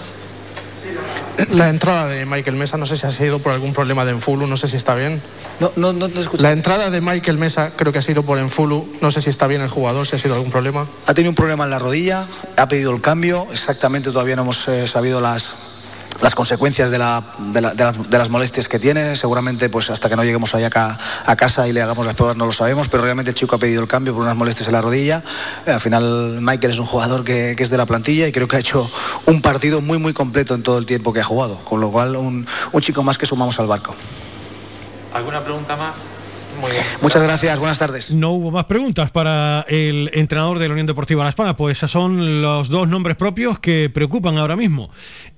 [1.51, 4.45] La entrada de Michael Mesa, no sé si ha sido por algún problema de Enfulu,
[4.45, 5.21] no sé si está bien.
[5.59, 6.43] No, no, no te escucho.
[6.43, 9.47] La entrada de Michael Mesa creo que ha sido por Enfulu, no sé si está
[9.47, 10.87] bien el jugador, si ha sido algún problema.
[11.05, 12.25] Ha tenido un problema en la rodilla,
[12.57, 15.53] ha pedido el cambio, exactamente todavía no hemos eh, sabido las,
[16.21, 19.15] las consecuencias de, la- de la- de las, de las molestias que tiene.
[19.15, 22.35] Seguramente pues hasta que no lleguemos allá acá a casa y le hagamos las pruebas
[22.37, 24.73] no lo sabemos, pero realmente el chico ha pedido el cambio por unas molestias en
[24.73, 25.23] la rodilla.
[25.65, 28.47] Eh, al final Michael es un jugador que, que es de la plantilla y creo
[28.47, 28.89] que ha hecho
[29.25, 32.15] un partido muy muy completo en todo el tiempo que ha jugado, con lo cual
[32.15, 33.95] un, un chico más que sumamos al barco.
[35.13, 35.95] ¿Alguna pregunta más?
[36.59, 36.83] Muy bien.
[37.01, 38.11] Muchas gracias, buenas tardes.
[38.11, 41.89] No hubo más preguntas para el entrenador de la Unión Deportiva Las Palmas, pues esos
[41.91, 44.89] son los dos nombres propios que preocupan ahora mismo.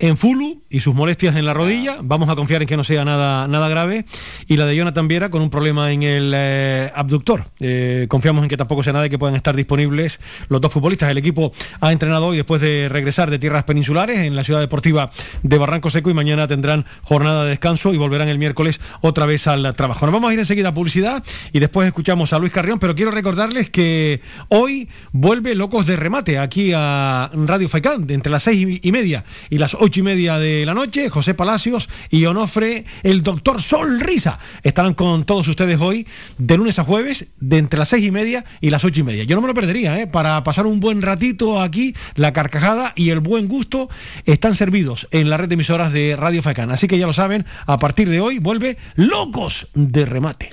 [0.02, 3.06] En Fulu y sus molestias en la rodilla, vamos a confiar en que no sea
[3.06, 4.04] nada, nada grave,
[4.48, 7.46] y la de Jonathan Viera con un problema en el eh, abductor.
[7.60, 10.20] Eh, confiamos en que tampoco sea nada y que puedan estar disponibles
[10.50, 11.12] los dos futbolistas.
[11.12, 11.52] El equipo
[11.82, 15.12] ha entrenado hoy después de regresar de tierras peninsulares en la ciudad deportiva
[15.44, 19.46] de Barranco Seco y mañana tendrán jornada de descanso y volverán el miércoles otra vez
[19.46, 20.08] al trabajo.
[20.08, 21.24] Nos vamos a ir enseguida a publicidad
[21.54, 26.40] y después escuchamos a Luis Carrión, pero quiero recordarles que hoy vuelve Locos de Remate
[26.40, 30.66] aquí a Radio Faicán, entre las seis y media y las ocho y media de
[30.66, 31.10] la noche.
[31.10, 36.08] José Palacios y Onofre, el doctor Sol Risa, estarán con todos ustedes hoy
[36.38, 39.24] de lunes a jueves, de entre las seis y media y las ocho y media.
[39.24, 40.08] Yo no me lo perdería, ¿eh?
[40.08, 43.90] para pasar un buen ratito aquí, la carcajada y el buen gusto
[44.26, 46.72] están servidos en la red de emisoras de Radio Faicán.
[46.72, 50.50] Así que ya lo saben, a partir de hoy vuelve Locos de Remate.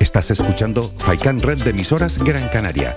[0.00, 2.96] Estás escuchando Faikan Red de emisoras Gran Canaria.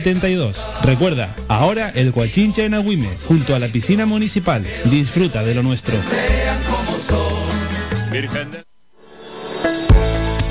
[0.01, 0.57] 72.
[0.83, 4.65] Recuerda, ahora el Guachinche en Agüimes, junto a la piscina municipal.
[4.85, 5.95] Disfruta de lo nuestro.
[8.11, 8.70] De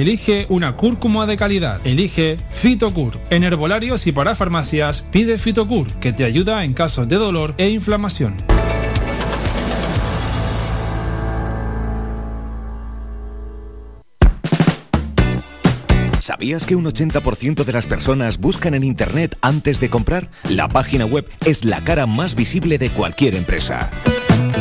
[0.00, 1.80] elige una cúrcuma de calidad.
[1.84, 3.18] Elige Fitocur.
[3.30, 7.68] En herbolarios y para farmacias, pide Fitocur, que te ayuda en casos de dolor e
[7.70, 8.34] inflamación.
[16.20, 20.30] ¿Sabías que un 80% de las personas buscan en Internet antes de comprar?
[20.48, 23.90] La página web es la cara más visible de cualquier empresa.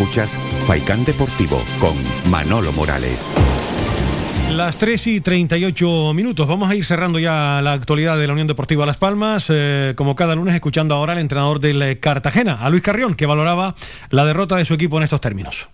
[0.00, 1.94] Escuchas Faikán Deportivo con
[2.30, 3.28] Manolo Morales.
[4.48, 6.48] Las 3 y 38 minutos.
[6.48, 10.16] Vamos a ir cerrando ya la actualidad de la Unión Deportiva Las Palmas, eh, como
[10.16, 13.74] cada lunes, escuchando ahora al entrenador del eh, Cartagena, a Luis Carrión, que valoraba
[14.08, 15.68] la derrota de su equipo en estos términos.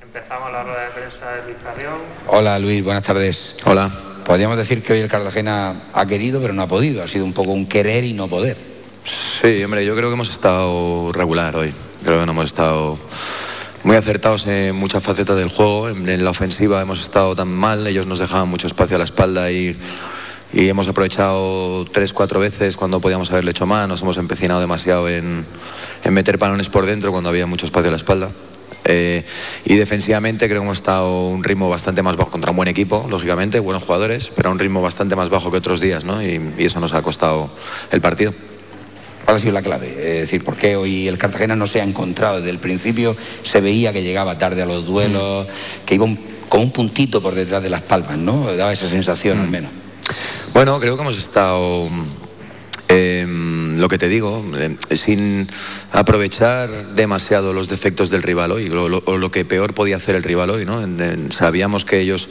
[0.00, 1.98] Empezamos la rueda de prensa de Luis Carrión.
[2.26, 3.56] Hola Luis, buenas tardes.
[3.66, 3.90] Hola.
[4.24, 7.02] Podríamos decir que hoy el Cartagena ha querido pero no ha podido.
[7.02, 8.73] Ha sido un poco un querer y no poder.
[9.04, 11.74] Sí, hombre, yo creo que hemos estado regular hoy.
[12.02, 12.98] Creo que no hemos estado
[13.82, 15.90] muy acertados en muchas facetas del juego.
[15.90, 19.52] En, la ofensiva hemos estado tan mal, ellos nos dejaban mucho espacio a la espalda
[19.52, 19.76] y,
[20.54, 23.86] hemos aprovechado tres, cuatro veces cuando podíamos haberle hecho más.
[23.86, 25.44] Nos hemos empecinado demasiado en,
[26.10, 28.30] meter balones por dentro cuando había mucho espacio a la espalda.
[28.86, 29.24] Eh,
[29.66, 33.06] y defensivamente creo que hemos estado un ritmo bastante más bajo contra un buen equipo,
[33.10, 36.22] lógicamente, buenos jugadores, pero a un ritmo bastante más bajo que otros días, ¿no?
[36.22, 37.50] Y eso nos ha costado
[37.90, 38.32] el partido.
[39.24, 39.88] ¿Cuál ha sido la clave?
[39.88, 42.38] Es decir, ¿por qué hoy el Cartagena no se ha encontrado?
[42.38, 45.46] Desde el principio se veía que llegaba tarde a los duelos,
[45.86, 46.18] que iba un-
[46.48, 48.54] con un puntito por detrás de las palmas, ¿no?
[48.54, 49.70] Daba esa sensación al menos.
[50.52, 51.88] Bueno, creo que hemos estado,
[52.88, 53.26] eh,
[53.78, 55.48] lo que te digo, eh, sin
[55.90, 60.50] aprovechar demasiado los defectos del rival hoy, o lo, que peor podía hacer el rival
[60.50, 60.82] hoy, ¿no?
[60.82, 62.28] En- en- sabíamos que ellos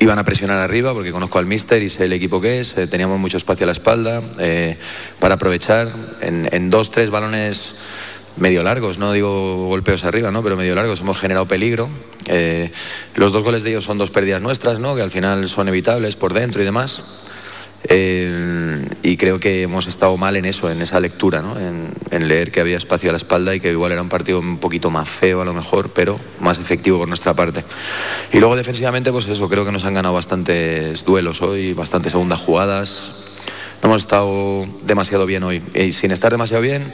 [0.00, 2.86] iban a presionar arriba porque conozco al míster y sé el equipo que es, eh,
[2.86, 4.76] teníamos mucho espacio a la espalda eh,
[5.18, 5.88] para aprovechar
[6.20, 7.76] en, dos, tres balones
[8.36, 10.42] medio largos, no digo golpeos arriba, ¿no?
[10.42, 11.88] pero medio largos, hemos generado peligro.
[12.26, 12.70] Eh,
[13.14, 14.94] los dos goles de ellos son dos pérdidas nuestras, ¿no?
[14.94, 17.02] que al final son evitables por dentro y demás.
[17.84, 21.56] Eh, y creo que hemos estado mal en eso, en esa lectura, ¿no?
[21.58, 21.94] en,
[22.28, 24.90] leer que había espacio a la espalda y que igual era un partido un poquito
[24.90, 27.62] más feo a lo mejor, pero más efectivo por nuestra parte.
[28.32, 32.40] Y luego defensivamente, pues eso, creo que nos han ganado bastantes duelos hoy, bastantes segundas
[32.40, 33.26] jugadas.
[33.82, 35.62] No hemos estado demasiado bien hoy.
[35.74, 36.92] Y sin estar demasiado bien,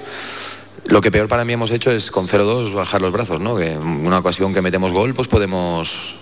[0.86, 3.56] lo que peor para mí hemos hecho es con 0-2 bajar los brazos, ¿no?
[3.56, 6.16] Que en una ocasión que metemos gol, pues podemos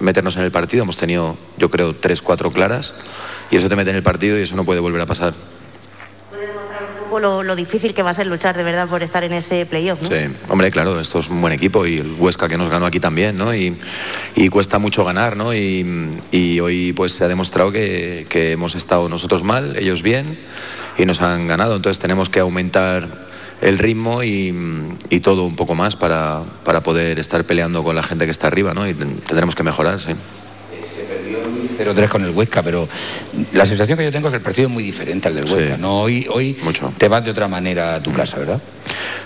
[0.00, 0.82] meternos en el partido.
[0.82, 2.94] Hemos tenido, yo creo, 3-4 claras
[3.50, 5.34] y eso te mete en el partido y eso no puede volver a pasar.
[7.20, 10.02] lo, lo difícil que va a ser luchar de verdad por estar en ese playoff,
[10.02, 10.08] ¿no?
[10.08, 10.16] Sí,
[10.48, 13.38] hombre, claro, esto es un buen equipo y el Huesca que nos ganó aquí también,
[13.38, 13.54] ¿no?
[13.54, 13.74] Y,
[14.34, 15.54] y cuesta mucho ganar, ¿no?
[15.54, 20.38] Y, y hoy pues se ha demostrado que, que hemos estado nosotros mal, ellos bien
[20.98, 21.76] y nos han ganado.
[21.76, 23.25] Entonces tenemos que aumentar
[23.62, 24.54] el ritmo y,
[25.10, 28.46] y todo un poco más para, para poder estar peleando con la gente que está
[28.48, 28.86] arriba, ¿no?
[28.88, 30.12] Y ten- tendremos que mejorar, sí.
[31.78, 32.88] 0-3 con el Huesca, pero
[33.52, 35.76] la sensación que yo tengo es que el partido es muy diferente al del Huesca.
[35.76, 36.00] ¿no?
[36.00, 36.56] Hoy, hoy
[36.96, 38.60] te vas de otra manera a tu casa, ¿verdad?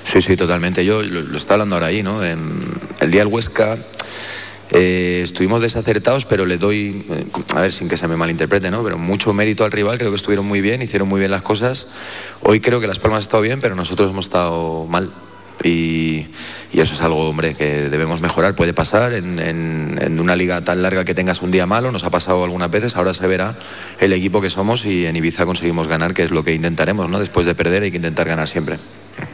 [0.05, 0.85] Sí, sí, totalmente.
[0.85, 2.25] Yo lo, lo estaba hablando ahora ahí, ¿no?
[2.25, 2.61] En
[3.01, 3.77] el día del Huesca
[4.73, 8.85] eh, estuvimos desacertados, pero le doy, eh, a ver, sin que se me malinterprete, ¿no?
[8.85, 11.89] Pero mucho mérito al rival, creo que estuvieron muy bien, hicieron muy bien las cosas.
[12.43, 15.11] Hoy creo que Las Palmas ha estado bien, pero nosotros hemos estado mal.
[15.63, 16.27] Y,
[16.73, 18.55] y eso es algo, hombre, que debemos mejorar.
[18.55, 22.05] Puede pasar en, en- en una liga tan larga que tengas un día malo, nos
[22.05, 23.57] ha pasado algunas veces, ahora se verá
[23.99, 27.19] el equipo que somos y en Ibiza conseguimos ganar, que es lo que intentaremos, ¿no?
[27.19, 28.79] Después de perder hay que intentar ganar siempre.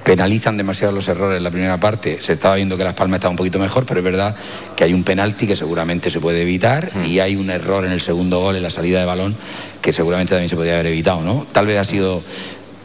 [0.03, 2.19] penalizan demasiado los errores en la primera parte.
[2.20, 4.35] Se estaba viendo que Las Palmas estaba un poquito mejor, pero es verdad
[4.74, 8.01] que hay un penalti que seguramente se puede evitar y hay un error en el
[8.01, 9.36] segundo gol, en la salida de balón,
[9.82, 11.47] que seguramente también se podría haber evitado, ¿no?
[11.53, 12.23] Tal vez ha sido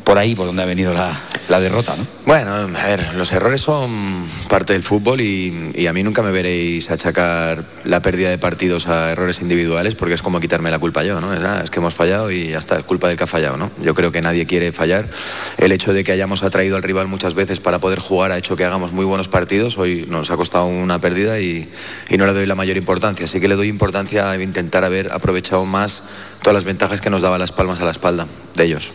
[0.03, 1.19] por ahí por donde ha venido la,
[1.49, 2.05] la derrota, ¿no?
[2.25, 6.89] Bueno, a ver, los errores son parte del fútbol y, a mí nunca me veréis
[6.89, 11.19] achacar la pérdida de partidos a errores individuales porque es como quitarme la culpa yo,
[11.19, 11.33] ¿no?
[11.33, 13.71] Es, que hemos fallado y ya está, es culpa del que ha fallado, ¿no?
[13.83, 15.09] Yo creo que nadie quiere fallar.
[15.57, 18.55] El hecho de que hayamos atraído al rival muchas veces para poder jugar ha hecho
[18.55, 19.77] que hagamos muy buenos partidos.
[19.77, 21.69] Hoy nos ha costado una pérdida y,
[22.09, 23.25] y no le doy la mayor importancia.
[23.25, 26.03] Así que le doy importancia a intentar haber aprovechado más
[26.41, 28.93] todas las ventajas que nos daba las palmas a la espalda de ellos.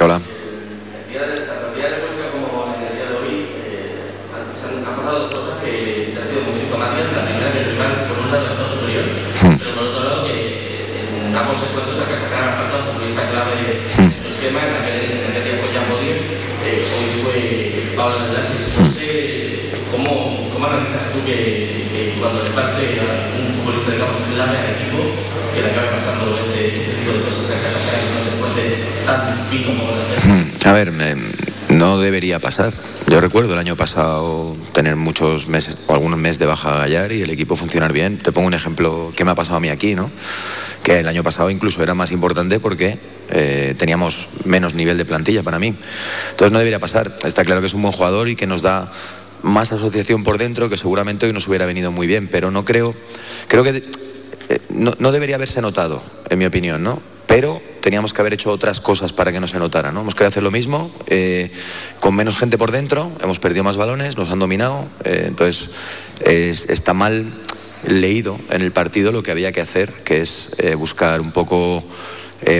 [0.00, 0.39] 走了。
[30.64, 30.92] A ver,
[31.70, 32.72] no debería pasar.
[33.08, 37.22] Yo recuerdo el año pasado tener muchos meses o algunos meses de baja Gallar y
[37.22, 38.18] el equipo funcionar bien.
[38.18, 40.08] Te pongo un ejemplo que me ha pasado a mí aquí, ¿no?
[40.84, 43.00] Que el año pasado incluso era más importante porque
[43.30, 45.74] eh, teníamos menos nivel de plantilla para mí.
[46.30, 47.10] Entonces no debería pasar.
[47.24, 48.92] Está claro que es un buen jugador y que nos da
[49.42, 52.94] más asociación por dentro que seguramente hoy nos hubiera venido muy bien, pero no creo,
[53.48, 53.82] creo que
[54.50, 57.02] eh, no, no debería haberse notado, en mi opinión, ¿no?
[57.26, 60.00] Pero teníamos que haber hecho otras cosas para que no se notara, ¿no?
[60.00, 61.50] Hemos querido hacer lo mismo, eh,
[62.00, 65.70] con menos gente por dentro, hemos perdido más balones, nos han dominado, eh, entonces
[66.24, 67.24] es- está mal
[67.86, 71.82] leído en el partido lo que había que hacer, que es eh, buscar un poco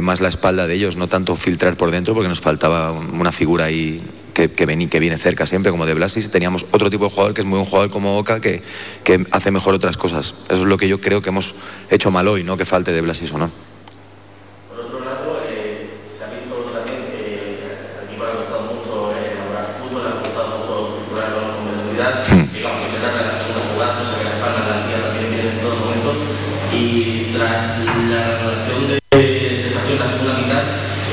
[0.03, 3.33] más la espalda de ellos, no tanto filtrar por dentro, porque nos faltaba un- una
[3.33, 4.03] figura ahí
[4.35, 6.31] que, veni- que viene cerca siempre, como de Blasis.
[6.31, 8.63] Teníamos otro tipo de jugador que es muy buen jugador como Oca, que,
[9.05, 10.35] que hace mejor otras cosas.
[10.51, 11.55] Eso es lo que yo creo que hemos
[11.91, 13.51] hecho mal hoy, no que falte de Blasis o no.
[29.13, 30.63] En la segunda mitad,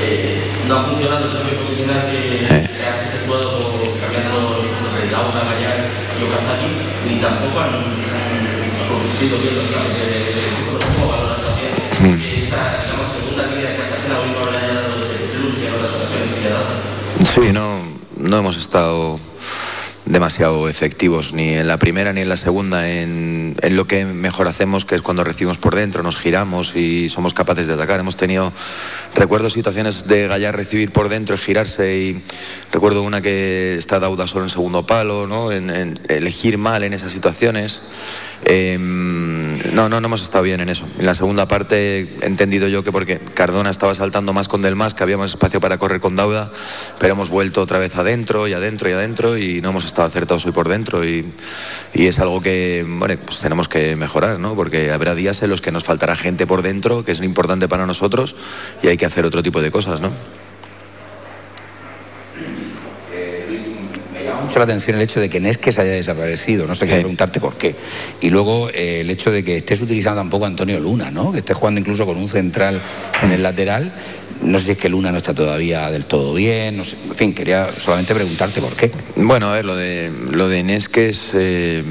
[0.06, 0.38] eh,
[0.68, 3.66] no ha funcionado el cambio que, que has efectuado
[4.00, 6.70] cambiando puntos Lauda, Gallar y Okazaki,
[7.10, 8.38] ni tampoco han, han
[8.86, 10.38] surtido bien los cambios de,
[10.70, 12.86] juego, valorar también que esa,
[13.18, 16.30] segunda línea de Cartagena hoy no le haya dado ese plus que en otras ocasiones
[16.30, 16.78] sí le ha dado.
[17.34, 17.82] Sí, no,
[18.16, 19.20] no hemos estado
[20.08, 24.86] demasiado efectivos ni en la primera ni en la segunda en, lo que mejor hacemos
[24.86, 28.00] que es cuando recibimos por dentro nos giramos y somos capaces de atacar.
[28.00, 28.54] Hemos tenido
[29.16, 32.24] recuerdo situaciones de Gallar recibir por dentro y girarse y
[32.72, 35.52] recuerdo una que está Dauda solo en segundo palo ¿no?
[35.52, 37.82] en, elegir mal en esas situaciones
[38.46, 40.86] eh, no, no, no hemos estado bien en eso.
[41.00, 44.76] En la segunda parte he entendido yo que porque Cardona estaba saltando más con Del
[44.76, 46.52] Más, que había más espacio para correr con Dauda,
[47.00, 50.46] pero hemos vuelto otra vez adentro y adentro y adentro y no hemos estado acertados
[50.46, 51.26] hoy por dentro y,
[51.94, 52.86] y es algo que
[53.26, 54.56] pues tenemos que mejorar, ¿no?
[54.56, 57.86] porque habrá días en los que nos faltará gente por dentro, que es importante para
[57.86, 58.36] nosotros
[58.84, 60.02] y hay que hacer otro tipo de cosas.
[60.02, 60.12] ¿no?
[64.48, 67.58] mucho la atención el hecho de que Nesques haya desaparecido, no sé qué preguntarte por
[67.58, 67.76] qué.
[68.22, 71.34] Y luego eh, el hecho de que estés utilizando tampoco a Antonio Luna, ¿no?
[71.34, 72.82] Que estés jugando incluso con un central
[73.22, 73.92] en el lateral.
[74.42, 76.96] No sé si es que Luna no está todavía del todo bien, no sé.
[77.10, 78.92] en fin, quería solamente preguntarte por qué.
[79.16, 81.84] Bueno, a ver, lo de, lo de Nesques, eh,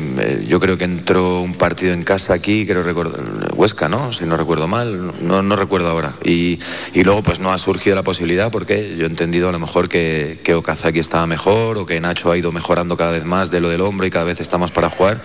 [0.48, 3.20] yo creo que entró un partido en casa aquí, creo recordar,
[3.54, 4.12] Huesca, ¿no?
[4.12, 6.14] Si no recuerdo mal, no, no recuerdo ahora.
[6.24, 6.60] Y,
[6.94, 9.88] y, luego pues no ha surgido la posibilidad porque yo he entendido a lo mejor
[9.88, 13.60] que, que Okazaki estaba mejor o que Nacho ha ido mejorando cada vez más de
[13.60, 15.20] lo del hombro y cada vez está más para jugar.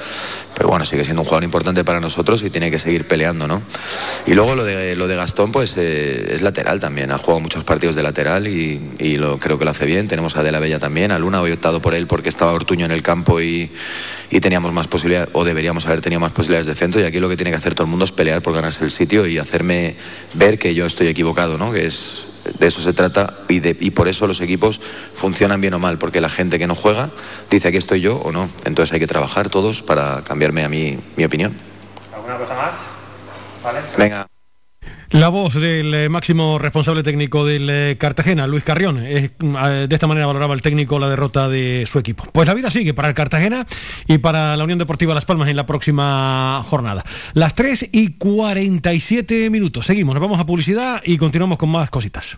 [0.56, 3.61] Pero bueno, sigue siendo un jugador importante para nosotros y tiene que seguir peleando, ¿no?
[4.26, 7.10] Y luego lo de, lo de Gastón, pues eh, es lateral también.
[7.11, 10.07] Ha jugado muchos partidos de lateral y, y, lo, creo que lo hace bien.
[10.07, 11.11] Tenemos a De La Bella también.
[11.11, 13.69] A Luna he optado por él porque estaba Ortuño en el campo y,
[14.29, 17.01] y teníamos más posibilidades, o deberíamos haber tenido más posibilidades de centro.
[17.01, 18.91] Y aquí lo que tiene que hacer todo el mundo es pelear por ganarse el
[18.91, 19.95] sitio y hacerme
[20.33, 21.71] ver que yo estoy equivocado, ¿no?
[21.71, 22.23] Que es
[22.57, 24.81] de eso se trata y, de, y, por eso los equipos
[25.15, 27.09] funcionan bien o mal, porque la gente que no juega
[27.49, 28.49] dice aquí estoy yo o no.
[28.65, 31.55] Entonces hay que trabajar todos para cambiarme a mí mi opinión.
[32.13, 32.71] ¿Alguna cosa más?
[33.63, 33.79] ¿Vale?
[33.97, 34.31] Venga.
[35.11, 39.03] La voz del eh, máximo responsable técnico del eh, Cartagena, Luis Carrión.
[39.03, 42.25] Eh, de esta manera valoraba el técnico la derrota de su equipo.
[42.31, 43.67] Pues la vida sigue para el Cartagena
[44.07, 47.03] y para la Unión Deportiva Las Palmas en la próxima jornada.
[47.33, 49.85] Las 3 y 47 minutos.
[49.85, 52.38] Seguimos, nos vamos a publicidad y continuamos con más cositas.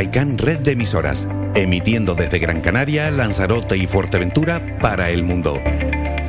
[0.00, 1.28] Faikan Red de Emisoras.
[1.54, 5.60] Emitiendo desde Gran Canaria, Lanzarote y Fuerteventura para el mundo.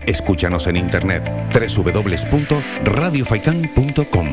[0.05, 1.23] Escúchanos en internet
[1.53, 4.27] www.radiofaikan.com.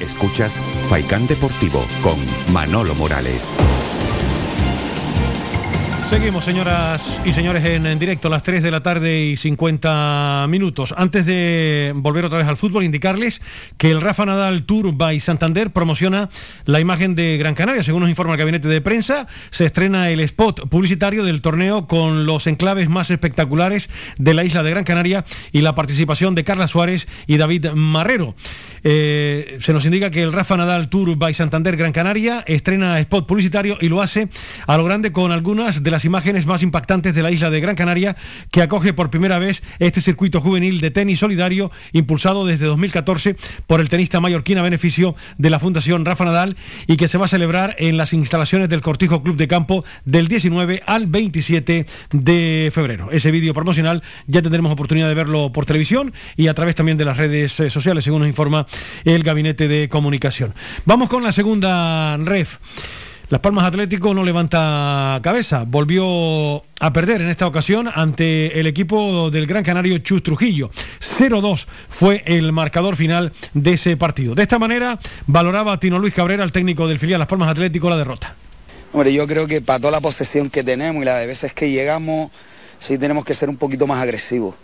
[0.00, 2.20] Escuchas Faikán Deportivo con
[2.52, 3.50] Manolo Morales.
[6.10, 10.92] Seguimos, señoras y señores, en, directo a las 3 de la tarde y 50 minutos.
[10.96, 13.40] Antes de volver otra vez al fútbol, indicarles
[13.78, 16.28] que el Rafa Nadal Tour by Santander promociona
[16.64, 17.84] la imagen de Gran Canaria.
[17.84, 22.26] Según nos informa el gabinete de prensa, se estrena el spot publicitario del torneo con
[22.26, 23.88] los enclaves más espectaculares
[24.18, 28.34] de la isla de Gran Canaria y la participación de Carla Suárez y David Marrero.
[28.82, 33.28] Eh, se nos indica que el Rafa Nadal Tour by Santander Gran Canaria estrena spot
[33.28, 34.28] publicitario y lo hace
[34.66, 37.76] a lo grande con algunas de las imágenes más impactantes de la isla de Gran
[37.76, 38.16] Canaria
[38.50, 43.36] que acoge por primera vez este circuito juvenil de tenis solidario impulsado desde 2014
[43.66, 46.56] por el tenista mallorquín a beneficio de la Fundación Rafa Nadal
[46.86, 50.28] y que se va a celebrar en las instalaciones del Cortijo Club de Campo del
[50.28, 53.10] 19 al 27 de febrero.
[53.10, 57.04] Ese vídeo promocional ya tendremos oportunidad de verlo por televisión y a través también de
[57.04, 58.66] las redes eh, sociales, según nos informa
[59.04, 60.54] el Gabinete de Comunicación.
[60.84, 62.58] Vamos con la segunda ref.
[63.30, 69.30] Las Palmas Atlético no levanta cabeza, volvió a perder en esta ocasión ante el equipo
[69.30, 70.72] del Gran Canario Chus Trujillo.
[70.98, 74.34] 0-2 fue el marcador final de ese partido.
[74.34, 74.98] De esta manera
[75.28, 78.34] valoraba Tino Luis Cabrera, el técnico del filial Las Palmas Atlético, la derrota.
[78.92, 81.70] Hombre, yo creo que para toda la posesión que tenemos y la de veces que
[81.70, 82.32] llegamos,
[82.80, 84.56] sí tenemos que ser un poquito más agresivos.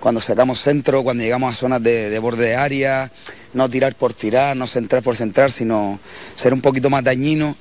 [0.00, 3.12] Cuando sacamos centro, cuando llegamos a zonas de, de borde de área,
[3.52, 6.00] no tirar por tirar, no centrar por centrar, sino
[6.34, 7.56] ser un poquito más dañino.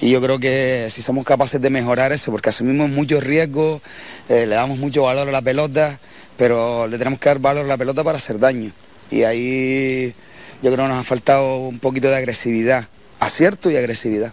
[0.00, 3.80] Y yo creo que si somos capaces de mejorar eso, porque asumimos muchos riesgos,
[4.28, 5.98] eh, le damos mucho valor a la pelota,
[6.36, 8.72] pero le tenemos que dar valor a la pelota para hacer daño.
[9.10, 10.14] Y ahí
[10.62, 12.88] yo creo que nos ha faltado un poquito de agresividad,
[13.20, 14.32] acierto y agresividad.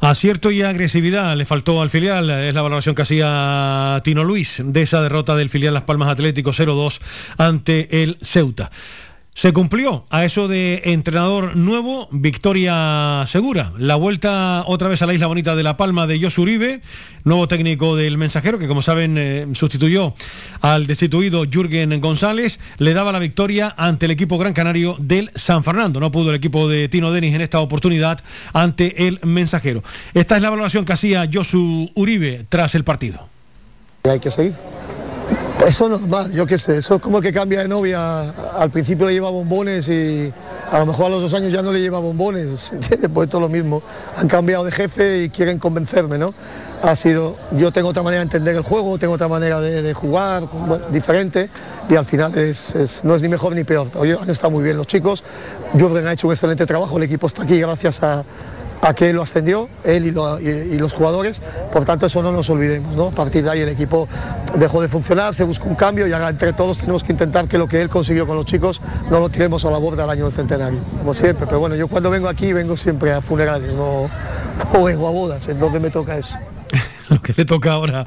[0.00, 4.82] Acierto y agresividad le faltó al filial, es la valoración que hacía Tino Luis de
[4.82, 6.98] esa derrota del filial Las Palmas Atlético 0-2
[7.38, 8.72] ante el Ceuta.
[9.34, 13.72] Se cumplió a eso de entrenador nuevo, victoria segura.
[13.78, 16.82] La vuelta otra vez a la isla bonita de La Palma de Josu Uribe,
[17.24, 20.14] nuevo técnico del mensajero, que como saben eh, sustituyó
[20.60, 25.64] al destituido Jürgen González, le daba la victoria ante el equipo gran canario del San
[25.64, 25.98] Fernando.
[25.98, 28.20] No pudo el equipo de Tino Denis en esta oportunidad
[28.52, 29.82] ante el mensajero.
[30.12, 33.26] Esta es la valoración que hacía Josu Uribe tras el partido.
[34.04, 34.54] Hay que seguir.
[35.66, 38.30] Eso es normal, yo qué sé, eso es como que cambia de novia.
[38.58, 40.32] Al principio le lleva bombones y
[40.72, 42.72] a lo mejor a los dos años ya no le lleva bombones.
[42.90, 43.80] esto es lo mismo.
[44.16, 46.34] Han cambiado de jefe y quieren convencerme, ¿no?
[46.82, 50.42] Ha sido, yo tengo otra manera de entender el juego, tengo otra manera de, jugar,
[50.90, 51.48] diferente,
[51.88, 53.86] y al final es, es- no es ni mejor ni peor.
[53.94, 55.22] Hoy han estado muy bien los chicos.
[55.74, 58.24] Jürgen ha hecho un excelente trabajo, el equipo está aquí gracias a,
[58.84, 61.40] a que lo ascendió, él y, lo- y- y los jugadores,
[61.72, 63.06] por tanto eso no nos olvidemos, ¿no?
[63.08, 64.08] A partir de ahí el equipo
[64.58, 67.58] dejó de funcionar, se buscó un cambio y ahora entre todos tenemos que intentar que
[67.58, 70.24] lo que él consiguió con los chicos no lo tiremos a la borda al año
[70.24, 74.10] del centenario, como siempre, pero bueno, yo cuando vengo aquí vengo siempre a funerales, no,
[74.74, 76.36] no vengo a bodas, entonces me toca eso.
[77.20, 78.06] Que le toca ahora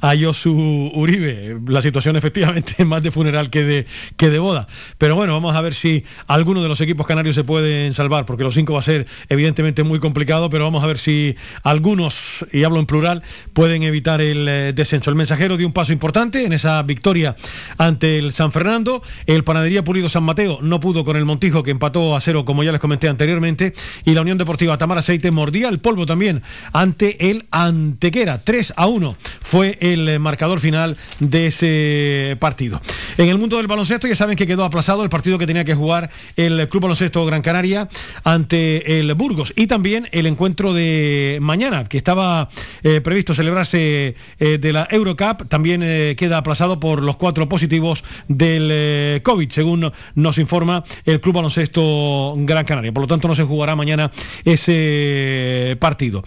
[0.00, 1.58] a Josu Uribe.
[1.66, 4.68] La situación efectivamente es más de funeral que de, que de boda.
[4.98, 8.44] Pero bueno, vamos a ver si alguno de los equipos canarios se pueden salvar, porque
[8.44, 12.64] los cinco va a ser evidentemente muy complicado, pero vamos a ver si algunos, y
[12.64, 13.22] hablo en plural,
[13.52, 15.10] pueden evitar el eh, descenso.
[15.10, 17.36] El mensajero dio un paso importante en esa victoria
[17.78, 19.02] ante el San Fernando.
[19.26, 22.62] El Panadería Pulido San Mateo no pudo con el Montijo, que empató a cero, como
[22.62, 23.72] ya les comenté anteriormente.
[24.04, 26.42] Y la Unión Deportiva Tamar Aceite mordía el polvo también
[26.72, 28.38] ante el Antequera.
[28.46, 32.80] 3 a 1 fue el eh, marcador final de ese partido.
[33.18, 35.74] En el mundo del baloncesto ya saben que quedó aplazado el partido que tenía que
[35.74, 37.88] jugar el Club Baloncesto Gran Canaria
[38.22, 42.48] ante el Burgos y también el encuentro de mañana que estaba
[42.84, 45.48] eh, previsto celebrarse eh, de la Eurocup.
[45.48, 45.80] También
[46.16, 52.64] queda aplazado por los cuatro positivos del COVID según nos informa el Club Baloncesto Gran
[52.64, 52.92] Canaria.
[52.92, 54.12] Por lo tanto no se jugará mañana
[54.44, 56.22] ese partido.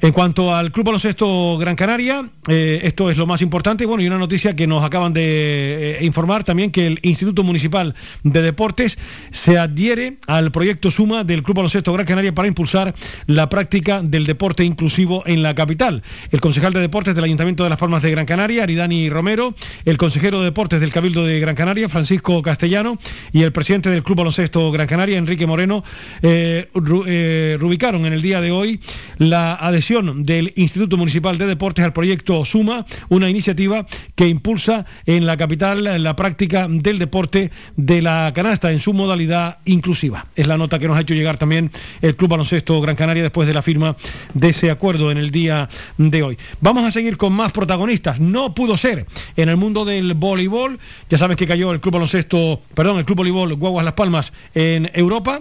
[0.00, 3.86] En cuanto al Club Baloncesto Gran Canaria, eh, esto es lo más importante.
[3.86, 7.94] Bueno, y una noticia que nos acaban de eh, informar también que el Instituto Municipal
[8.22, 8.98] de Deportes
[9.30, 12.94] se adhiere al proyecto Suma del Club Baloncesto Gran Canaria para impulsar
[13.26, 16.02] la práctica del deporte inclusivo en la capital.
[16.30, 19.54] El concejal de Deportes del Ayuntamiento de Las Palmas de Gran Canaria, Aridani Romero,
[19.84, 22.98] el consejero de Deportes del Cabildo de Gran Canaria, Francisco Castellano,
[23.32, 25.84] y el presidente del Club Baloncesto Gran Canaria, Enrique Moreno,
[26.22, 28.80] eh, ru- eh, en el día de hoy
[29.18, 35.26] la adhesión del Instituto Municipal de Deportes al proyecto Suma, una iniciativa que impulsa en
[35.26, 40.26] la capital la práctica del deporte de la canasta en su modalidad inclusiva.
[40.34, 41.70] Es la nota que nos ha hecho llegar también
[42.02, 43.96] el Club Baloncesto Gran Canaria después de la firma
[44.34, 45.68] de ese acuerdo en el día
[45.98, 46.38] de hoy.
[46.60, 48.20] Vamos a seguir con más protagonistas.
[48.20, 49.06] No pudo ser
[49.36, 50.78] en el mundo del voleibol.
[51.08, 54.90] Ya sabes que cayó el Club Baloncesto, perdón, el Club Voleibol Guaguas Las Palmas en
[54.94, 55.40] Europa.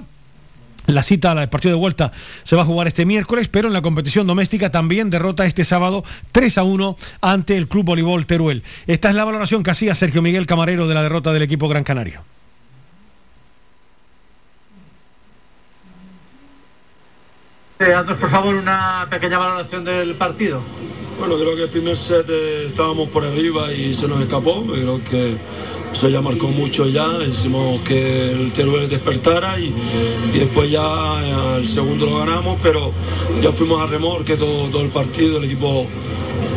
[0.88, 2.12] La cita, el partido de vuelta,
[2.44, 6.04] se va a jugar este miércoles, pero en la competición doméstica también derrota este sábado
[6.32, 8.64] 3 a 1 ante el Club Voleibol Teruel.
[8.88, 11.84] Esta es la valoración que hacía Sergio Miguel Camarero de la derrota del equipo Gran
[11.84, 12.22] Canario.
[17.80, 20.64] Eh, haznos por favor una pequeña valoración del partido.
[21.18, 24.66] Bueno, creo que el primer set eh, estábamos por arriba y se nos escapó.
[24.66, 25.38] Creo que
[25.94, 27.20] eso ya marcó mucho ya.
[27.26, 29.74] Hicimos que el Teruel despertara y,
[30.34, 32.92] después ya eh, el segundo lo ganamos, pero
[33.42, 35.38] ya fuimos a remorque todo, todo el partido.
[35.38, 35.88] El equipo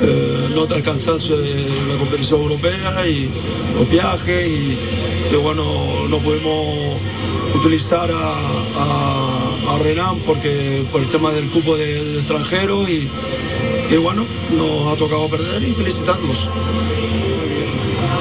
[0.02, 3.30] eh, nota la competición europea y
[3.78, 4.76] los viajes y,
[5.32, 6.96] y bueno, no pudimos
[7.54, 9.37] utilizar a,
[9.68, 13.08] a Renan porque por el tema del cupo de, de extranjeros y,
[13.90, 16.48] y bueno, nos ha tocado perder y felicitarlos.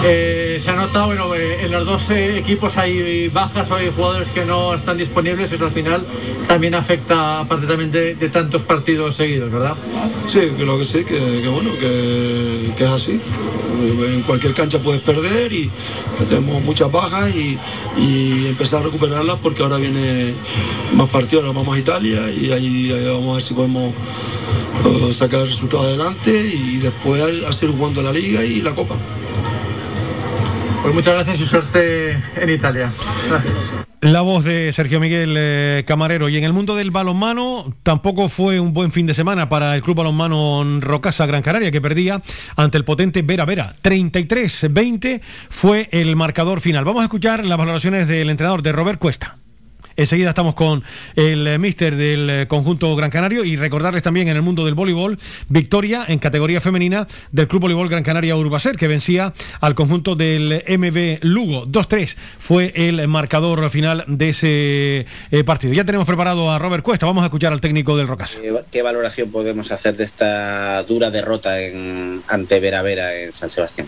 [0.03, 3.91] Eh, se ha notado, bueno, eh, en los dos eh, equipos hay bajas o hay
[3.95, 6.06] jugadores que no están disponibles, eso al final
[6.48, 9.76] también afecta, aparte también de, tantos partidos seguidos, ¿verdad?
[10.28, 13.19] Sí, creo que sí, que, que bueno, que, es así.
[13.80, 15.69] En cualquier cancha puedes perder y
[16.30, 17.57] tenemos muchas bajas y,
[18.48, 20.34] empezar a recuperarlas porque ahora viene
[20.94, 23.94] más partidos, ahora vamos a Italia y ahí, vamos a ver si podemos
[25.11, 28.95] sacar el resultado adelante y después a seguir jugando la liga y la copa.
[30.88, 32.89] Pues muchas gracias y suerte en Italia.
[33.27, 33.53] Gracias.
[33.99, 36.30] La voz de Sergio Miguel eh, Camarero.
[36.30, 39.81] Y en el mundo del balonmano tampoco fue un buen fin de semana para el
[39.81, 42.22] Club Balonmano Rocasa Gran Canaria, que perdía
[42.55, 43.76] ante el potente Vera Vera.
[43.84, 45.19] 33-20
[45.49, 46.85] fue el marcador final.
[46.85, 49.35] Vamos a escuchar las valoraciones del entrenador de Robert Cuesta.
[49.98, 50.84] Enseguida estamos con
[51.15, 54.76] el eh, míster del eh, conjunto Gran Canario y recordarles también en el mundo del
[54.76, 55.18] voleibol,
[55.49, 60.64] victoria en categoría femenina del Club Voleibol Gran Canaria Urbaser, que vencía al conjunto del
[60.68, 61.65] MB Lugo.
[61.65, 65.74] 2-3 fue el marcador final de ese eh, partido.
[65.74, 68.38] Ya tenemos preparado a Robert Cuesta, vamos a escuchar al técnico del Rocas.
[68.72, 73.88] ¿Qué, valoración podemos hacer de esta dura derrota en, ante Vera Vera en San Sebastián?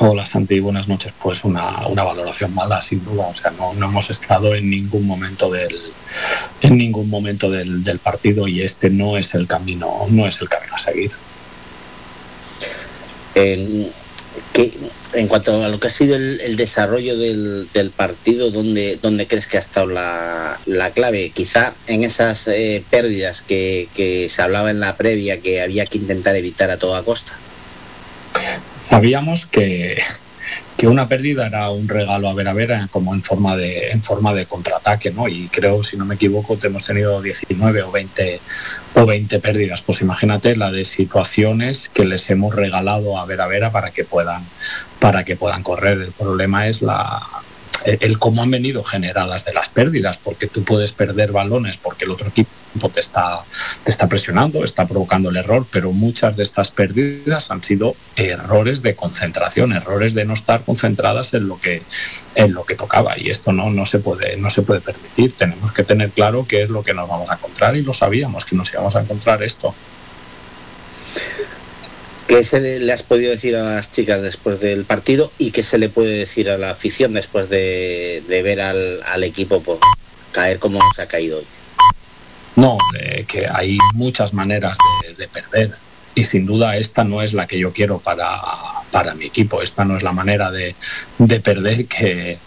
[0.00, 1.12] Hola Santi, buenas noches.
[1.20, 3.26] Pues una, una valoración mala, sin duda.
[3.26, 5.76] O sea, no, no hemos estado en ningún momento del
[6.60, 10.74] en ningún momento del, partido y este no es el camino, no es el camino
[10.74, 11.10] a seguir.
[13.34, 13.90] En,
[14.52, 14.72] ¿qué-
[15.14, 19.56] en cuanto a lo que ha sido el, desarrollo del, partido, ¿dónde, ¿dónde crees que
[19.56, 21.30] ha estado la, la clave?
[21.30, 26.36] Quizá en esas eh, pérdidas que se hablaba en la previa que había que intentar
[26.36, 27.32] evitar a toda costa.
[28.82, 29.98] Sabíamos que,
[30.76, 34.32] que una pérdida era un regalo a Vera Vera como en forma de en forma
[34.32, 35.28] de contraataque, ¿no?
[35.28, 38.40] Y creo, si no me equivoco, que hemos tenido 19 o 20
[38.94, 39.82] o 20 pérdidas.
[39.82, 44.44] Pues imagínate la de situaciones que les hemos regalado a Vera Vera para que puedan
[45.00, 45.98] para que puedan correr.
[45.98, 47.20] El problema es la
[47.84, 52.10] el cómo han venido generadas de las pérdidas, porque tú puedes perder balones porque el
[52.10, 52.50] otro equipo
[52.92, 53.44] te está,
[53.84, 58.82] te está presionando, está provocando el error, pero muchas de estas pérdidas han sido errores
[58.82, 61.82] de concentración, errores de no estar concentradas en lo que,
[62.34, 63.18] en lo que tocaba.
[63.18, 65.34] Y esto no, no, se puede, no se puede permitir.
[65.36, 68.44] Tenemos que tener claro qué es lo que nos vamos a encontrar y lo sabíamos
[68.44, 69.74] que nos íbamos a encontrar esto.
[72.28, 75.78] ¿Qué se le has podido decir a las chicas después del partido y qué se
[75.78, 79.78] le puede decir a la afición después de, ver al, equipo por
[80.30, 81.46] caer como se ha caído hoy?
[82.54, 84.76] No, eh, que hay muchas maneras
[85.16, 85.72] de, perder
[86.14, 88.42] y sin duda esta no es la que yo quiero para,
[88.90, 90.74] para mi equipo, esta no es la manera de,
[91.16, 92.38] de perder que,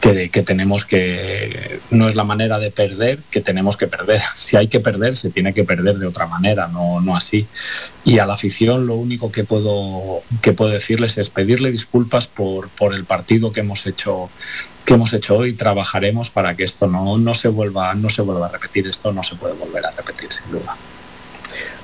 [0.00, 4.20] que, tenemos que, no es la manera de perder que tenemos que perder.
[4.34, 7.46] Si hay que perder, se tiene que perder de otra manera, no, no así.
[8.04, 12.68] Y a la afición lo único que puedo, que puedo decirles es pedirle disculpas por,
[12.70, 14.30] por el partido que hemos hecho
[14.84, 18.46] que hemos hecho hoy trabajaremos para que esto no, no se vuelva no se vuelva
[18.46, 20.74] a repetir esto no se puede volver a repetir sin duda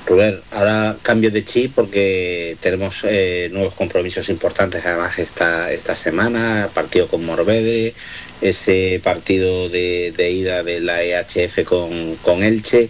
[0.07, 6.70] Rubén, ahora cambio de chip porque tenemos eh, nuevos compromisos importantes además esta, esta semana,
[6.73, 7.93] partido con Morvedre,
[8.41, 12.89] ese partido de, ida de la EHF con, Elche.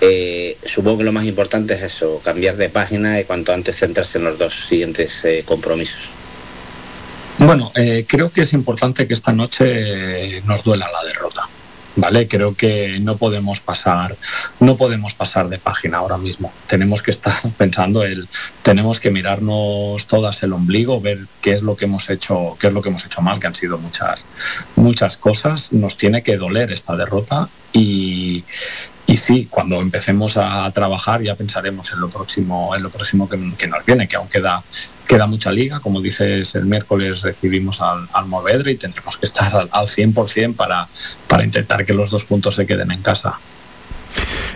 [0.00, 4.18] Eh, supongo que lo más importante es eso, cambiar de página y cuanto antes centrarse
[4.18, 6.10] en los dos siguientes eh, compromisos.
[7.38, 7.72] Bueno,
[8.06, 11.48] creo que es importante que esta noche nos duela la derrota.
[11.96, 12.28] ¿Vale?
[12.28, 14.16] Creo que no podemos pasar,
[14.60, 16.52] no podemos pasar de página ahora mismo.
[16.66, 18.28] Tenemos que estar pensando el,
[18.62, 22.72] tenemos que mirarnos todas el ombligo, ver qué es lo que hemos hecho, qué es
[22.72, 24.26] lo que hemos hecho mal, que han sido muchas,
[24.76, 25.72] muchas cosas.
[25.72, 28.44] Nos tiene que doler esta derrota y,
[29.06, 33.36] y sí, cuando empecemos a trabajar ya pensaremos en lo próximo, en lo próximo que,
[33.36, 34.62] nos viene, que aún queda,
[35.26, 35.80] mucha liga.
[35.80, 38.26] Como dices, el miércoles recibimos al, al
[38.68, 40.88] y tendremos que estar al, al 100% para,
[41.28, 43.38] para intentar que los dos puntos se queden en casa.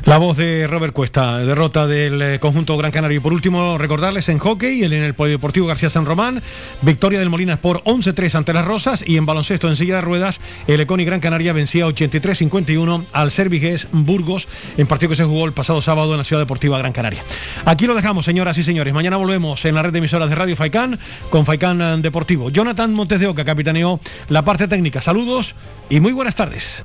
[0.04, 3.18] La voz de Robert Cuesta, derrota del eh, conjunto Gran Canario.
[3.18, 6.42] Y por último, recordarles en hockey, en el Polideportivo García San Román,
[6.80, 10.40] victoria del Molinas por 11-3 ante las Rosas y en baloncesto en silla de ruedas,
[10.66, 15.52] el Econi Gran Canaria vencía 83-51 al Servigués Burgos en partido que se jugó el
[15.52, 17.22] pasado sábado en la Ciudad Deportiva Gran Canaria.
[17.64, 18.94] Aquí lo dejamos, señoras y señores.
[18.94, 20.98] Mañana volvemos en la red de emisoras de Radio Faicán
[21.30, 22.50] con Faicán Deportivo.
[22.50, 25.02] Jonathan Montes de Oca capitaneó la parte técnica.
[25.02, 25.54] Saludos
[25.90, 26.84] y muy buenas tardes.